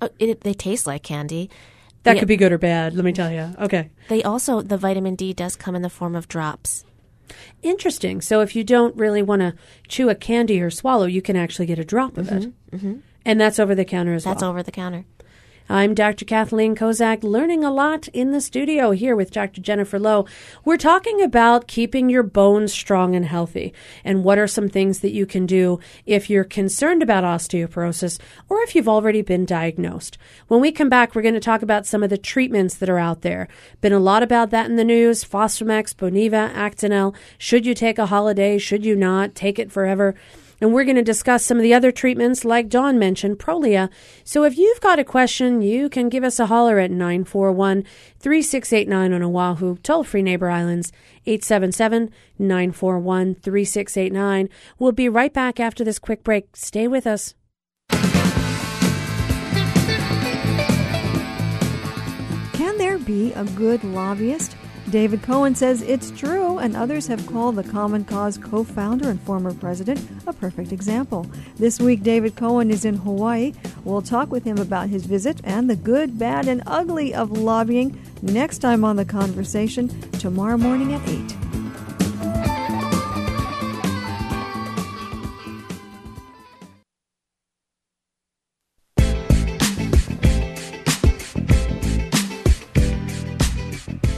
Uh, 0.00 0.08
It, 0.18 0.42
they 0.42 0.54
taste 0.54 0.86
like 0.86 1.02
candy. 1.02 1.48
That 2.02 2.16
Yeah. 2.16 2.20
could 2.20 2.28
be 2.28 2.36
good 2.36 2.52
or 2.52 2.58
bad, 2.58 2.94
let 2.94 3.04
me 3.04 3.12
tell 3.12 3.32
you. 3.32 3.54
Okay. 3.58 3.88
They 4.08 4.22
also, 4.22 4.60
the 4.60 4.76
vitamin 4.76 5.14
D 5.14 5.32
does 5.32 5.56
come 5.56 5.74
in 5.74 5.80
the 5.80 5.88
form 5.88 6.14
of 6.14 6.28
drops. 6.28 6.84
Interesting. 7.62 8.20
So 8.20 8.40
if 8.40 8.54
you 8.54 8.64
don't 8.64 8.96
really 8.96 9.22
want 9.22 9.40
to 9.40 9.54
chew 9.88 10.08
a 10.08 10.14
candy 10.14 10.60
or 10.60 10.70
swallow, 10.70 11.06
you 11.06 11.22
can 11.22 11.36
actually 11.36 11.66
get 11.66 11.78
a 11.78 11.84
drop 11.84 12.18
of 12.18 12.30
it. 12.30 12.52
Mm-hmm. 12.70 12.96
And 13.24 13.40
that's 13.40 13.58
over 13.58 13.74
the 13.74 13.84
counter 13.84 14.14
as 14.14 14.24
well. 14.24 14.34
That's 14.34 14.42
well. 14.42 14.50
over 14.50 14.62
the 14.62 14.72
counter. 14.72 15.04
I'm 15.66 15.94
Dr. 15.94 16.26
Kathleen 16.26 16.76
Kozak, 16.76 17.22
learning 17.22 17.64
a 17.64 17.72
lot 17.72 18.08
in 18.08 18.32
the 18.32 18.42
studio 18.42 18.90
here 18.90 19.16
with 19.16 19.30
Dr. 19.30 19.62
Jennifer 19.62 19.98
Loh. 19.98 20.26
We're 20.62 20.76
talking 20.76 21.22
about 21.22 21.68
keeping 21.68 22.10
your 22.10 22.22
bones 22.22 22.70
strong 22.70 23.16
and 23.16 23.24
healthy, 23.24 23.72
and 24.04 24.24
what 24.24 24.36
are 24.36 24.46
some 24.46 24.68
things 24.68 24.98
that 24.98 25.14
you 25.14 25.24
can 25.24 25.46
do 25.46 25.80
if 26.04 26.28
you're 26.28 26.44
concerned 26.44 27.02
about 27.02 27.24
osteoporosis 27.24 28.20
or 28.50 28.60
if 28.60 28.74
you've 28.74 28.90
already 28.90 29.22
been 29.22 29.46
diagnosed. 29.46 30.18
When 30.48 30.60
we 30.60 30.70
come 30.70 30.90
back, 30.90 31.14
we're 31.14 31.22
going 31.22 31.32
to 31.32 31.40
talk 31.40 31.62
about 31.62 31.86
some 31.86 32.02
of 32.02 32.10
the 32.10 32.18
treatments 32.18 32.74
that 32.74 32.90
are 32.90 32.98
out 32.98 33.22
there. 33.22 33.48
Been 33.80 33.94
a 33.94 33.98
lot 33.98 34.22
about 34.22 34.50
that 34.50 34.68
in 34.68 34.76
the 34.76 34.84
news. 34.84 35.24
Fosamax, 35.24 35.94
Boniva, 35.94 36.52
Actonel. 36.52 37.14
Should 37.38 37.64
you 37.64 37.72
take 37.72 37.98
a 37.98 38.06
holiday? 38.06 38.58
Should 38.58 38.84
you 38.84 38.96
not? 38.96 39.34
Take 39.34 39.58
it 39.58 39.72
forever. 39.72 40.14
And 40.60 40.72
we're 40.72 40.84
going 40.84 40.96
to 40.96 41.02
discuss 41.02 41.44
some 41.44 41.56
of 41.56 41.62
the 41.62 41.74
other 41.74 41.92
treatments, 41.92 42.44
like 42.44 42.68
Don 42.68 42.98
mentioned, 42.98 43.38
Prolia. 43.38 43.90
So 44.24 44.44
if 44.44 44.56
you've 44.56 44.80
got 44.80 44.98
a 44.98 45.04
question, 45.04 45.62
you 45.62 45.88
can 45.88 46.08
give 46.08 46.24
us 46.24 46.38
a 46.38 46.46
holler 46.46 46.78
at 46.78 46.90
941 46.90 47.84
3689 48.18 49.12
on 49.12 49.22
Oahu, 49.22 49.76
toll 49.78 50.04
free 50.04 50.22
neighbor 50.22 50.48
islands, 50.50 50.92
877 51.26 52.10
941 52.38 53.34
3689. 53.36 54.48
We'll 54.78 54.92
be 54.92 55.08
right 55.08 55.32
back 55.32 55.60
after 55.60 55.84
this 55.84 55.98
quick 55.98 56.22
break. 56.22 56.56
Stay 56.56 56.88
with 56.88 57.06
us. 57.06 57.34
Can 62.52 62.78
there 62.78 62.98
be 62.98 63.32
a 63.32 63.44
good 63.44 63.84
lobbyist? 63.84 64.56
David 64.94 65.24
Cohen 65.24 65.56
says 65.56 65.82
it's 65.82 66.12
true, 66.12 66.58
and 66.58 66.76
others 66.76 67.08
have 67.08 67.26
called 67.26 67.56
the 67.56 67.64
Common 67.64 68.04
Cause 68.04 68.38
co 68.38 68.62
founder 68.62 69.10
and 69.10 69.20
former 69.22 69.52
president 69.52 70.08
a 70.24 70.32
perfect 70.32 70.70
example. 70.70 71.26
This 71.56 71.80
week, 71.80 72.04
David 72.04 72.36
Cohen 72.36 72.70
is 72.70 72.84
in 72.84 72.98
Hawaii. 72.98 73.54
We'll 73.82 74.02
talk 74.02 74.30
with 74.30 74.44
him 74.44 74.58
about 74.58 74.90
his 74.90 75.04
visit 75.04 75.40
and 75.42 75.68
the 75.68 75.74
good, 75.74 76.16
bad, 76.16 76.46
and 76.46 76.62
ugly 76.68 77.12
of 77.12 77.32
lobbying 77.32 78.00
next 78.22 78.58
time 78.58 78.84
on 78.84 78.94
The 78.94 79.04
Conversation, 79.04 79.88
tomorrow 80.12 80.56
morning 80.56 80.92
at 80.92 81.08
8. 81.08 81.43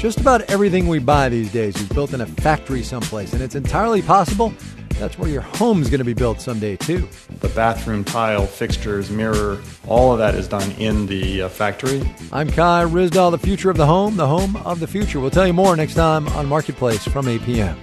Just 0.06 0.20
about 0.20 0.42
everything 0.42 0.86
we 0.86 1.00
buy 1.00 1.28
these 1.28 1.50
days 1.50 1.74
is 1.74 1.88
built 1.88 2.14
in 2.14 2.20
a 2.20 2.26
factory 2.26 2.84
someplace, 2.84 3.32
and 3.32 3.42
it's 3.42 3.56
entirely 3.56 4.02
possible 4.02 4.54
that's 5.00 5.18
where 5.18 5.28
your 5.28 5.40
home's 5.40 5.90
going 5.90 5.98
to 5.98 6.04
be 6.04 6.14
built 6.14 6.40
someday, 6.40 6.76
too. 6.76 7.08
The 7.40 7.48
bathroom 7.48 8.04
tile, 8.04 8.46
fixtures, 8.46 9.10
mirror, 9.10 9.60
all 9.88 10.12
of 10.12 10.18
that 10.18 10.36
is 10.36 10.46
done 10.46 10.70
in 10.78 11.06
the 11.06 11.42
uh, 11.42 11.48
factory. 11.48 12.08
I'm 12.30 12.48
Kai 12.48 12.84
Ryssdal, 12.84 13.32
the 13.32 13.38
future 13.38 13.68
of 13.68 13.78
the 13.78 13.86
home, 13.86 14.16
the 14.16 14.28
home 14.28 14.54
of 14.58 14.78
the 14.78 14.86
future. 14.86 15.18
We'll 15.18 15.30
tell 15.32 15.44
you 15.44 15.52
more 15.52 15.74
next 15.74 15.94
time 15.94 16.28
on 16.28 16.46
Marketplace 16.46 17.02
from 17.02 17.26
8 17.26 17.42
p.m. 17.42 17.76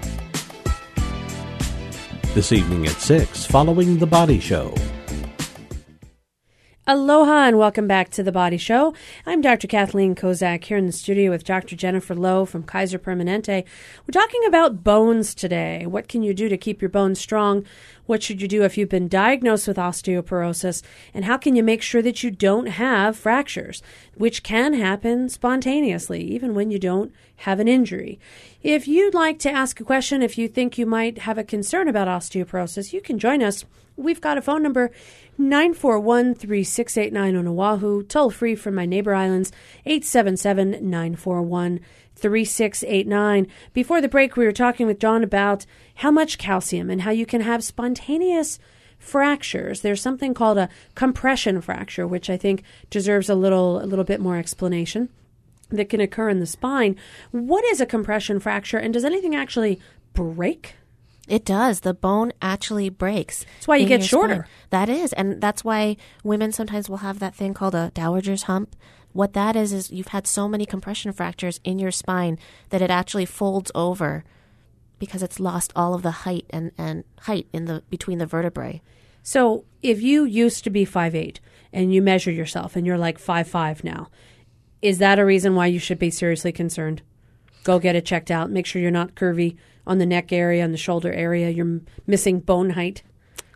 This 2.34 2.54
evening 2.54 2.86
at 2.86 2.94
6, 2.94 3.48
following 3.48 3.98
The 3.98 4.08
Body 4.08 4.40
Show. 4.40 4.74
Aloha 6.86 7.48
and 7.48 7.58
welcome 7.58 7.88
back 7.88 8.10
to 8.10 8.24
The 8.24 8.32
Body 8.34 8.58
Show. 8.58 8.94
I'm 9.26 9.40
Dr. 9.40 9.68
Kathleen 9.68 10.16
Kozak 10.16 10.66
here 10.66 10.76
in 10.76 10.86
the 10.86 10.92
studio 10.92 11.32
with 11.32 11.46
Dr. 11.46 11.78
Jennifer 11.78 12.14
Loh 12.14 12.44
from 12.44 12.64
Kaiser 12.64 13.00
Permanente. 13.00 13.64
We're 14.06 14.12
talking 14.12 14.44
about 14.46 14.84
bones 14.84 15.34
today. 15.34 15.86
What 15.86 16.10
can 16.10 16.24
you 16.24 16.34
do 16.34 16.50
to 16.50 16.58
keep 16.58 16.82
your 16.82 16.90
bones 16.90 17.22
strong? 17.22 17.64
What 18.06 18.22
should 18.22 18.42
you 18.42 18.50
do 18.50 18.66
if 18.66 18.78
you've 18.78 18.90
been 18.90 19.08
diagnosed 19.08 19.66
with 19.66 19.78
osteoporosis? 19.78 20.84
And 21.14 21.24
how 21.24 21.38
can 21.38 21.56
you 21.56 21.64
make 21.64 21.82
sure 21.82 22.02
that 22.02 22.22
you 22.22 22.30
don't 22.30 22.66
have 22.66 23.16
fractures, 23.16 23.82
which 24.16 24.44
can 24.44 24.74
happen 24.74 25.30
spontaneously, 25.30 26.22
even 26.22 26.54
when 26.54 26.70
you 26.70 26.80
don't 26.80 27.14
have 27.38 27.62
an 27.62 27.70
injury? 27.70 28.20
If 28.62 28.90
you'd 28.90 29.14
like 29.14 29.40
to 29.40 29.50
ask 29.50 29.80
a 29.80 29.86
question, 29.86 30.22
if 30.22 30.38
you 30.38 30.50
think 30.50 30.78
you 30.78 30.86
might 30.86 31.20
have 31.20 31.38
a 31.38 31.46
concern 31.46 31.88
about 31.88 32.10
osteoporosis, 32.10 32.92
you 32.92 33.00
can 33.00 33.20
join 33.20 33.42
us. 33.42 33.64
We've 33.96 34.20
got 34.20 34.38
a 34.38 34.42
phone 34.42 34.64
number 34.64 34.92
941 35.38 36.36
3689 36.36 37.36
on 37.36 37.48
Oahu, 37.48 38.04
toll 38.04 38.30
free 38.30 38.56
from 38.56 38.76
my 38.76 38.86
neighbor 38.86 39.16
islands 39.16 39.52
877 39.86 40.72
941 40.90 41.80
3689. 42.16 43.48
Before 43.74 44.00
the 44.00 44.08
break, 44.08 44.38
we 44.38 44.46
were 44.46 44.52
talking 44.52 44.86
with 44.86 45.00
John 45.00 45.24
about 45.24 45.66
how 45.96 46.12
much 46.12 46.38
calcium 46.38 46.90
and 46.90 47.02
how 47.02 47.12
you 47.12 47.26
can 47.26 47.42
have 47.42 47.64
spontaneous 47.64 48.60
fractures. 49.00 49.82
There's 49.82 50.02
something 50.02 50.34
called 50.34 50.58
a 50.58 50.70
compression 50.96 51.62
fracture, 51.62 52.08
which 52.08 52.30
I 52.30 52.38
think 52.38 52.64
deserves 52.90 53.30
a 53.30 53.36
little 53.36 53.84
a 53.84 53.88
little 53.88 54.06
bit 54.06 54.22
more 54.22 54.38
explanation 54.38 55.10
that 55.70 55.90
can 55.90 56.00
occur 56.00 56.30
in 56.30 56.40
the 56.40 56.46
spine. 56.46 56.96
What 57.32 57.66
is 57.66 57.82
a 57.82 57.86
compression 57.86 58.40
fracture 58.40 58.78
and 58.78 58.94
does 58.94 59.06
anything 59.06 59.36
actually 59.36 59.80
break? 60.14 60.76
It 61.28 61.46
does. 61.46 61.82
The 61.82 61.94
bone 61.94 62.34
actually 62.42 62.90
breaks. 62.90 63.46
That's 63.56 63.68
why 63.68 63.78
you 63.78 63.88
get 63.88 64.04
shorter. 64.04 64.34
spine. 64.34 64.48
That 64.72 64.90
is. 64.90 65.14
And 65.14 65.40
that's 65.40 65.64
why 65.64 65.96
women 66.24 66.52
sometimes 66.52 66.90
will 66.90 66.98
have 66.98 67.20
that 67.20 67.36
thing 67.36 67.54
called 67.54 67.76
a 67.76 67.92
dowager's 67.94 68.44
hump. 68.44 68.76
What 69.14 69.34
that 69.34 69.56
is, 69.56 69.72
is 69.72 69.92
you've 69.92 70.08
had 70.08 70.28
so 70.28 70.50
many 70.50 70.66
compression 70.66 71.14
fractures 71.14 71.60
in 71.64 71.80
your 71.80 71.92
spine 71.92 72.40
that 72.70 72.82
it 72.82 72.90
actually 72.90 73.26
folds 73.26 73.72
over 73.74 74.24
because 75.00 75.24
it's 75.24 75.40
lost 75.40 75.72
all 75.76 75.94
of 75.94 76.02
the 76.02 76.12
height 76.12 76.46
and, 76.50 76.72
and 76.78 77.04
height 77.20 77.48
in 77.54 77.66
the 77.66 77.84
between 77.90 78.18
the 78.18 78.26
vertebrae. 78.26 78.82
So 79.22 79.66
if 79.82 80.02
you 80.02 80.26
used 80.26 80.64
to 80.64 80.70
be 80.70 80.86
5'8 80.86 81.38
and 81.72 81.94
you 81.94 82.02
measure 82.02 82.32
yourself 82.32 82.76
and 82.76 82.86
you're 82.86 82.98
like 82.98 83.18
5'5 83.20 83.84
now, 83.84 84.10
is 84.82 84.98
that 84.98 85.20
a 85.20 85.26
reason 85.26 85.56
why 85.56 85.68
you 85.68 85.80
should 85.80 86.00
be 86.00 86.10
seriously 86.10 86.52
concerned? 86.52 87.02
Go 87.64 87.80
get 87.80 87.96
it 87.96 88.06
checked 88.06 88.32
out. 88.32 88.52
Make 88.52 88.66
sure 88.66 88.82
you're 88.82 88.92
not 88.92 89.16
curvy 89.16 89.58
on 89.86 89.98
the 89.98 90.06
neck 90.06 90.32
area, 90.32 90.64
on 90.64 90.72
the 90.72 90.78
shoulder 90.78 91.12
area. 91.12 91.50
You're 91.50 91.82
missing 92.08 92.40
bone 92.40 92.72
height. 92.72 93.04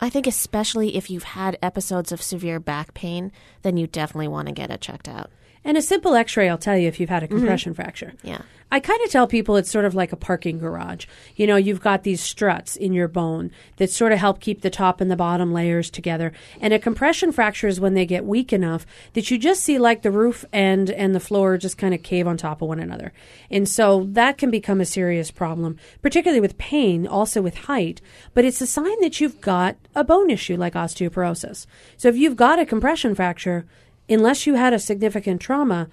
I 0.00 0.10
think 0.10 0.26
especially 0.26 0.96
if 0.96 1.10
you've 1.10 1.24
had 1.24 1.58
episodes 1.60 2.12
of 2.12 2.22
severe 2.22 2.60
back 2.60 2.94
pain, 2.94 3.32
then 3.62 3.76
you 3.76 3.86
definitely 3.86 4.28
want 4.28 4.46
to 4.46 4.54
get 4.54 4.70
it 4.70 4.80
checked 4.80 5.08
out. 5.08 5.30
And 5.64 5.76
a 5.76 5.82
simple 5.82 6.14
x 6.14 6.36
ray 6.36 6.50
will 6.50 6.58
tell 6.58 6.76
you 6.76 6.88
if 6.88 7.00
you've 7.00 7.10
had 7.10 7.22
a 7.22 7.26
mm-hmm. 7.26 7.38
compression 7.38 7.74
fracture. 7.74 8.14
Yeah. 8.22 8.42
I 8.70 8.80
kind 8.80 9.00
of 9.02 9.10
tell 9.10 9.26
people 9.26 9.56
it's 9.56 9.70
sort 9.70 9.86
of 9.86 9.94
like 9.94 10.12
a 10.12 10.16
parking 10.16 10.58
garage. 10.58 11.06
You 11.36 11.46
know, 11.46 11.56
you've 11.56 11.80
got 11.80 12.02
these 12.02 12.20
struts 12.20 12.76
in 12.76 12.92
your 12.92 13.08
bone 13.08 13.50
that 13.76 13.90
sort 13.90 14.12
of 14.12 14.18
help 14.18 14.40
keep 14.40 14.60
the 14.60 14.68
top 14.68 15.00
and 15.00 15.10
the 15.10 15.16
bottom 15.16 15.54
layers 15.54 15.88
together. 15.90 16.32
And 16.60 16.74
a 16.74 16.78
compression 16.78 17.32
fracture 17.32 17.66
is 17.66 17.80
when 17.80 17.94
they 17.94 18.04
get 18.04 18.26
weak 18.26 18.52
enough 18.52 18.84
that 19.14 19.30
you 19.30 19.38
just 19.38 19.62
see 19.62 19.78
like 19.78 20.02
the 20.02 20.10
roof 20.10 20.44
and 20.52 20.90
and 20.90 21.14
the 21.14 21.20
floor 21.20 21.56
just 21.56 21.78
kind 21.78 21.94
of 21.94 22.02
cave 22.02 22.26
on 22.26 22.36
top 22.36 22.60
of 22.60 22.68
one 22.68 22.80
another. 22.80 23.12
And 23.50 23.66
so 23.66 24.06
that 24.10 24.36
can 24.36 24.50
become 24.50 24.80
a 24.82 24.86
serious 24.86 25.30
problem, 25.30 25.78
particularly 26.02 26.40
with 26.40 26.58
pain, 26.58 27.06
also 27.06 27.40
with 27.40 27.56
height, 27.56 28.02
but 28.34 28.44
it's 28.44 28.60
a 28.60 28.66
sign 28.66 29.00
that 29.00 29.20
you've 29.20 29.40
got 29.40 29.76
a 29.94 30.04
bone 30.04 30.30
issue 30.30 30.56
like 30.56 30.74
osteoporosis. 30.74 31.66
So 31.96 32.08
if 32.08 32.16
you've 32.16 32.36
got 32.36 32.58
a 32.58 32.66
compression 32.66 33.14
fracture, 33.14 33.66
unless 34.08 34.46
you 34.46 34.54
had 34.54 34.72
a 34.72 34.78
significant 34.78 35.40
trauma, 35.40 35.88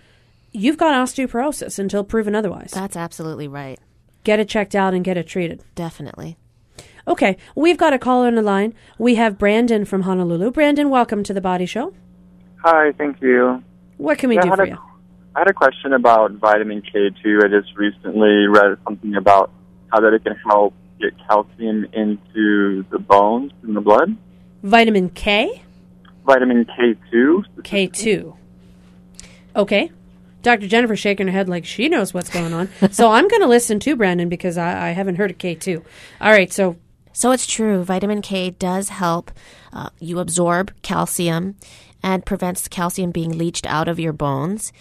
you've 0.51 0.77
got 0.77 0.93
osteoporosis 0.93 1.77
until 1.79 2.03
proven 2.03 2.35
otherwise. 2.35 2.71
That's 2.71 2.95
absolutely 2.95 3.47
right. 3.47 3.79
Get 4.23 4.39
it 4.39 4.49
checked 4.49 4.75
out 4.75 4.93
and 4.93 5.03
get 5.03 5.17
it 5.17 5.27
treated. 5.27 5.63
Definitely. 5.75 6.37
Okay, 7.07 7.37
we've 7.55 7.77
got 7.77 7.93
a 7.93 7.99
caller 7.99 8.27
on 8.27 8.35
the 8.35 8.41
line. 8.41 8.73
We 8.97 9.15
have 9.15 9.37
Brandon 9.37 9.85
from 9.85 10.01
Honolulu. 10.03 10.49
Brandon, 10.51 10.89
welcome 10.89 11.23
to 11.23 11.33
the 11.33 11.41
Body 11.41 11.67
Show. 11.67 11.93
Hi, 12.63 12.93
thank 12.93 13.21
you. 13.21 13.63
What 13.97 14.17
can 14.17 14.29
we 14.29 14.35
Yeah, 14.35 14.41
do 14.41 14.47
I 14.47 14.49
had 14.49 14.57
for 14.57 14.63
a- 14.63 14.69
you? 14.69 14.77
I 15.35 15.39
had 15.39 15.47
a 15.49 15.53
question 15.53 15.93
about 15.93 16.31
vitamin 16.33 16.81
K2. 16.81 17.43
I 17.43 17.47
just 17.49 17.75
recently 17.77 18.47
read 18.47 18.77
something 18.85 19.15
about 19.15 19.51
how 19.91 19.99
that 19.99 20.13
it 20.13 20.23
can 20.23 20.35
help 20.47 20.73
get 20.99 21.13
calcium 21.27 21.85
into 21.93 22.83
the 22.89 22.97
bones 22.99 23.51
and 23.61 23.75
the 23.75 23.81
blood. 23.81 24.15
Vitamin 24.63 25.09
K? 25.09 25.61
Vitamin 26.25 26.65
K2. 26.65 27.45
K2. 27.59 28.35
Okay. 29.55 29.91
Dr. 30.41 30.67
Jennifer 30.67 30.95
shaking 30.95 31.27
her 31.27 31.31
head 31.31 31.49
like 31.49 31.65
she 31.65 31.89
knows 31.89 32.13
what's 32.13 32.29
going 32.29 32.53
on. 32.53 32.69
so 32.91 33.11
I'm 33.11 33.27
going 33.27 33.41
to 33.41 33.47
listen 33.47 33.79
to 33.81 33.95
Brandon 33.95 34.29
because 34.29 34.57
I, 34.57 34.89
I 34.89 34.91
haven't 34.91 35.15
heard 35.15 35.31
of 35.31 35.37
K2. 35.37 35.83
All 36.21 36.31
right, 36.31 36.51
so 36.51 36.75
So 37.13 37.31
it's 37.31 37.47
true. 37.47 37.83
Vitamin 37.83 38.21
K 38.21 38.51
does 38.51 38.89
help 38.89 39.31
uh, 39.73 39.89
you 39.99 40.19
absorb 40.19 40.71
calcium 40.81 41.55
and 42.03 42.25
prevents 42.25 42.67
calcium 42.67 43.11
being 43.11 43.37
leached 43.37 43.65
out 43.65 43.87
of 43.87 43.99
your 43.99 44.13
bones. 44.13 44.71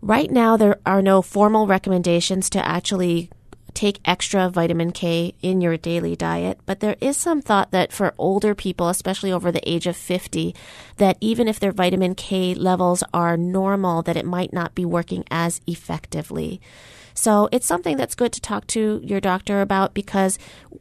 Right 0.00 0.30
now, 0.30 0.56
there 0.56 0.78
are 0.86 1.02
no 1.02 1.22
formal 1.22 1.66
recommendations 1.66 2.48
to 2.50 2.64
actually 2.66 3.30
take 3.78 4.00
extra 4.04 4.48
vitamin 4.48 4.90
K 4.90 5.34
in 5.40 5.60
your 5.60 5.76
daily 5.76 6.16
diet, 6.16 6.58
but 6.66 6.80
there 6.80 6.96
is 7.00 7.16
some 7.16 7.40
thought 7.40 7.70
that 7.70 7.92
for 7.92 8.12
older 8.18 8.52
people, 8.52 8.88
especially 8.88 9.30
over 9.30 9.52
the 9.52 9.66
age 9.70 9.86
of 9.86 9.96
50, 9.96 10.52
that 10.96 11.16
even 11.20 11.46
if 11.46 11.60
their 11.60 11.70
vitamin 11.70 12.16
K 12.16 12.54
levels 12.54 13.04
are 13.14 13.36
normal, 13.36 14.02
that 14.02 14.16
it 14.16 14.26
might 14.26 14.52
not 14.52 14.74
be 14.74 14.84
working 14.84 15.22
as 15.30 15.60
effectively. 15.68 16.60
So 17.14 17.48
it's 17.52 17.68
something 17.68 17.96
that's 17.96 18.16
good 18.16 18.32
to 18.32 18.40
talk 18.40 18.66
to 18.68 19.00
your 19.04 19.20
doctor 19.20 19.60
about 19.60 19.94
because 19.94 20.40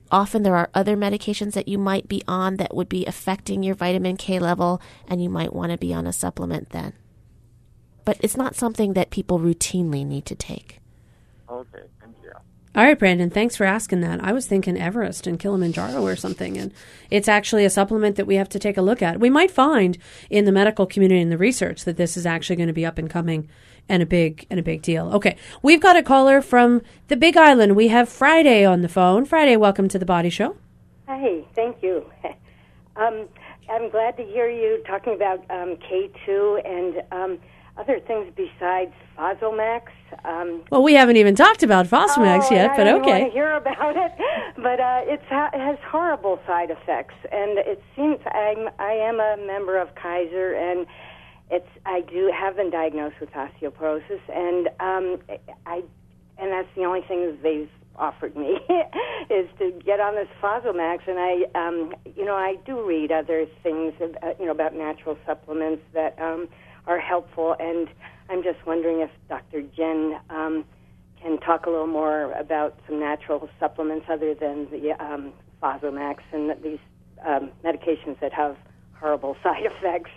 often 0.09 0.41
there 0.41 0.55
are 0.55 0.71
other 0.73 0.97
medications 0.97 1.53
that 1.53 1.67
you 1.67 1.77
might 1.77 2.07
be 2.07 2.23
on 2.27 2.55
that 2.57 2.75
would 2.75 2.89
be 2.89 3.05
affecting 3.05 3.61
your 3.61 3.75
vitamin 3.75 4.17
K 4.17 4.39
level, 4.39 4.81
and 5.07 5.21
you 5.21 5.29
might 5.29 5.53
want 5.53 5.71
to 5.71 5.77
be 5.77 5.93
on 5.93 6.07
a 6.07 6.13
supplement 6.13 6.71
then. 6.71 6.93
But 8.05 8.17
it's 8.21 8.37
not 8.37 8.55
something 8.55 8.93
that 8.93 9.11
people 9.11 9.39
routinely 9.39 10.03
need 10.03 10.25
to 10.25 10.35
take. 10.35 10.79
Okay. 11.47 11.83
All 12.78 12.84
right, 12.84 12.99
Brandon, 12.99 13.32
thanks 13.32 13.55
for 13.55 13.63
asking 13.63 14.01
that. 14.01 14.23
I 14.23 14.34
was 14.34 14.45
thinking 14.45 14.80
Everest 14.80 15.25
and 15.25 15.39
Kilimanjaro 15.39 15.99
or 16.05 16.15
something, 16.15 16.59
and 16.59 16.71
it's 17.09 17.28
actually 17.28 17.65
a 17.65 17.71
supplement 17.71 18.17
that 18.17 18.28
we 18.28 18.36
have 18.36 18.49
to 18.49 18.59
take 18.59 18.78
a 18.78 18.84
look 18.84 19.01
at. 19.01 19.19
We 19.19 19.32
might 19.32 19.49
find 19.49 19.97
in 20.30 20.45
the 20.45 20.51
medical 20.51 20.86
community 20.86 21.19
and 21.19 21.32
the 21.32 21.39
research 21.39 21.86
that 21.86 21.97
this 21.97 22.15
is 22.15 22.28
actually 22.28 22.57
going 22.57 22.67
to 22.67 22.73
be 22.73 22.86
up 22.86 22.99
and 22.99 23.09
coming 23.09 23.49
and 23.89 24.03
a 24.03 24.05
big 24.05 24.45
and 24.51 24.59
a 24.59 24.63
big 24.63 24.84
deal. 24.84 25.07
Okay, 25.13 25.38
we've 25.63 25.82
got 25.82 25.95
a 25.95 26.03
caller 26.03 26.39
from 26.39 26.84
the 27.07 27.17
Big 27.17 27.36
Island. 27.36 27.75
We 27.75 27.88
have 27.88 28.09
Friday 28.09 28.63
on 28.63 28.84
the 28.84 28.89
phone. 28.89 29.25
Friday, 29.25 29.57
welcome 29.57 29.88
to 29.88 29.97
the 29.97 30.05
Body 30.05 30.30
Show. 30.30 30.55
Hi, 31.07 31.43
thank 31.55 31.82
you. 31.82 32.05
um, 32.95 33.28
I'm 33.71 33.89
glad 33.89 34.17
to 34.17 34.23
hear 34.23 34.51
you 34.51 34.84
talking 34.86 35.15
about 35.15 35.39
um, 35.49 35.78
K2 35.78 36.63
and 36.63 37.01
um, 37.11 37.39
other 37.75 37.99
things 37.99 38.32
besides 38.36 38.93
Fosamax. 39.17 39.88
Um, 40.23 40.63
Well, 40.71 40.83
we 40.83 40.93
haven't 40.93 41.17
even 41.17 41.35
talked 41.35 41.63
about 41.63 41.87
Fosamax 41.87 42.47
oh, 42.51 42.55
yet, 42.55 42.71
but 42.75 42.87
I 42.87 42.93
okay. 42.93 43.21
want 43.21 43.25
to 43.25 43.31
hear 43.31 43.53
about 43.53 43.95
it, 43.95 44.11
but 44.57 44.79
uh, 44.79 45.01
it's 45.03 45.25
ha- 45.29 45.49
it 45.53 45.59
has 45.59 45.77
horrible 45.89 46.39
side 46.47 46.69
effects, 46.71 47.15
and 47.31 47.57
it 47.57 47.81
seems 47.95 48.19
I'm 48.25 48.69
I 48.79 48.93
am 48.93 49.19
a 49.19 49.37
member 49.45 49.77
of 49.77 49.93
Kaiser, 49.95 50.53
and 50.53 50.85
it's 51.49 51.69
I 51.85 52.01
do 52.01 52.31
have 52.37 52.55
been 52.57 52.69
diagnosed 52.69 53.15
with 53.19 53.31
osteoporosis, 53.31 54.21
and 54.33 54.67
um, 54.79 55.19
I 55.65 55.83
and 56.37 56.51
that's 56.51 56.69
the 56.75 56.83
only 56.83 57.01
thing 57.01 57.37
they've 57.41 57.69
offered 57.95 58.35
me 58.35 58.59
is 59.29 59.49
to 59.57 59.71
get 59.83 59.99
on 59.99 60.15
this 60.15 60.27
Fosamax, 60.41 61.07
and 61.07 61.17
I 61.19 61.67
um, 61.67 61.93
you 62.15 62.25
know 62.25 62.35
I 62.35 62.55
do 62.65 62.85
read 62.85 63.11
other 63.11 63.45
things 63.63 63.93
uh, 64.01 64.33
you 64.39 64.45
know 64.45 64.51
about 64.51 64.75
natural 64.75 65.17
supplements 65.25 65.83
that 65.93 66.17
um, 66.19 66.47
are 66.85 66.99
helpful, 66.99 67.55
and 67.59 67.87
I'm 68.30 68.43
just 68.43 68.65
wondering 68.65 69.01
if 69.01 69.09
Dr. 69.30 69.61
Jen. 69.75 70.19
Um, 70.30 70.65
can 71.21 71.38
talk 71.39 71.65
a 71.65 71.69
little 71.69 71.88
more 71.88 72.32
about 72.34 72.78
some 72.88 72.99
natural 72.99 73.49
supplements 73.59 74.05
other 74.09 74.34
than 74.34 74.69
the 74.69 74.91
um, 75.03 75.34
Fosamax 75.61 76.19
and 76.32 76.51
these 76.63 76.80
um, 77.25 77.51
medications 77.63 78.19
that 78.19 78.34
have 78.34 78.55
horrible 78.99 79.36
side 79.43 79.65
effects. 79.65 80.11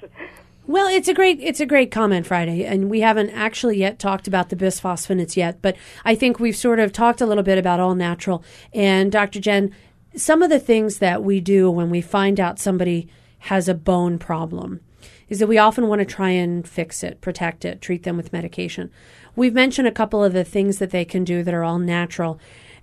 Well, 0.66 0.88
it's 0.88 1.08
a 1.08 1.14
great 1.14 1.40
it's 1.40 1.60
a 1.60 1.66
great 1.66 1.90
comment 1.90 2.26
Friday, 2.26 2.64
and 2.64 2.90
we 2.90 3.00
haven't 3.00 3.30
actually 3.30 3.78
yet 3.78 3.98
talked 3.98 4.28
about 4.28 4.50
the 4.50 4.56
bisphosphonates 4.56 5.36
yet, 5.36 5.60
but 5.62 5.76
I 6.04 6.14
think 6.14 6.38
we've 6.38 6.56
sort 6.56 6.78
of 6.78 6.92
talked 6.92 7.20
a 7.20 7.26
little 7.26 7.42
bit 7.42 7.58
about 7.58 7.80
all 7.80 7.94
natural. 7.94 8.44
And 8.72 9.10
Dr. 9.10 9.40
Jen, 9.40 9.74
some 10.14 10.42
of 10.42 10.50
the 10.50 10.60
things 10.60 10.98
that 10.98 11.24
we 11.24 11.40
do 11.40 11.70
when 11.70 11.90
we 11.90 12.02
find 12.02 12.38
out 12.38 12.58
somebody 12.58 13.08
has 13.38 13.68
a 13.68 13.74
bone 13.74 14.18
problem 14.18 14.80
is 15.30 15.38
that 15.38 15.46
we 15.46 15.56
often 15.56 15.86
want 15.86 16.00
to 16.00 16.04
try 16.04 16.30
and 16.30 16.68
fix 16.68 17.02
it, 17.02 17.20
protect 17.20 17.64
it, 17.64 17.80
treat 17.80 18.02
them 18.02 18.16
with 18.16 18.32
medication. 18.32 18.90
We've 19.36 19.54
mentioned 19.54 19.88
a 19.88 19.92
couple 19.92 20.22
of 20.22 20.32
the 20.32 20.44
things 20.44 20.78
that 20.78 20.90
they 20.90 21.04
can 21.04 21.24
do 21.24 21.42
that 21.42 21.54
are 21.54 21.64
all 21.64 21.78
natural. 21.78 22.38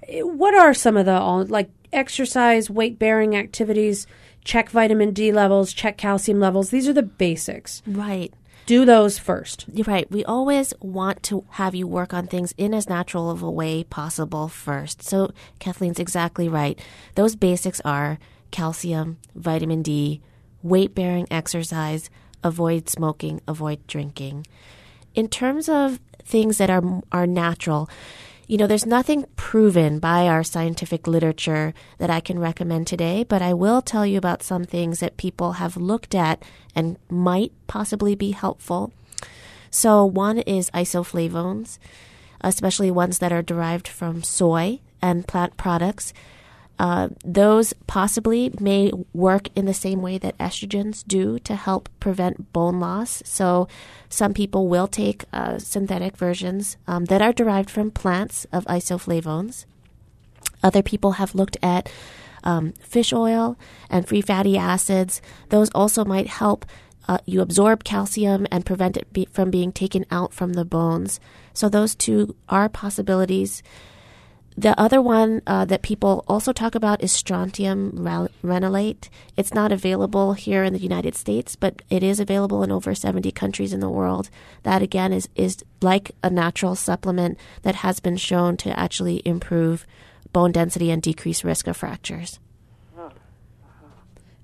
Eh, 0.07 0.21
what 0.21 0.55
are 0.55 0.73
some 0.73 0.97
of 0.97 1.05
the 1.05 1.19
all 1.19 1.45
like 1.45 1.69
exercise, 1.93 2.69
weight 2.69 2.97
bearing 2.97 3.35
activities, 3.35 4.07
check 4.43 4.69
vitamin 4.69 5.11
D 5.11 5.31
levels, 5.31 5.73
check 5.73 5.97
calcium 5.97 6.39
levels? 6.39 6.69
These 6.69 6.87
are 6.87 6.93
the 6.93 7.03
basics. 7.03 7.83
Right. 7.85 8.33
Do 8.65 8.83
those 8.83 9.17
first. 9.17 9.65
You're 9.71 9.85
right. 9.85 10.11
We 10.11 10.25
always 10.25 10.73
want 10.81 11.23
to 11.23 11.45
have 11.51 11.73
you 11.73 11.87
work 11.87 12.13
on 12.13 12.27
things 12.27 12.53
in 12.57 12.73
as 12.73 12.89
natural 12.89 13.29
of 13.29 13.41
a 13.41 13.51
way 13.51 13.85
possible 13.85 14.49
first. 14.49 15.03
So 15.03 15.31
Kathleen's 15.59 15.99
exactly 15.99 16.49
right. 16.49 16.77
Those 17.15 17.37
basics 17.37 17.81
are 17.85 18.19
calcium, 18.51 19.19
vitamin 19.35 19.83
D, 19.83 20.21
weight 20.63 20.93
bearing 20.93 21.27
exercise, 21.31 22.09
avoid 22.47 22.89
smoking, 22.89 23.41
avoid 23.47 23.85
drinking. 23.87 24.47
In 25.13 25.27
terms 25.27 25.69
of 25.69 25.99
things 26.23 26.57
that 26.57 26.69
are 26.69 27.01
are 27.11 27.27
natural, 27.27 27.89
you 28.47 28.57
know, 28.57 28.65
there's 28.65 28.85
nothing 28.85 29.25
proven 29.35 29.99
by 29.99 30.25
our 30.25 30.41
scientific 30.41 31.05
literature 31.05 31.73
that 31.97 32.09
I 32.09 32.21
can 32.21 32.39
recommend 32.39 32.87
today, 32.87 33.25
but 33.27 33.41
I 33.41 33.53
will 33.53 33.81
tell 33.81 34.05
you 34.05 34.17
about 34.17 34.41
some 34.41 34.63
things 34.63 35.01
that 35.01 35.17
people 35.17 35.53
have 35.53 35.75
looked 35.75 36.15
at 36.15 36.41
and 36.73 36.97
might 37.09 37.51
possibly 37.67 38.15
be 38.15 38.31
helpful. 38.31 38.93
So, 39.69 40.05
one 40.05 40.39
is 40.39 40.71
isoflavones, 40.71 41.77
especially 42.39 42.89
ones 42.89 43.19
that 43.19 43.33
are 43.33 43.41
derived 43.41 43.87
from 43.87 44.23
soy 44.23 44.79
and 45.01 45.27
plant 45.27 45.57
products. 45.57 46.13
Uh, 46.79 47.09
those 47.25 47.73
possibly 47.87 48.51
may 48.59 48.91
work 49.13 49.49
in 49.55 49.65
the 49.65 49.73
same 49.73 50.01
way 50.01 50.17
that 50.17 50.37
estrogens 50.37 51.03
do 51.07 51.39
to 51.39 51.55
help 51.55 51.89
prevent 51.99 52.53
bone 52.53 52.79
loss. 52.79 53.23
So, 53.25 53.67
some 54.09 54.33
people 54.33 54.67
will 54.67 54.87
take 54.87 55.25
uh, 55.33 55.57
synthetic 55.57 56.15
versions 56.15 56.77
um, 56.87 57.05
that 57.05 57.21
are 57.21 57.33
derived 57.33 57.69
from 57.69 57.89
plants 57.89 58.45
of 58.51 58.63
isoflavones. 58.65 59.65
Other 60.61 60.83
people 60.83 61.13
have 61.13 61.35
looked 61.35 61.57
at 61.63 61.89
um, 62.43 62.73
fish 62.79 63.11
oil 63.11 63.57
and 63.89 64.07
free 64.07 64.21
fatty 64.21 64.57
acids. 64.57 65.21
Those 65.49 65.69
also 65.71 66.05
might 66.05 66.27
help 66.27 66.65
uh, 67.07 67.17
you 67.25 67.41
absorb 67.41 67.83
calcium 67.83 68.45
and 68.51 68.65
prevent 68.65 68.97
it 68.97 69.11
be- 69.13 69.27
from 69.31 69.49
being 69.49 69.71
taken 69.71 70.05
out 70.11 70.33
from 70.33 70.53
the 70.53 70.65
bones. 70.65 71.19
So, 71.53 71.69
those 71.69 71.95
two 71.95 72.35
are 72.47 72.69
possibilities. 72.69 73.63
The 74.57 74.79
other 74.79 74.99
one 75.03 75.43
uh, 75.45 75.65
that 75.65 75.83
people 75.83 76.25
also 76.27 76.51
talk 76.51 76.73
about 76.73 77.03
is 77.03 77.11
strontium 77.11 77.91
ranelate. 78.43 79.07
It's 79.35 79.53
not 79.53 79.71
available 79.71 80.33
here 80.33 80.63
in 80.63 80.73
the 80.73 80.79
United 80.79 81.13
States, 81.13 81.55
but 81.55 81.83
it 81.91 82.01
is 82.01 82.19
available 82.19 82.63
in 82.63 82.71
over 82.71 82.95
70 82.95 83.31
countries 83.33 83.71
in 83.71 83.81
the 83.81 83.89
world. 83.89 84.31
That 84.63 84.81
again 84.81 85.13
is, 85.13 85.29
is 85.35 85.63
like 85.83 86.13
a 86.23 86.31
natural 86.31 86.73
supplement 86.73 87.37
that 87.61 87.75
has 87.75 87.99
been 87.99 88.17
shown 88.17 88.57
to 88.57 88.77
actually 88.77 89.21
improve 89.25 89.85
bone 90.33 90.53
density 90.53 90.89
and 90.89 91.03
decrease 91.03 91.43
risk 91.43 91.67
of 91.67 91.77
fractures. 91.77 92.39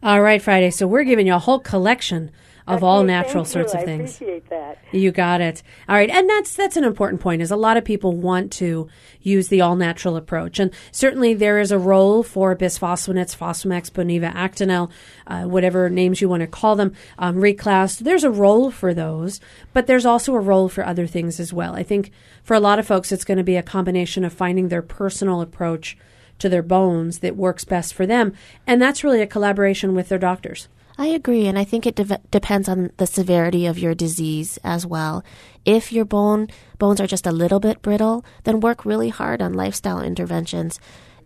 All 0.04 0.22
right, 0.22 0.42
Friday. 0.42 0.70
So 0.70 0.86
we're 0.86 1.06
giving 1.06 1.26
you 1.26 1.34
a 1.34 1.40
whole 1.40 1.60
collection 1.60 2.30
of 2.66 2.78
Okay, 2.78 2.86
all 2.86 3.04
natural 3.04 3.46
sorts 3.46 3.74
you. 3.74 3.80
of 3.80 3.84
I 3.84 3.86
things. 3.86 4.16
appreciate 4.16 4.50
that. 4.50 4.78
You 4.92 5.12
got 5.12 5.42
it. 5.42 5.62
All 5.90 5.96
right, 5.96 6.10
and 6.10 6.30
that's 6.30 6.56
that's 6.56 6.78
an 6.78 6.84
important 6.84 7.22
point. 7.22 7.42
Is 7.42 7.52
a 7.52 7.56
lot 7.56 7.78
of 7.78 7.84
people 7.84 8.14
want 8.14 8.52
to 8.54 8.88
use 9.22 9.50
the 9.50 9.62
all 9.62 9.76
natural 9.76 10.16
approach, 10.16 10.60
and 10.60 10.72
certainly 10.92 11.34
there 11.34 11.60
is 11.60 11.72
a 11.72 11.78
role 11.80 12.24
for 12.24 12.56
bisphosphonates, 12.56 13.36
Fosamax, 13.36 13.92
Boniva, 13.92 14.34
Actonel, 14.34 14.90
uh, 15.28 15.44
whatever 15.44 15.90
names 15.90 16.22
you 16.22 16.30
want 16.30 16.42
to 16.42 16.48
call 16.48 16.76
them, 16.76 16.94
um, 17.20 17.38
Reclast. 17.38 18.00
There's 18.00 18.24
a 18.24 18.32
role 18.32 18.72
for 18.72 18.94
those, 18.94 19.40
but 19.74 19.88
there's 19.88 20.06
also 20.06 20.34
a 20.36 20.40
role 20.40 20.70
for 20.70 20.86
other 20.86 21.08
things 21.08 21.40
as 21.40 21.52
well. 21.54 21.76
I 21.76 21.84
think 21.84 22.12
for 22.44 22.54
a 22.54 22.60
lot 22.60 22.80
of 22.80 22.88
folks, 22.88 23.12
it's 23.12 23.26
going 23.26 23.38
to 23.38 23.44
be 23.44 23.56
a 23.56 23.64
combination 23.64 24.24
of 24.24 24.34
finding 24.34 24.70
their 24.70 24.82
personal 24.82 25.42
approach 25.42 25.98
to 26.40 26.50
their 26.50 26.64
bones 26.64 27.20
that 27.20 27.36
works 27.36 27.64
best 27.64 27.94
for 27.94 28.06
them, 28.06 28.34
and 28.68 28.82
that's 28.82 29.04
really 29.04 29.22
a 29.22 29.28
collaboration 29.28 29.94
with 29.96 30.10
their 30.10 30.18
doctors. 30.20 30.68
I 30.98 31.08
agree, 31.08 31.48
and 31.48 31.58
I 31.58 31.64
think 31.64 31.86
it 31.86 31.96
de- 31.96 32.22
depends 32.30 32.70
on 32.70 32.92
the 32.98 33.08
severity 33.08 33.66
of 33.66 33.80
your 33.80 33.96
disease 33.96 34.60
as 34.64 34.86
well. 34.86 35.24
If 35.66 35.92
your 35.92 36.06
bone 36.06 36.48
bones 36.78 37.02
are 37.02 37.08
just 37.08 37.26
a 37.26 37.32
little 37.32 37.60
bit 37.60 37.82
brittle, 37.82 38.24
then 38.44 38.60
work 38.60 38.86
really 38.86 39.10
hard 39.10 39.42
on 39.42 39.54
lifestyle 39.54 40.02
interventions. 40.02 40.80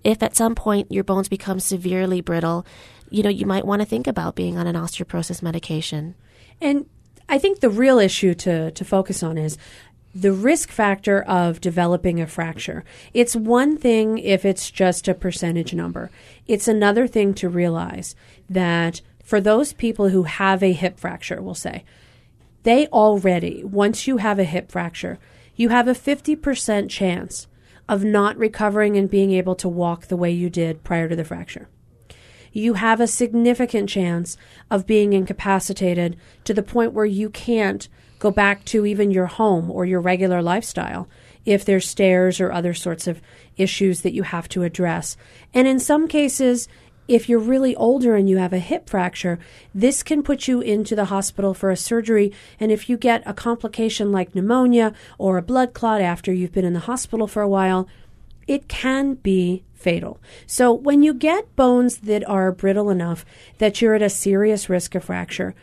If 0.03 0.23
at 0.23 0.35
some 0.35 0.55
point 0.55 0.91
your 0.91 1.03
bones 1.03 1.27
become 1.27 1.59
severely 1.59 2.21
brittle, 2.21 2.65
you 3.09 3.23
know, 3.23 3.29
you 3.29 3.45
might 3.45 3.65
want 3.65 3.81
to 3.81 3.85
think 3.85 4.07
about 4.07 4.35
being 4.35 4.57
on 4.57 4.67
an 4.67 4.75
osteoporosis 4.75 5.41
medication. 5.41 6.15
And 6.61 6.85
I 7.27 7.37
think 7.37 7.59
the 7.59 7.69
real 7.69 7.99
issue 7.99 8.33
to, 8.35 8.71
to 8.71 8.85
focus 8.85 9.21
on 9.21 9.37
is 9.37 9.57
the 10.15 10.31
risk 10.31 10.69
factor 10.69 11.21
of 11.23 11.61
developing 11.61 12.21
a 12.21 12.27
fracture. 12.27 12.83
It's 13.13 13.35
one 13.35 13.77
thing 13.77 14.17
if 14.17 14.45
it's 14.45 14.71
just 14.71 15.07
a 15.07 15.13
percentage 15.13 15.73
number. 15.73 16.09
It's 16.47 16.67
another 16.67 17.05
thing 17.05 17.33
to 17.35 17.49
realize 17.49 18.15
that 18.49 19.01
for 19.27 19.41
those 19.41 19.73
people 19.73 20.07
who 20.07 20.23
have 20.23 20.63
a 20.63 20.71
hip 20.71 20.97
fracture, 20.97 21.41
we'll 21.41 21.53
say, 21.53 21.83
they 22.63 22.87
already, 22.87 23.61
once 23.61 24.07
you 24.07 24.17
have 24.17 24.39
a 24.39 24.45
hip 24.45 24.71
fracture, 24.71 25.19
you 25.53 25.67
have 25.67 25.89
a 25.89 25.93
50% 25.93 26.89
chance 26.89 27.45
of 27.89 28.05
not 28.05 28.37
recovering 28.37 28.95
and 28.95 29.09
being 29.09 29.33
able 29.33 29.55
to 29.55 29.67
walk 29.67 30.05
the 30.05 30.15
way 30.15 30.31
you 30.31 30.49
did 30.49 30.81
prior 30.85 31.09
to 31.09 31.15
the 31.17 31.25
fracture. 31.25 31.67
You 32.53 32.75
have 32.75 33.01
a 33.01 33.05
significant 33.05 33.89
chance 33.89 34.37
of 34.71 34.87
being 34.87 35.11
incapacitated 35.11 36.15
to 36.45 36.53
the 36.53 36.63
point 36.63 36.93
where 36.93 37.05
you 37.05 37.29
can't 37.29 37.89
go 38.19 38.31
back 38.31 38.63
to 38.65 38.85
even 38.85 39.11
your 39.11 39.25
home 39.25 39.69
or 39.69 39.85
your 39.85 39.99
regular 39.99 40.41
lifestyle 40.41 41.09
if 41.45 41.65
there's 41.65 41.85
stairs 41.85 42.39
or 42.39 42.49
other 42.49 42.73
sorts 42.73 43.07
of 43.07 43.21
issues 43.57 44.01
that 44.01 44.13
you 44.13 44.23
have 44.23 44.47
to 44.47 44.63
address. 44.63 45.17
And 45.53 45.67
in 45.67 45.79
some 45.79 46.07
cases, 46.07 46.69
if 47.07 47.29
you're 47.29 47.39
really 47.39 47.75
older 47.75 48.15
and 48.15 48.29
you 48.29 48.37
have 48.37 48.53
a 48.53 48.59
hip 48.59 48.89
fracture, 48.89 49.39
this 49.73 50.03
can 50.03 50.23
put 50.23 50.47
you 50.47 50.61
into 50.61 50.95
the 50.95 51.05
hospital 51.05 51.53
for 51.53 51.71
a 51.71 51.77
surgery. 51.77 52.33
And 52.59 52.71
if 52.71 52.89
you 52.89 52.97
get 52.97 53.23
a 53.25 53.33
complication 53.33 54.11
like 54.11 54.35
pneumonia 54.35 54.93
or 55.17 55.37
a 55.37 55.41
blood 55.41 55.73
clot 55.73 56.01
after 56.01 56.33
you've 56.33 56.51
been 56.51 56.65
in 56.65 56.73
the 56.73 56.81
hospital 56.81 57.27
for 57.27 57.41
a 57.41 57.47
while, 57.47 57.87
it 58.47 58.67
can 58.67 59.15
be 59.15 59.63
fatal. 59.73 60.19
So 60.45 60.73
when 60.73 61.03
you 61.03 61.13
get 61.13 61.55
bones 61.55 61.97
that 61.99 62.27
are 62.27 62.51
brittle 62.51 62.89
enough 62.89 63.25
that 63.59 63.81
you're 63.81 63.95
at 63.95 64.01
a 64.01 64.09
serious 64.09 64.69
risk 64.69 64.95
of 64.95 65.03
fracture, 65.03 65.53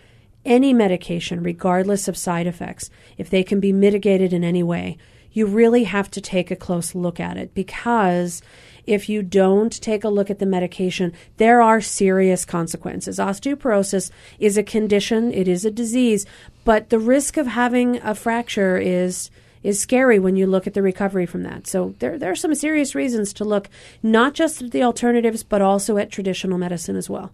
any 0.44 0.72
medication, 0.72 1.42
regardless 1.42 2.06
of 2.06 2.16
side 2.16 2.46
effects, 2.46 2.90
if 3.16 3.30
they 3.30 3.42
can 3.42 3.60
be 3.60 3.72
mitigated 3.72 4.32
in 4.32 4.44
any 4.44 4.62
way, 4.62 4.98
you 5.32 5.46
really 5.46 5.84
have 5.84 6.10
to 6.12 6.20
take 6.20 6.50
a 6.50 6.56
close 6.56 6.94
look 6.94 7.18
at 7.18 7.36
it 7.36 7.54
because 7.54 8.40
if 8.86 9.08
you 9.08 9.22
don't 9.22 9.80
take 9.80 10.04
a 10.04 10.08
look 10.08 10.30
at 10.30 10.38
the 10.38 10.46
medication, 10.46 11.12
there 11.36 11.62
are 11.62 11.80
serious 11.80 12.44
consequences. 12.44 13.18
Osteoporosis 13.18 14.10
is 14.38 14.56
a 14.56 14.62
condition, 14.62 15.32
it 15.32 15.48
is 15.48 15.64
a 15.64 15.70
disease, 15.70 16.26
but 16.64 16.90
the 16.90 16.98
risk 16.98 17.36
of 17.36 17.46
having 17.46 17.96
a 18.02 18.14
fracture 18.14 18.76
is 18.78 19.30
is 19.62 19.80
scary 19.80 20.18
when 20.18 20.36
you 20.36 20.46
look 20.46 20.66
at 20.66 20.74
the 20.74 20.82
recovery 20.82 21.24
from 21.24 21.42
that. 21.42 21.66
So 21.66 21.94
there 21.98 22.18
there 22.18 22.30
are 22.30 22.36
some 22.36 22.54
serious 22.54 22.94
reasons 22.94 23.32
to 23.34 23.44
look 23.44 23.68
not 24.02 24.34
just 24.34 24.60
at 24.60 24.70
the 24.72 24.82
alternatives 24.82 25.42
but 25.42 25.62
also 25.62 25.96
at 25.96 26.10
traditional 26.10 26.58
medicine 26.58 26.96
as 26.96 27.08
well. 27.08 27.32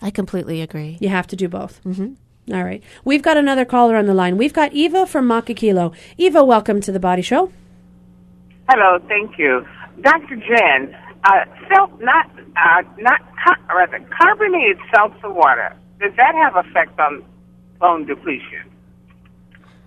I 0.00 0.10
completely 0.10 0.60
agree. 0.62 0.98
You 1.00 1.08
have 1.08 1.26
to 1.28 1.36
do 1.36 1.48
both. 1.48 1.82
Mm-hmm. 1.84 2.54
All 2.54 2.64
right. 2.64 2.82
We've 3.04 3.22
got 3.22 3.36
another 3.36 3.64
caller 3.64 3.96
on 3.96 4.06
the 4.06 4.14
line. 4.14 4.36
We've 4.36 4.52
got 4.52 4.72
Eva 4.72 5.06
from 5.06 5.28
Makakilo. 5.28 5.94
Eva, 6.18 6.44
welcome 6.44 6.80
to 6.80 6.90
the 6.90 6.98
Body 6.98 7.22
Show. 7.22 7.52
Hello, 8.68 8.98
thank 9.08 9.38
you, 9.38 9.66
Dr. 10.00 10.36
Jen. 10.36 10.96
Uh, 11.24 11.44
not 12.00 12.28
uh, 12.56 12.82
not 12.98 13.20
car- 13.44 13.60
rather 13.76 14.04
carbonated 14.10 14.78
seltzer 14.94 15.30
water. 15.30 15.76
Does 16.00 16.12
that 16.16 16.34
have 16.34 16.56
effect 16.56 16.98
on 16.98 17.24
bone 17.78 18.06
depletion? 18.06 18.68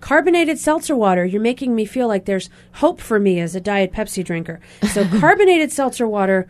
Carbonated 0.00 0.58
seltzer 0.58 0.94
water, 0.94 1.24
you're 1.24 1.40
making 1.40 1.74
me 1.74 1.84
feel 1.84 2.06
like 2.06 2.24
there's 2.26 2.48
hope 2.74 3.00
for 3.00 3.18
me 3.18 3.40
as 3.40 3.54
a 3.54 3.60
Diet 3.60 3.92
Pepsi 3.92 4.24
drinker. 4.24 4.60
So, 4.92 5.04
carbonated 5.20 5.72
seltzer 5.72 6.06
water, 6.06 6.48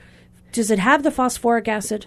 does 0.52 0.70
it 0.70 0.78
have 0.78 1.02
the 1.02 1.10
phosphoric 1.10 1.66
acid? 1.66 2.06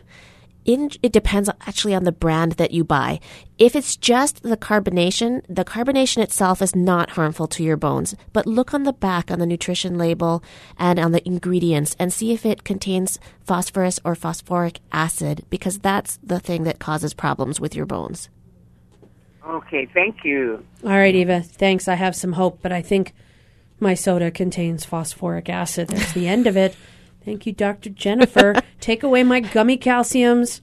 In, 0.69 0.91
it 1.01 1.11
depends 1.11 1.49
actually 1.65 1.95
on 1.95 2.03
the 2.03 2.11
brand 2.11 2.51
that 2.53 2.69
you 2.69 2.83
buy. 2.83 3.21
If 3.57 3.75
it's 3.75 3.95
just 3.95 4.43
the 4.43 4.55
carbonation, 4.55 5.41
the 5.49 5.65
carbonation 5.65 6.21
itself 6.21 6.61
is 6.61 6.75
not 6.75 7.09
harmful 7.09 7.47
to 7.47 7.63
your 7.63 7.75
bones. 7.75 8.15
But 8.33 8.45
look 8.45 8.71
on 8.71 8.83
the 8.83 8.93
back 8.93 9.31
on 9.31 9.39
the 9.39 9.47
nutrition 9.47 9.97
label 9.97 10.43
and 10.77 10.99
on 10.99 11.11
the 11.11 11.27
ingredients 11.27 11.95
and 11.97 12.13
see 12.13 12.33
if 12.33 12.45
it 12.45 12.63
contains 12.65 13.17
phosphorus 13.43 13.99
or 14.05 14.13
phosphoric 14.13 14.79
acid 14.91 15.43
because 15.49 15.79
that's 15.79 16.19
the 16.21 16.39
thing 16.39 16.65
that 16.65 16.77
causes 16.77 17.15
problems 17.15 17.59
with 17.59 17.73
your 17.73 17.87
bones. 17.87 18.29
Okay, 19.43 19.87
thank 19.91 20.23
you. 20.23 20.63
All 20.83 20.91
right, 20.91 21.15
Eva, 21.15 21.41
thanks. 21.41 21.87
I 21.87 21.95
have 21.95 22.15
some 22.15 22.33
hope, 22.33 22.59
but 22.61 22.71
I 22.71 22.83
think 22.83 23.15
my 23.79 23.95
soda 23.95 24.29
contains 24.29 24.85
phosphoric 24.85 25.49
acid. 25.49 25.87
That's 25.87 26.13
the 26.13 26.27
end 26.27 26.45
of 26.45 26.55
it. 26.55 26.75
Thank 27.23 27.45
you, 27.45 27.53
Dr. 27.53 27.89
Jennifer. 27.89 28.55
Take 28.79 29.03
away 29.03 29.23
my 29.23 29.39
gummy 29.39 29.77
calciums. 29.77 30.61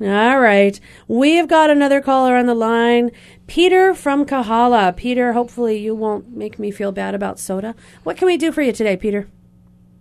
All 0.00 0.38
right. 0.38 0.78
We 1.08 1.34
have 1.34 1.48
got 1.48 1.70
another 1.70 2.00
caller 2.00 2.36
on 2.36 2.46
the 2.46 2.54
line. 2.54 3.10
Peter 3.46 3.94
from 3.94 4.24
Kahala. 4.24 4.96
Peter, 4.96 5.32
hopefully 5.32 5.78
you 5.78 5.94
won't 5.94 6.36
make 6.36 6.58
me 6.58 6.70
feel 6.70 6.92
bad 6.92 7.14
about 7.14 7.38
soda. 7.40 7.74
What 8.04 8.16
can 8.16 8.26
we 8.26 8.36
do 8.36 8.52
for 8.52 8.62
you 8.62 8.72
today, 8.72 8.96
Peter? 8.96 9.28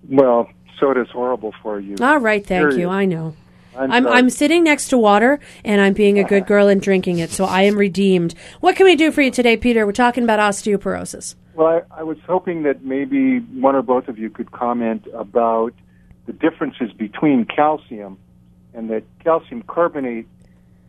Well, 0.08 0.50
soda's 0.80 1.10
horrible 1.10 1.54
for 1.64 1.80
you. 1.80 1.96
All 2.00 2.20
right, 2.20 2.46
thank 2.46 2.74
you. 2.74 2.90
I 2.90 3.06
know. 3.06 3.36
I'm 3.76 3.92
I'm. 3.92 4.08
I'm 4.08 4.30
sitting 4.30 4.64
next 4.64 4.88
to 4.90 4.98
water 4.98 5.40
and 5.64 5.82
I'm 5.82 5.94
being 5.94 6.18
a 6.18 6.24
good 6.24 6.48
girl 6.48 6.68
and 6.68 6.82
drinking 6.82 7.20
it, 7.20 7.30
so 7.30 7.46
I 7.46 7.64
am 7.64 7.76
redeemed. 7.76 8.34
What 8.60 8.76
can 8.76 8.86
we 8.86 8.96
do 8.96 9.12
for 9.12 9.22
you 9.22 9.32
today, 9.32 9.56
Peter? 9.56 9.86
We're 9.86 9.92
talking 9.92 10.24
about 10.24 10.40
osteoporosis. 10.40 11.36
Well, 11.54 11.68
I, 11.68 12.00
I 12.00 12.04
was 12.04 12.18
hoping 12.26 12.64
that 12.64 12.84
maybe 12.84 13.40
one 13.40 13.76
or 13.76 13.82
both 13.82 14.08
of 14.08 14.18
you 14.18 14.30
could 14.30 14.52
comment 14.52 15.08
about 15.14 15.74
the 16.28 16.34
differences 16.34 16.92
between 16.92 17.46
calcium 17.46 18.20
and 18.74 18.90
that 18.92 19.04
calcium 19.24 19.64
carbonate 19.64 20.28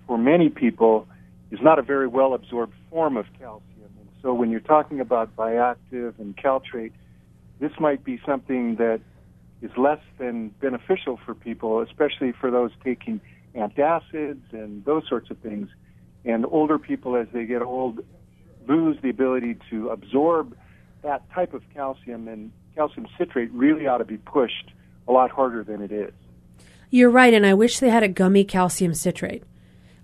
for 0.07 0.19
many 0.19 0.51
people 0.51 1.07
is 1.51 1.61
not 1.63 1.79
a 1.79 1.83
very 1.83 2.09
well 2.09 2.35
absorbed 2.35 2.75
form 2.91 3.17
of 3.17 3.25
calcium. 3.39 3.63
And 3.99 4.09
so 4.21 4.35
when 4.35 4.51
you're 4.51 4.61
talking 4.61 5.01
about 5.01 5.35
Viactive 5.37 6.19
and 6.19 6.37
Caltrate, 6.37 6.93
this 7.61 7.73
might 7.81 8.05
be 8.05 8.21
something 8.27 8.77
that 8.77 9.01
is 9.63 9.71
less 9.77 10.01
than 10.19 10.49
beneficial 10.61 11.19
for 11.25 11.35
people, 11.35 11.81
especially 11.81 12.33
for 12.33 12.51
those 12.51 12.71
taking 12.85 13.21
antacids 13.55 14.43
and 14.53 14.85
those 14.85 15.09
sorts 15.09 15.31
of 15.31 15.39
things. 15.39 15.69
And 16.25 16.45
older 16.47 16.79
people, 16.79 17.17
as 17.17 17.29
they 17.33 17.45
get 17.45 17.63
old, 17.63 18.01
lose 18.67 18.99
the 19.03 19.09
ability 19.09 19.57
to 19.71 19.89
absorb 19.89 20.57
that 21.03 21.23
type 21.33 21.55
of 21.55 21.63
calcium, 21.73 22.27
and 22.27 22.51
calcium 22.75 23.07
citrate 23.17 23.51
really 23.53 23.87
ought 23.87 23.99
to 23.99 24.05
be 24.05 24.19
pushed 24.19 24.73
a 25.09 25.13
lot 25.13 25.31
harder 25.31 25.65
than 25.65 25.83
it 25.83 25.91
is. 25.91 26.13
You're 26.91 27.11
right, 27.11 27.35
and 27.35 27.45
I 27.45 27.55
wish 27.55 27.81
they 27.81 27.91
had 27.91 28.03
a 28.03 28.09
gummy 28.09 28.45
calcium 28.45 28.95
citrate. 28.95 29.43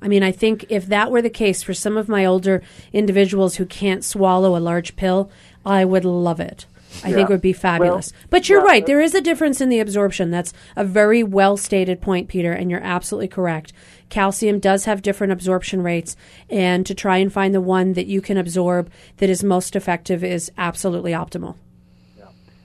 I 0.02 0.08
mean, 0.08 0.22
I 0.22 0.32
think 0.32 0.66
if 0.68 0.86
that 0.86 1.10
were 1.10 1.22
the 1.22 1.30
case 1.30 1.62
for 1.62 1.72
some 1.72 1.96
of 1.96 2.08
my 2.08 2.24
older 2.26 2.62
individuals 2.92 3.56
who 3.56 3.64
can't 3.64 4.04
swallow 4.04 4.56
a 4.56 4.60
large 4.60 4.96
pill, 4.96 5.30
I 5.64 5.84
would 5.84 6.04
love 6.04 6.40
it. 6.40 6.66
I 7.02 7.08
Yeah. 7.08 7.14
think 7.16 7.30
it 7.30 7.32
would 7.32 7.40
be 7.40 7.52
fabulous. 7.54 8.12
but 8.30 8.48
you're 8.48 8.62
right, 8.62 8.84
there 8.86 9.00
is 9.00 9.14
a 9.14 9.20
difference 9.20 9.60
in 9.60 9.68
the 9.68 9.80
absorption. 9.80 10.30
That's 10.30 10.52
a 10.76 10.84
very 10.84 11.22
well 11.22 11.56
stated 11.56 12.00
point, 12.00 12.28
Peter, 12.28 12.52
and 12.52 12.70
you're 12.70 12.82
absolutely 12.84 13.28
correct. 13.28 13.72
Calcium 14.10 14.58
does 14.60 14.84
have 14.84 15.02
different 15.02 15.32
absorption 15.32 15.82
rates, 15.82 16.16
and 16.50 16.84
to 16.86 16.94
try 16.94 17.16
and 17.16 17.32
find 17.32 17.54
the 17.54 17.60
one 17.60 17.94
that 17.94 18.06
you 18.06 18.20
can 18.20 18.36
absorb 18.36 18.90
that 19.16 19.30
is 19.30 19.42
most 19.42 19.74
effective 19.74 20.22
is 20.22 20.52
absolutely 20.58 21.12
optimal. 21.12 21.56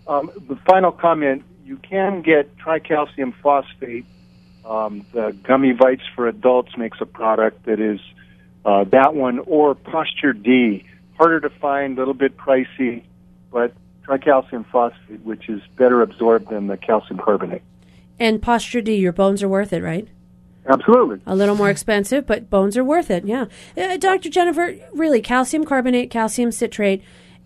Um, 0.08 0.30
the 0.48 0.56
final 0.58 0.92
comment 0.92 1.44
you 1.70 1.78
can 1.78 2.24
get 2.24 2.58
tricalcium 2.58 3.32
phosphate. 3.44 4.06
Um, 4.66 5.06
the 5.14 5.38
Gummy 5.44 5.72
Vites 5.72 6.02
for 6.16 6.28
Adults 6.28 6.76
makes 6.76 6.98
a 7.00 7.06
product 7.06 7.68
that 7.68 7.80
is 7.80 8.00
uh, 8.66 8.86
that 8.86 9.14
one, 9.14 9.38
or 9.38 9.76
Posture 9.76 10.34
D. 10.34 10.84
Harder 11.16 11.42
to 11.42 11.50
find, 11.50 11.96
a 11.96 12.02
little 12.02 12.16
bit 12.16 12.38
pricey, 12.38 13.04
but 13.52 13.74
tricalcium 14.04 14.66
phosphate, 14.72 15.22
which 15.22 15.48
is 15.48 15.62
better 15.78 16.02
absorbed 16.02 16.50
than 16.50 16.66
the 16.66 16.76
calcium 16.76 17.20
carbonate. 17.20 17.62
And 18.20 18.42
Posture 18.42 18.82
D, 18.82 18.96
your 18.96 19.14
bones 19.14 19.44
are 19.44 19.50
worth 19.50 19.72
it, 19.72 19.84
right? 19.84 20.08
Absolutely. 20.68 21.22
A 21.28 21.36
little 21.36 21.56
more 21.56 21.70
expensive, 21.70 22.26
but 22.26 22.50
bones 22.50 22.78
are 22.78 22.84
worth 22.84 23.12
it. 23.12 23.26
Yeah. 23.26 23.46
Uh, 23.78 23.98
Dr. 23.98 24.30
Jennifer, 24.30 24.76
really, 24.94 25.22
calcium 25.22 25.66
carbonate, 25.66 26.10
calcium 26.10 26.52
citrate, 26.52 27.04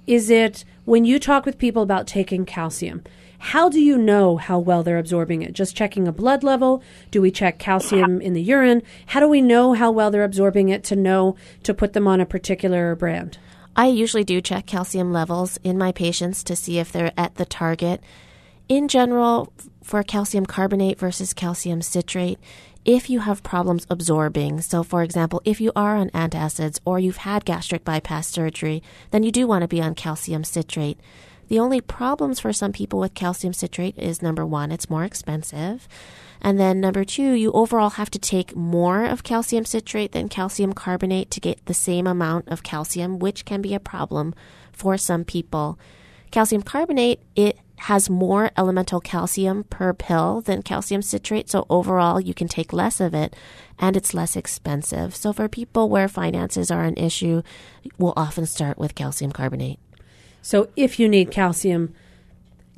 is 0.07 0.30
it 0.30 0.63
when 0.86 1.03
you 1.03 1.19
talk 1.19 1.45
with 1.45 1.57
people 1.57 1.84
about 1.84 2.07
taking 2.07 2.45
calcium? 2.45 3.03
How 3.48 3.68
do 3.68 3.82
you 3.82 3.98
know 3.98 4.38
how 4.38 4.58
well 4.58 4.84
they're 4.84 4.98
absorbing 4.98 5.41
it? 5.41 5.52
Just 5.52 5.76
checking 5.76 6.08
a 6.08 6.14
blood 6.14 6.46
level? 6.46 6.82
Do 7.12 7.22
we 7.22 7.30
check 7.30 7.60
calcium 7.60 8.22
in 8.22 8.32
the 8.32 8.41
urine? 8.41 8.82
How 9.08 9.20
do 9.20 9.28
we 9.28 9.41
know 9.41 9.74
how 9.74 9.91
well 9.91 10.10
they're 10.10 10.24
absorbing 10.24 10.70
it 10.70 10.82
to 10.86 10.96
know 10.96 11.36
to 11.64 11.74
put 11.74 11.91
them 11.91 12.08
on 12.08 12.22
a 12.22 12.26
particular 12.26 12.96
brand? 12.96 13.38
I 13.76 13.88
usually 13.88 14.24
do 14.24 14.39
check 14.39 14.66
calcium 14.66 15.12
levels 15.12 15.60
in 15.62 15.78
my 15.78 15.91
patients 15.91 16.41
to 16.46 16.56
see 16.56 16.80
if 16.80 16.94
they're 16.94 17.12
at 17.18 17.36
the 17.36 17.46
target. 17.46 18.02
In 18.70 18.88
general, 18.88 19.52
for 19.84 20.02
calcium 20.04 20.46
carbonate 20.46 20.98
versus 20.98 21.34
calcium 21.34 21.82
citrate, 21.82 22.39
if 22.86 23.10
you 23.10 23.20
have 23.20 23.44
problems 23.44 23.86
absorbing, 23.89 24.62
so 24.62 24.84
for 24.84 25.04
example, 25.04 25.41
if 25.44 25.60
you 25.60 25.74
are 25.76 25.98
on 25.98 26.10
antacids 26.12 26.80
or 26.86 26.98
you've 26.98 27.18
had 27.18 27.44
gastric 27.44 27.84
bypass 27.84 28.30
surgery, 28.30 28.82
then 29.12 29.22
you 29.22 29.34
do 29.34 29.48
want 29.48 29.64
to 29.64 29.68
be 29.68 29.82
on 29.82 29.96
calcium 29.96 30.46
citrate. 30.46 30.98
The 31.48 31.60
only 31.60 31.82
problems 31.82 32.39
for 32.39 32.54
some 32.54 32.72
people 32.72 33.00
with 33.00 33.14
calcium 33.14 33.54
citrate 33.54 33.98
is 33.98 34.22
number 34.22 34.46
one, 34.46 34.72
it's 34.72 34.89
more 34.89 35.04
expensive. 35.04 35.88
And 36.41 36.60
then 36.60 36.82
number 36.82 37.06
two, 37.06 37.34
you 37.34 37.52
overall 37.54 37.91
have 37.91 38.10
to 38.12 38.20
take 38.20 38.56
more 38.56 39.06
of 39.06 39.24
calcium 39.24 39.66
citrate 39.66 40.12
than 40.12 40.30
calcium 40.30 40.74
carbonate 40.74 41.32
to 41.32 41.39
get 41.39 41.66
the 41.66 41.74
same 41.74 42.06
amount 42.06 42.50
of 42.50 42.64
calcium, 42.64 43.20
which 43.20 43.46
can 43.46 43.62
be 43.62 43.74
a 43.74 43.80
problem 43.80 44.34
for 44.72 44.98
some 44.98 45.24
people. 45.24 45.80
Calcium 46.32 46.64
carbonate, 46.64 47.22
it 47.36 47.60
has 47.78 48.10
more 48.10 48.50
elemental 48.58 49.00
calcium 49.00 49.64
per 49.66 49.94
pill 49.94 50.41
than 50.41 50.64
calcium 50.64 51.02
citrate, 51.02 51.50
so 51.50 51.66
overall 51.70 52.20
you 52.20 52.34
can 52.34 52.48
take 52.48 52.74
less 52.74 53.00
of 53.00 53.14
it 53.14 53.36
and 53.78 53.96
it's 53.96 54.14
less 54.14 54.36
expensive. 54.36 55.16
So 55.16 55.34
for 55.34 55.48
people 55.48 55.89
where 55.89 56.08
finances 56.08 56.72
are 56.72 56.84
an 56.84 56.98
issue, 56.98 57.41
we'll 57.98 58.14
often 58.16 58.46
start 58.46 58.78
with 58.78 58.96
calcium 58.96 59.32
carbonate. 59.32 59.80
So 60.44 60.68
if 60.76 61.00
you 61.00 61.08
need 61.08 61.32
calcium, 61.32 61.96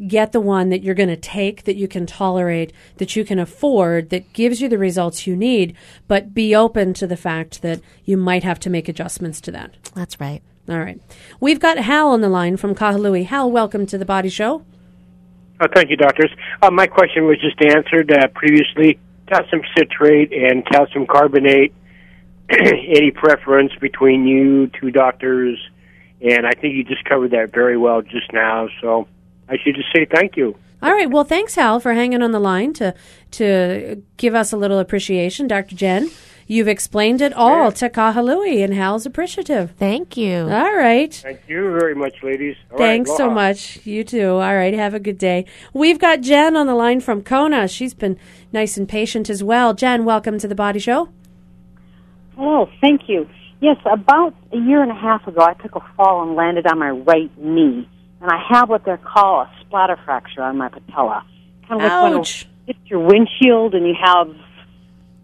get 0.07 0.31
the 0.31 0.39
one 0.39 0.69
that 0.69 0.83
you're 0.83 0.93
going 0.93 1.09
to 1.09 1.17
take, 1.17 1.63
that 1.63 1.75
you 1.75 1.87
can 1.87 2.05
tolerate, 2.05 2.71
that 2.97 3.15
you 3.15 3.25
can 3.25 3.39
afford, 3.39 4.11
that 4.11 4.31
gives 4.33 4.61
you 4.61 4.69
the 4.69 4.77
results 4.77 5.25
you 5.25 5.35
need, 5.35 5.75
but 6.07 6.33
be 6.33 6.55
open 6.55 6.93
to 6.93 7.07
the 7.07 7.17
fact 7.17 7.63
that 7.63 7.81
you 8.03 8.17
might 8.17 8.43
have 8.43 8.59
to 8.59 8.69
make 8.69 8.87
adjustments 8.87 9.41
to 9.41 9.51
that. 9.51 9.71
That's 9.95 10.19
right. 10.19 10.43
All 10.69 10.77
right. 10.77 11.01
We've 11.39 11.59
got 11.59 11.79
Hal 11.79 12.09
on 12.09 12.21
the 12.21 12.29
line 12.29 12.55
from 12.55 12.75
Kahului. 12.75 13.25
Hal, 13.25 13.49
welcome 13.49 13.87
to 13.87 13.97
the 13.97 14.05
Body 14.05 14.29
Show. 14.29 14.63
Oh, 15.59 15.67
thank 15.73 15.89
you, 15.89 15.97
doctors. 15.97 16.31
Uh, 16.61 16.69
my 16.69 16.85
question 16.85 17.25
was 17.25 17.37
just 17.41 17.59
answered 17.61 18.11
uh, 18.11 18.27
previously. 18.27 18.99
Calcium 19.27 19.63
citrate 19.75 20.31
and 20.31 20.63
calcium 20.67 21.07
carbonate. 21.07 21.73
Any 22.49 23.09
preference 23.09 23.71
between 23.81 24.27
you 24.27 24.67
two 24.79 24.91
doctors? 24.91 25.57
And 26.21 26.45
I 26.47 26.51
think 26.51 26.75
you 26.75 26.83
just 26.83 27.05
covered 27.05 27.31
that 27.31 27.51
very 27.51 27.77
well 27.77 28.01
just 28.01 28.31
now. 28.33 28.69
So 28.81 29.07
I 29.49 29.57
should 29.57 29.75
just 29.75 29.91
say 29.93 30.05
thank 30.05 30.37
you. 30.37 30.55
All 30.81 30.91
right. 30.91 31.09
Well, 31.09 31.23
thanks, 31.23 31.55
Hal, 31.55 31.79
for 31.79 31.93
hanging 31.93 32.21
on 32.21 32.31
the 32.31 32.39
line 32.39 32.73
to 32.73 32.93
to 33.31 34.01
give 34.17 34.35
us 34.35 34.51
a 34.51 34.57
little 34.57 34.79
appreciation. 34.79 35.47
Dr. 35.47 35.75
Jen, 35.75 36.11
you've 36.47 36.67
explained 36.67 37.21
it 37.21 37.33
all 37.33 37.71
to 37.71 37.89
Kahului, 37.89 38.63
and 38.63 38.73
Hal's 38.73 39.05
appreciative. 39.05 39.71
Thank 39.71 40.15
you. 40.15 40.43
All 40.43 40.75
right. 40.75 41.13
Thank 41.13 41.41
you 41.47 41.71
very 41.79 41.95
much, 41.95 42.21
ladies. 42.21 42.55
All 42.71 42.77
right, 42.77 42.85
Thanks 42.85 43.15
so 43.17 43.29
much. 43.29 43.85
You 43.85 44.03
too. 44.03 44.31
All 44.31 44.55
right. 44.55 44.73
Have 44.73 44.93
a 44.93 44.99
good 44.99 45.17
day. 45.17 45.45
We've 45.73 45.99
got 45.99 46.21
Jen 46.21 46.55
on 46.55 46.67
the 46.67 46.75
line 46.75 47.01
from 47.01 47.23
Kona. 47.23 47.67
She's 47.67 47.93
been 47.93 48.19
nice 48.53 48.77
and 48.77 48.87
patient 48.87 49.29
as 49.29 49.43
well. 49.43 49.73
Jen, 49.73 50.05
welcome 50.05 50.37
to 50.39 50.47
the 50.47 50.55
Body 50.55 50.79
Show. 50.79 51.09
Hello, 52.35 52.69
thank 52.81 53.07
you. 53.07 53.27
Yes, 53.61 53.77
about 53.85 54.33
a 54.51 54.57
year 54.57 54.81
and 54.81 54.91
a 54.91 54.95
half 54.95 55.25
ago, 55.27 55.41
I 55.41 55.53
took 55.53 55.75
a 55.75 55.81
fall 55.95 56.23
and 56.23 56.35
landed 56.35 56.67
on 56.67 56.77
my 56.77 56.89
right 56.89 57.31
knee, 57.37 57.87
and 58.21 58.31
I 58.31 58.39
have 58.49 58.69
what 58.69 58.85
they 58.85 58.97
call 58.97 59.41
a 59.41 59.51
splatter 59.61 59.97
fracture 60.05 60.43
on 60.43 60.57
my 60.57 60.69
patella. 60.69 61.25
Kind 61.67 61.81
of 61.81 61.89
like 61.89 62.03
when 62.03 62.23
you 62.23 62.45
hit 62.67 62.77
your 62.85 62.99
windshield 62.99 63.73
and 63.73 63.87
you 63.87 63.95
have 63.99 64.27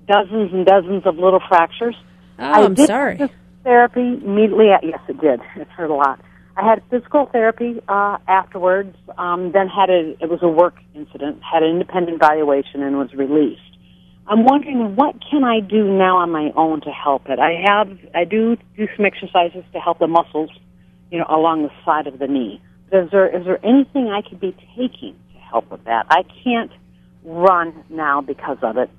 dozens 0.08 0.54
and 0.54 0.66
dozens 0.66 1.06
of 1.06 1.16
little 1.18 1.42
fractures. 1.48 1.96
Oh, 2.40 2.44
I 2.44 2.64
I'm 2.64 2.74
did 2.74 2.88
sorry. 2.88 3.20
Therapy 3.64 4.20
immediately. 4.24 4.70
Yes, 4.82 5.00
it 5.08 5.22
did. 5.22 5.40
It 5.56 5.68
hurt 5.68 5.90
a 5.90 5.94
lot. 5.94 6.20
I 6.58 6.68
had 6.68 6.82
physical 6.90 7.28
therapy 7.28 7.82
uh, 7.88 8.18
afterwards. 8.28 8.96
Um, 9.18 9.52
then 9.52 9.68
had 9.68 9.90
a 9.90 10.16
it 10.20 10.30
was 10.30 10.40
a 10.42 10.48
work 10.48 10.76
incident. 10.96 11.42
Had 11.44 11.64
an 11.64 11.70
independent 11.70 12.16
evaluation 12.16 12.82
and 12.82 12.98
was 12.98 13.14
released. 13.14 13.62
I'm 14.32 14.46
wondering 14.46 14.96
what 14.96 15.16
can 15.30 15.44
I 15.44 15.60
do 15.60 15.84
now 15.84 16.20
on 16.20 16.32
my 16.32 16.54
own 16.56 16.80
to 16.82 16.90
help 16.90 17.28
it. 17.28 17.38
I 17.38 17.66
have 17.68 17.90
I 18.16 18.24
do 18.24 18.56
do 18.78 18.88
some 18.96 19.06
exercises 19.06 19.66
to 19.74 19.80
help 19.80 20.00
the 20.00 20.08
muscles, 20.08 20.50
you 21.12 21.20
know, 21.20 21.26
along 21.28 21.64
the 21.64 21.72
side 21.84 22.08
of 22.08 22.18
the 22.18 22.28
knee. 22.28 22.62
But 22.90 23.04
is 23.04 23.12
there 23.12 23.28
is 23.28 23.46
there 23.46 23.60
anything 23.66 24.08
I 24.08 24.22
could 24.22 24.40
be 24.40 24.56
taking 24.78 25.20
to 25.34 25.40
help 25.40 25.70
with 25.70 25.84
that? 25.84 26.06
I 26.10 26.24
can't 26.46 26.72
run 27.26 27.84
now 27.90 28.22
because 28.22 28.58
of 28.62 28.78
it. 28.78 28.90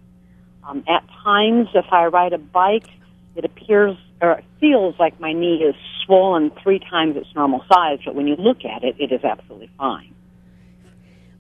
Um, 0.69 0.85
at 0.87 1.03
times, 1.25 1.69
if 1.75 1.87
I 1.91 2.05
ride 2.09 2.35
a 2.35 2.39
bike, 2.39 2.87
it 3.35 3.47
appears 3.47 3.97
or 4.21 4.33
it 4.33 4.45
feels 4.61 4.97
like 4.99 5.19
my 5.19 5.33
knee 5.33 5.65
is 5.67 5.75
swollen 6.05 6.51
three 6.63 6.79
times 6.79 7.17
its 7.17 7.35
normal 7.35 7.65
size. 7.73 8.01
But 8.05 8.15
when 8.15 8.27
you 8.27 8.37
look 8.37 8.67
at 8.67 8.85
it, 8.85 8.97
it 8.99 9.11
is 9.11 9.25
absolutely 9.25 9.71
fine. 9.79 10.15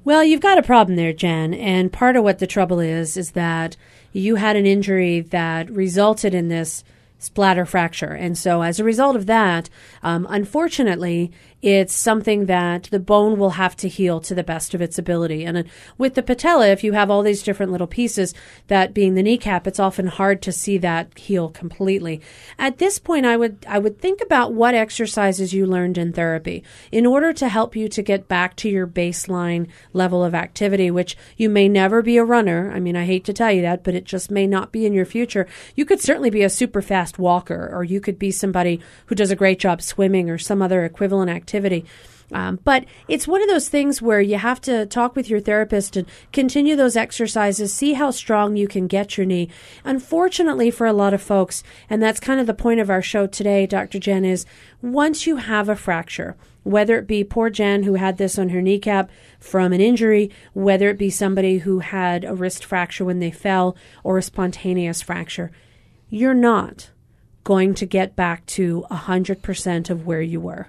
Well, 0.04 0.24
you've 0.24 0.40
got 0.40 0.58
a 0.58 0.62
problem 0.62 0.96
there, 0.96 1.12
Jen. 1.12 1.54
And 1.54 1.92
part 1.92 2.16
of 2.16 2.24
what 2.24 2.40
the 2.40 2.46
trouble 2.46 2.80
is, 2.80 3.16
is 3.16 3.32
that 3.32 3.76
you 4.12 4.36
had 4.36 4.56
an 4.56 4.66
injury 4.66 5.20
that 5.20 5.70
resulted 5.70 6.34
in 6.34 6.48
this 6.48 6.82
splatter 7.18 7.64
fracture. 7.64 8.12
And 8.12 8.36
so, 8.36 8.62
as 8.62 8.80
a 8.80 8.84
result 8.84 9.14
of 9.14 9.26
that, 9.26 9.70
um, 10.02 10.26
unfortunately, 10.28 11.30
It's 11.62 11.94
something 11.94 12.46
that 12.46 12.88
the 12.90 12.98
bone 12.98 13.38
will 13.38 13.50
have 13.50 13.76
to 13.76 13.88
heal 13.88 14.18
to 14.22 14.34
the 14.34 14.42
best 14.42 14.74
of 14.74 14.82
its 14.82 14.98
ability. 14.98 15.44
And 15.44 15.64
with 15.96 16.14
the 16.14 16.22
patella, 16.22 16.66
if 16.66 16.82
you 16.82 16.92
have 16.92 17.08
all 17.08 17.22
these 17.22 17.44
different 17.44 17.70
little 17.70 17.86
pieces, 17.86 18.34
that 18.66 18.92
being 18.92 19.14
the 19.14 19.22
kneecap, 19.22 19.68
it's 19.68 19.78
often 19.78 20.08
hard 20.08 20.42
to 20.42 20.50
see 20.50 20.76
that 20.78 21.16
heal 21.16 21.50
completely. 21.50 22.20
At 22.58 22.78
this 22.78 22.98
point, 22.98 23.26
I 23.26 23.36
would 23.36 23.64
I 23.68 23.78
would 23.78 24.00
think 24.00 24.20
about 24.20 24.52
what 24.52 24.74
exercises 24.74 25.54
you 25.54 25.64
learned 25.64 25.98
in 25.98 26.12
therapy 26.12 26.64
in 26.90 27.06
order 27.06 27.32
to 27.34 27.48
help 27.48 27.76
you 27.76 27.88
to 27.90 28.02
get 28.02 28.26
back 28.26 28.56
to 28.56 28.68
your 28.68 28.88
baseline 28.88 29.68
level 29.92 30.24
of 30.24 30.34
activity, 30.34 30.90
which 30.90 31.16
you 31.36 31.48
may 31.48 31.68
never 31.68 32.02
be 32.02 32.16
a 32.16 32.24
runner. 32.24 32.72
I 32.74 32.80
mean, 32.80 32.96
I 32.96 33.04
hate 33.04 33.24
to 33.26 33.32
tell 33.32 33.52
you 33.52 33.62
that, 33.62 33.84
but 33.84 33.94
it 33.94 34.04
just 34.04 34.32
may 34.32 34.48
not 34.48 34.72
be 34.72 34.84
in 34.84 34.92
your 34.92 35.06
future. 35.06 35.46
You 35.76 35.84
could 35.84 36.00
certainly 36.00 36.30
be 36.30 36.42
a 36.42 36.50
super 36.50 36.82
fast 36.82 37.20
walker, 37.20 37.70
or 37.72 37.84
you 37.84 38.00
could 38.00 38.18
be 38.18 38.32
somebody 38.32 38.80
who 39.06 39.14
does 39.14 39.30
a 39.30 39.36
great 39.36 39.60
job 39.60 39.80
swimming 39.80 40.28
or 40.28 40.38
some 40.38 40.60
other 40.60 40.84
equivalent 40.84 41.30
activity 41.30 41.51
activity. 41.52 41.84
Um, 42.32 42.58
but 42.64 42.86
it's 43.08 43.28
one 43.28 43.42
of 43.42 43.48
those 43.48 43.68
things 43.68 44.00
where 44.00 44.20
you 44.22 44.38
have 44.38 44.58
to 44.62 44.86
talk 44.86 45.14
with 45.14 45.28
your 45.28 45.40
therapist 45.40 45.98
and 45.98 46.08
continue 46.32 46.76
those 46.76 46.96
exercises, 46.96 47.74
see 47.74 47.92
how 47.92 48.10
strong 48.10 48.56
you 48.56 48.66
can 48.66 48.86
get 48.86 49.18
your 49.18 49.26
knee. 49.26 49.50
Unfortunately, 49.84 50.70
for 50.70 50.86
a 50.86 50.94
lot 50.94 51.12
of 51.12 51.20
folks, 51.20 51.62
and 51.90 52.02
that's 52.02 52.20
kind 52.20 52.40
of 52.40 52.46
the 52.46 52.54
point 52.54 52.80
of 52.80 52.88
our 52.88 53.02
show 53.02 53.26
today, 53.26 53.66
Dr. 53.66 53.98
Jen, 53.98 54.24
is 54.24 54.46
once 54.80 55.26
you 55.26 55.36
have 55.36 55.68
a 55.68 55.76
fracture, 55.76 56.34
whether 56.62 56.96
it 56.96 57.06
be 57.06 57.22
poor 57.22 57.50
Jen 57.50 57.82
who 57.82 57.94
had 57.94 58.16
this 58.16 58.38
on 58.38 58.48
her 58.48 58.62
kneecap 58.62 59.10
from 59.38 59.74
an 59.74 59.82
injury, 59.82 60.30
whether 60.54 60.88
it 60.88 60.96
be 60.96 61.10
somebody 61.10 61.58
who 61.58 61.80
had 61.80 62.24
a 62.24 62.34
wrist 62.34 62.64
fracture 62.64 63.04
when 63.04 63.18
they 63.18 63.30
fell 63.30 63.76
or 64.02 64.16
a 64.16 64.22
spontaneous 64.22 65.02
fracture, 65.02 65.50
you're 66.08 66.32
not 66.32 66.88
going 67.44 67.74
to 67.74 67.84
get 67.84 68.16
back 68.16 68.46
to 68.46 68.86
100% 68.90 69.90
of 69.90 70.06
where 70.06 70.22
you 70.22 70.40
were. 70.40 70.68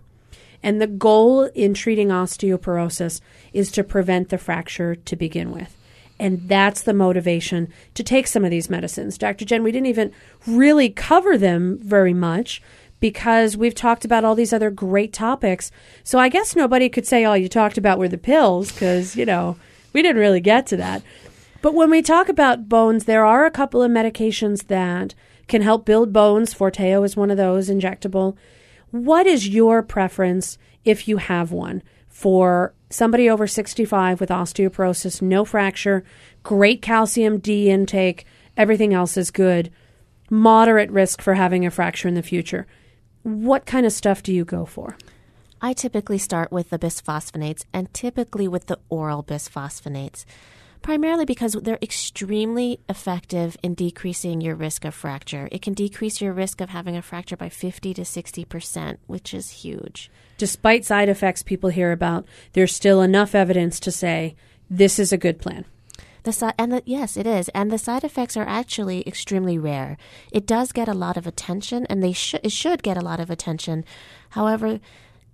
And 0.64 0.82
the 0.82 0.88
goal 0.88 1.44
in 1.54 1.74
treating 1.74 2.08
osteoporosis 2.08 3.20
is 3.52 3.70
to 3.72 3.84
prevent 3.84 4.30
the 4.30 4.38
fracture 4.38 4.96
to 4.96 5.16
begin 5.16 5.52
with. 5.52 5.78
And 6.20 6.48
that's 6.48 6.84
the 6.84 6.94
motivation 6.94 7.68
to 7.96 8.04
take 8.04 8.28
some 8.28 8.46
of 8.46 8.52
these 8.52 8.70
medicines. 8.70 9.18
Dr. 9.18 9.44
Jen, 9.44 9.64
we 9.64 9.74
didn't 9.74 9.88
even 9.88 10.14
really 10.48 10.90
cover 10.90 11.38
them 11.38 11.78
very 11.80 12.14
much 12.14 12.62
because 13.02 13.58
we've 13.58 13.76
talked 13.76 14.06
about 14.06 14.24
all 14.24 14.36
these 14.36 14.54
other 14.54 14.72
great 14.72 15.12
topics. 15.12 15.70
So 16.06 16.20
I 16.20 16.30
guess 16.30 16.56
nobody 16.56 16.88
could 16.88 17.06
say 17.06 17.26
all 17.26 17.36
you 17.36 17.50
talked 17.50 17.78
about 17.78 18.00
were 18.00 18.08
the 18.08 18.18
pills 18.18 18.72
because, 18.72 19.18
you 19.18 19.26
know, 19.26 19.58
we 19.92 20.02
didn't 20.02 20.22
really 20.22 20.40
get 20.40 20.66
to 20.68 20.78
that. 20.78 21.04
But 21.62 21.74
when 21.74 21.90
we 21.90 22.02
talk 22.02 22.30
about 22.30 22.70
bones, 22.70 23.04
there 23.04 23.26
are 23.26 23.46
a 23.46 23.52
couple 23.52 23.82
of 23.82 23.92
medications 23.92 24.68
that 24.68 25.16
can 25.48 25.62
help 25.62 25.86
build 25.86 26.14
bones. 26.14 26.54
Forteo 26.54 27.04
is 27.04 27.18
one 27.18 27.32
of 27.32 27.38
those, 27.38 27.70
injectable. 27.70 28.38
What 28.94 29.26
is 29.26 29.50
your 29.50 29.82
preference 29.82 30.60
if 30.86 31.08
you 31.08 31.18
have 31.18 31.52
one 31.52 31.82
for 32.10 32.76
somebody 32.92 33.28
over 33.28 33.48
65 33.48 34.20
with 34.20 34.30
osteoporosis, 34.30 35.20
no 35.20 35.46
fracture, 35.46 36.04
great 36.44 36.84
calcium 36.84 37.40
D 37.40 37.72
intake, 37.72 38.28
everything 38.56 38.94
else 38.94 39.18
is 39.18 39.32
good, 39.32 39.72
moderate 40.30 40.92
risk 40.92 41.24
for 41.24 41.34
having 41.34 41.66
a 41.66 41.72
fracture 41.72 42.08
in 42.08 42.14
the 42.14 42.22
future? 42.22 42.68
What 43.24 43.66
kind 43.66 43.88
of 43.88 43.94
stuff 43.94 44.22
do 44.22 44.32
you 44.32 44.46
go 44.46 44.64
for? 44.64 44.96
I 45.60 45.74
typically 45.74 46.20
start 46.20 46.52
with 46.52 46.70
the 46.70 46.78
bisphosphonates 46.78 47.66
and 47.74 47.92
typically 47.96 48.48
with 48.48 48.68
the 48.68 48.78
oral 48.90 49.24
bisphosphonates 49.24 50.24
primarily 50.84 51.26
because 51.26 51.54
they're 51.54 51.80
extremely 51.82 52.80
effective 52.88 53.58
in 53.64 53.74
decreasing 53.74 54.42
your 54.42 54.54
risk 54.54 54.86
of 54.86 54.94
fracture. 54.94 55.50
It 55.52 55.64
can 55.64 55.74
decrease 55.74 56.22
your 56.22 56.34
risk 56.34 56.62
of 56.62 56.70
having 56.70 56.96
a 56.96 57.02
fracture 57.02 57.38
by 57.38 57.50
50 57.50 57.96
to 57.96 58.02
60%, 58.02 58.98
which 59.08 59.34
is 59.34 59.50
huge. 59.50 60.12
Despite 60.38 60.86
side 60.86 61.10
effects 61.10 61.42
people 61.42 61.70
hear 61.70 61.92
about, 61.92 62.26
there's 62.52 62.76
still 62.76 63.02
enough 63.02 63.34
evidence 63.34 63.80
to 63.80 63.92
say 63.92 64.36
this 64.70 65.00
is 65.00 65.12
a 65.12 65.18
good 65.18 65.40
plan. 65.40 65.66
The 66.24 66.32
si- 66.32 66.52
and 66.58 66.72
the, 66.72 66.84
yes, 66.86 67.18
it 67.18 67.28
is, 67.28 67.50
and 67.50 67.70
the 67.70 67.78
side 67.78 68.04
effects 68.04 68.38
are 68.38 68.48
actually 68.48 69.06
extremely 69.06 69.58
rare. 69.58 69.98
It 70.32 70.46
does 70.46 70.72
get 70.72 70.88
a 70.88 70.94
lot 70.94 71.18
of 71.18 71.28
attention, 71.28 71.86
and 71.88 72.02
they 72.02 72.14
should 72.14 72.40
it 72.44 72.54
should 72.54 72.82
get 72.82 72.96
a 72.96 73.02
lot 73.02 73.20
of 73.20 73.30
attention. 73.30 73.84
However, 74.30 74.80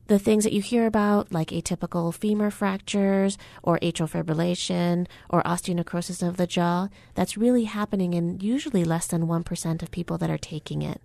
the 0.10 0.20
things 0.20 0.44
that 0.44 0.54
you 0.54 0.62
hear 0.62 0.88
about, 0.88 1.32
like 1.32 1.50
atypical 1.50 2.12
femur 2.14 2.50
fractures 2.50 3.38
or 3.62 3.80
atrial 3.80 4.10
fibrillation 4.10 5.08
or 5.30 5.44
osteonecrosis 5.44 6.28
of 6.28 6.38
the 6.38 6.48
jaw, 6.48 6.90
that's 7.14 7.38
really 7.38 7.66
happening 7.66 8.16
in 8.16 8.40
usually 8.40 8.84
less 8.84 9.06
than 9.06 9.28
1% 9.28 9.84
of 9.84 9.92
people 9.92 10.18
that 10.18 10.32
are 10.32 10.38
taking 10.38 10.82
it. 10.82 11.00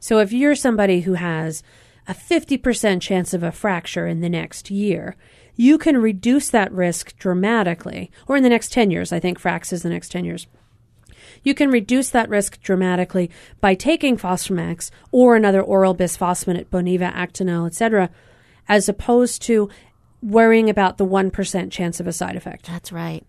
So 0.00 0.18
if 0.18 0.32
you're 0.32 0.56
somebody 0.56 1.02
who 1.02 1.14
has 1.14 1.62
a 2.08 2.12
50% 2.12 3.00
chance 3.00 3.32
of 3.32 3.44
a 3.44 3.52
fracture 3.52 4.08
in 4.08 4.20
the 4.20 4.28
next 4.28 4.68
year, 4.68 5.14
you 5.54 5.78
can 5.78 5.98
reduce 5.98 6.50
that 6.50 6.72
risk 6.72 7.16
dramatically, 7.18 8.10
or 8.26 8.36
in 8.36 8.42
the 8.42 8.48
next 8.48 8.72
10 8.72 8.90
years. 8.90 9.12
I 9.12 9.20
think 9.20 9.40
Frax 9.40 9.72
is 9.72 9.82
the 9.82 9.90
next 9.90 10.10
10 10.10 10.24
years. 10.24 10.48
You 11.44 11.54
can 11.54 11.70
reduce 11.70 12.10
that 12.10 12.28
risk 12.28 12.60
dramatically 12.62 13.30
by 13.60 13.74
taking 13.74 14.16
Fosamax 14.16 14.90
or 15.12 15.36
another 15.36 15.62
oral 15.62 15.94
bisphosphonate, 15.94 16.66
Boniva, 16.66 17.14
Actonel, 17.14 17.66
etc., 17.66 18.10
as 18.70 18.88
opposed 18.88 19.42
to 19.42 19.68
worrying 20.22 20.70
about 20.70 20.96
the 20.96 21.04
1% 21.04 21.70
chance 21.72 21.98
of 21.98 22.06
a 22.06 22.12
side 22.12 22.36
effect. 22.36 22.66
That's 22.66 22.92
right. 22.92 23.26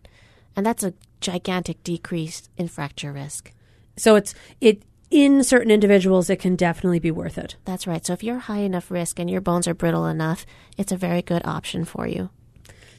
And 0.56 0.64
that's 0.64 0.84
a 0.84 0.94
gigantic 1.20 1.84
decrease 1.84 2.48
in 2.58 2.68
fracture 2.68 3.12
risk. 3.12 3.52
So 3.98 4.16
it's 4.16 4.36
it 4.62 4.84
in 5.10 5.44
certain 5.44 5.72
individuals 5.72 6.30
it 6.30 6.40
can 6.40 6.56
definitely 6.56 7.00
be 7.00 7.12
worth 7.12 7.40
it. 7.40 7.56
That's 7.66 7.88
right. 7.88 8.06
So 8.06 8.14
if 8.14 8.24
you're 8.24 8.38
high 8.38 8.60
enough 8.60 8.92
risk 8.92 9.20
and 9.20 9.30
your 9.30 9.42
bones 9.42 9.68
are 9.68 9.74
brittle 9.74 10.06
enough, 10.06 10.46
it's 10.78 10.92
a 10.92 10.98
very 10.98 11.24
good 11.24 11.42
option 11.44 11.86
for 11.86 12.08
you. 12.08 12.30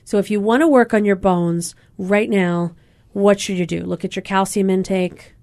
So 0.04 0.18
if 0.18 0.30
you 0.30 0.40
want 0.40 0.62
to 0.62 0.68
work 0.68 0.92
on 0.92 1.04
your 1.04 1.16
bones 1.16 1.76
right 1.96 2.28
now, 2.28 2.74
what 3.12 3.38
should 3.38 3.56
you 3.56 3.66
do? 3.66 3.84
Look 3.84 4.04
at 4.04 4.16
your 4.16 4.22
calcium 4.22 4.68
intake, 4.68 5.34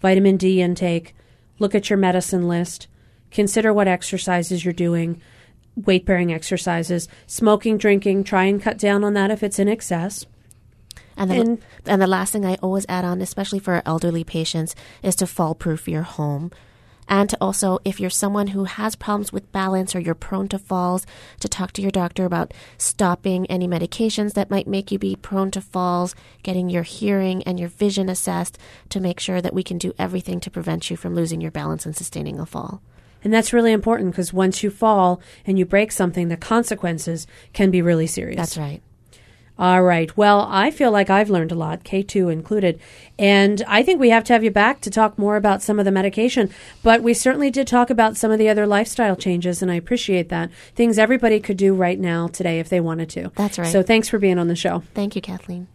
vitamin 0.00 0.36
D 0.36 0.60
intake, 0.60 1.14
look 1.60 1.74
at 1.74 1.88
your 1.88 1.98
medicine 1.98 2.48
list, 2.48 2.88
consider 3.30 3.72
what 3.72 3.86
exercises 3.86 4.64
you're 4.64 4.74
doing, 4.74 5.20
weight 5.86 6.04
bearing 6.04 6.32
exercises, 6.32 7.08
smoking, 7.26 7.78
drinking, 7.78 8.24
try 8.24 8.44
and 8.44 8.62
cut 8.62 8.78
down 8.78 9.04
on 9.04 9.14
that 9.14 9.30
if 9.30 9.42
it's 9.42 9.58
in 9.58 9.68
excess. 9.68 10.26
And 11.16 11.30
the, 11.30 11.34
and, 11.34 11.62
and 11.86 12.02
the 12.02 12.06
last 12.06 12.32
thing 12.32 12.44
I 12.44 12.54
always 12.56 12.86
add 12.88 13.04
on, 13.04 13.20
especially 13.20 13.58
for 13.58 13.82
elderly 13.84 14.24
patients, 14.24 14.74
is 15.02 15.16
to 15.16 15.26
fall 15.26 15.54
proof 15.54 15.88
your 15.88 16.02
home. 16.02 16.52
And 17.08 17.30
to 17.30 17.38
also, 17.40 17.78
if 17.84 17.98
you're 17.98 18.10
someone 18.10 18.48
who 18.48 18.64
has 18.64 18.94
problems 18.94 19.32
with 19.32 19.50
balance 19.50 19.96
or 19.96 19.98
you're 19.98 20.14
prone 20.14 20.48
to 20.48 20.58
falls, 20.58 21.06
to 21.40 21.48
talk 21.48 21.72
to 21.72 21.82
your 21.82 21.90
doctor 21.90 22.26
about 22.26 22.52
stopping 22.76 23.46
any 23.46 23.66
medications 23.66 24.34
that 24.34 24.50
might 24.50 24.68
make 24.68 24.92
you 24.92 24.98
be 24.98 25.16
prone 25.16 25.50
to 25.52 25.60
falls, 25.60 26.14
getting 26.42 26.68
your 26.68 26.82
hearing 26.82 27.42
and 27.44 27.58
your 27.58 27.70
vision 27.70 28.10
assessed 28.10 28.58
to 28.90 29.00
make 29.00 29.20
sure 29.20 29.40
that 29.40 29.54
we 29.54 29.62
can 29.62 29.78
do 29.78 29.94
everything 29.98 30.38
to 30.40 30.50
prevent 30.50 30.90
you 30.90 30.96
from 30.96 31.14
losing 31.14 31.40
your 31.40 31.50
balance 31.50 31.86
and 31.86 31.96
sustaining 31.96 32.38
a 32.38 32.44
fall. 32.44 32.82
And 33.24 33.32
that's 33.32 33.52
really 33.52 33.72
important 33.72 34.12
because 34.12 34.32
once 34.32 34.62
you 34.62 34.70
fall 34.70 35.20
and 35.46 35.58
you 35.58 35.64
break 35.64 35.92
something, 35.92 36.28
the 36.28 36.36
consequences 36.36 37.26
can 37.52 37.70
be 37.70 37.82
really 37.82 38.06
serious. 38.06 38.36
That's 38.36 38.58
right. 38.58 38.80
All 39.58 39.82
right. 39.82 40.16
Well, 40.16 40.46
I 40.48 40.70
feel 40.70 40.92
like 40.92 41.10
I've 41.10 41.30
learned 41.30 41.50
a 41.50 41.56
lot, 41.56 41.82
K2 41.82 42.32
included. 42.32 42.78
And 43.18 43.60
I 43.66 43.82
think 43.82 43.98
we 43.98 44.10
have 44.10 44.22
to 44.24 44.32
have 44.32 44.44
you 44.44 44.52
back 44.52 44.80
to 44.82 44.90
talk 44.90 45.18
more 45.18 45.34
about 45.34 45.62
some 45.62 45.80
of 45.80 45.84
the 45.84 45.90
medication. 45.90 46.50
But 46.84 47.02
we 47.02 47.12
certainly 47.12 47.50
did 47.50 47.66
talk 47.66 47.90
about 47.90 48.16
some 48.16 48.30
of 48.30 48.38
the 48.38 48.48
other 48.48 48.68
lifestyle 48.68 49.16
changes, 49.16 49.60
and 49.60 49.68
I 49.68 49.74
appreciate 49.74 50.28
that. 50.28 50.50
Things 50.76 50.96
everybody 50.96 51.40
could 51.40 51.56
do 51.56 51.74
right 51.74 51.98
now 51.98 52.28
today 52.28 52.60
if 52.60 52.68
they 52.68 52.78
wanted 52.78 53.10
to. 53.10 53.32
That's 53.34 53.58
right. 53.58 53.66
So 53.66 53.82
thanks 53.82 54.08
for 54.08 54.20
being 54.20 54.38
on 54.38 54.46
the 54.46 54.54
show. 54.54 54.84
Thank 54.94 55.16
you, 55.16 55.22
Kathleen. 55.22 55.66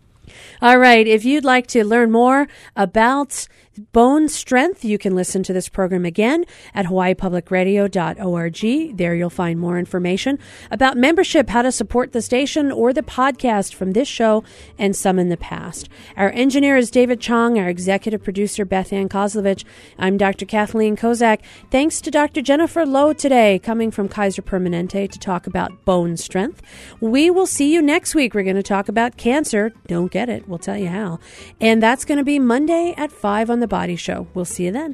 All 0.62 0.78
right. 0.78 1.06
If 1.06 1.26
you'd 1.26 1.44
like 1.44 1.68
to 1.68 1.84
learn 1.84 2.10
more 2.10 2.48
about 2.78 3.50
bone 3.92 4.30
strength, 4.30 4.86
you 4.86 4.98
can 4.98 5.16
listen 5.16 5.44
to 5.44 5.54
this 5.54 5.70
program 5.70 6.06
again 6.06 6.46
at 6.74 6.86
hawaiipublicradio.org. 6.86 8.98
There 8.98 9.16
you'll 9.16 9.30
find 9.30 9.60
more 9.60 9.80
information 9.80 10.40
about 10.70 10.98
membership, 10.98 11.50
how 11.50 11.64
to 11.64 11.72
support 11.72 12.12
the 12.12 12.22
station, 12.22 12.72
or 12.72 12.94
the 12.94 13.02
podcast 13.02 13.74
from 13.74 13.94
this 13.94 14.08
show 14.08 14.44
and 14.78 14.96
some 14.96 15.18
in 15.18 15.30
the 15.30 15.38
past. 15.38 15.90
Our 16.16 16.30
engineer 16.32 16.78
is 16.78 16.92
David 16.92 17.20
Chong, 17.20 17.58
our 17.58 17.70
executive 17.70 18.24
producer, 18.24 18.66
Beth 18.66 18.94
Ann 18.94 19.10
Kozlovich. 19.10 19.64
I'm 19.98 20.18
Dr. 20.18 20.46
Kathleen 20.46 20.96
Kozak. 20.96 21.40
Thanks 21.72 22.02
to 22.02 22.12
Dr. 22.12 22.42
Jennifer 22.42 22.86
Loh 22.86 23.14
today, 23.14 23.60
coming 23.60 23.90
from 23.90 24.08
Kaiser 24.08 24.42
Permanente 24.42 25.10
to 25.10 25.20
talk 25.20 25.48
about 25.48 25.86
bone 25.86 26.18
strength. 26.18 26.62
We 27.00 27.32
will 27.32 27.48
see 27.48 27.74
you 27.74 27.82
next 27.82 28.14
week. 28.14 28.34
We're 28.34 28.44
going 28.44 28.56
to 28.56 28.64
talk 28.64 28.88
about 28.88 29.18
cancer. 29.18 29.74
Don't 29.88 30.12
get 30.12 30.30
it. 30.30 30.48
We'll 30.48 30.60
tell 30.60 30.78
you 30.78 30.90
how. 30.90 31.20
And 31.60 31.82
that's 31.82 32.06
going 32.06 32.20
to 32.20 32.24
be 32.24 32.38
Monday 32.38 32.94
at 32.98 33.12
5 33.12 33.50
on 33.50 33.63
The 33.64 33.68
Body 33.70 33.96
Show. 33.96 34.28
We'll 34.34 34.44
see 34.44 34.66
you 34.66 34.74
then. 34.74 34.94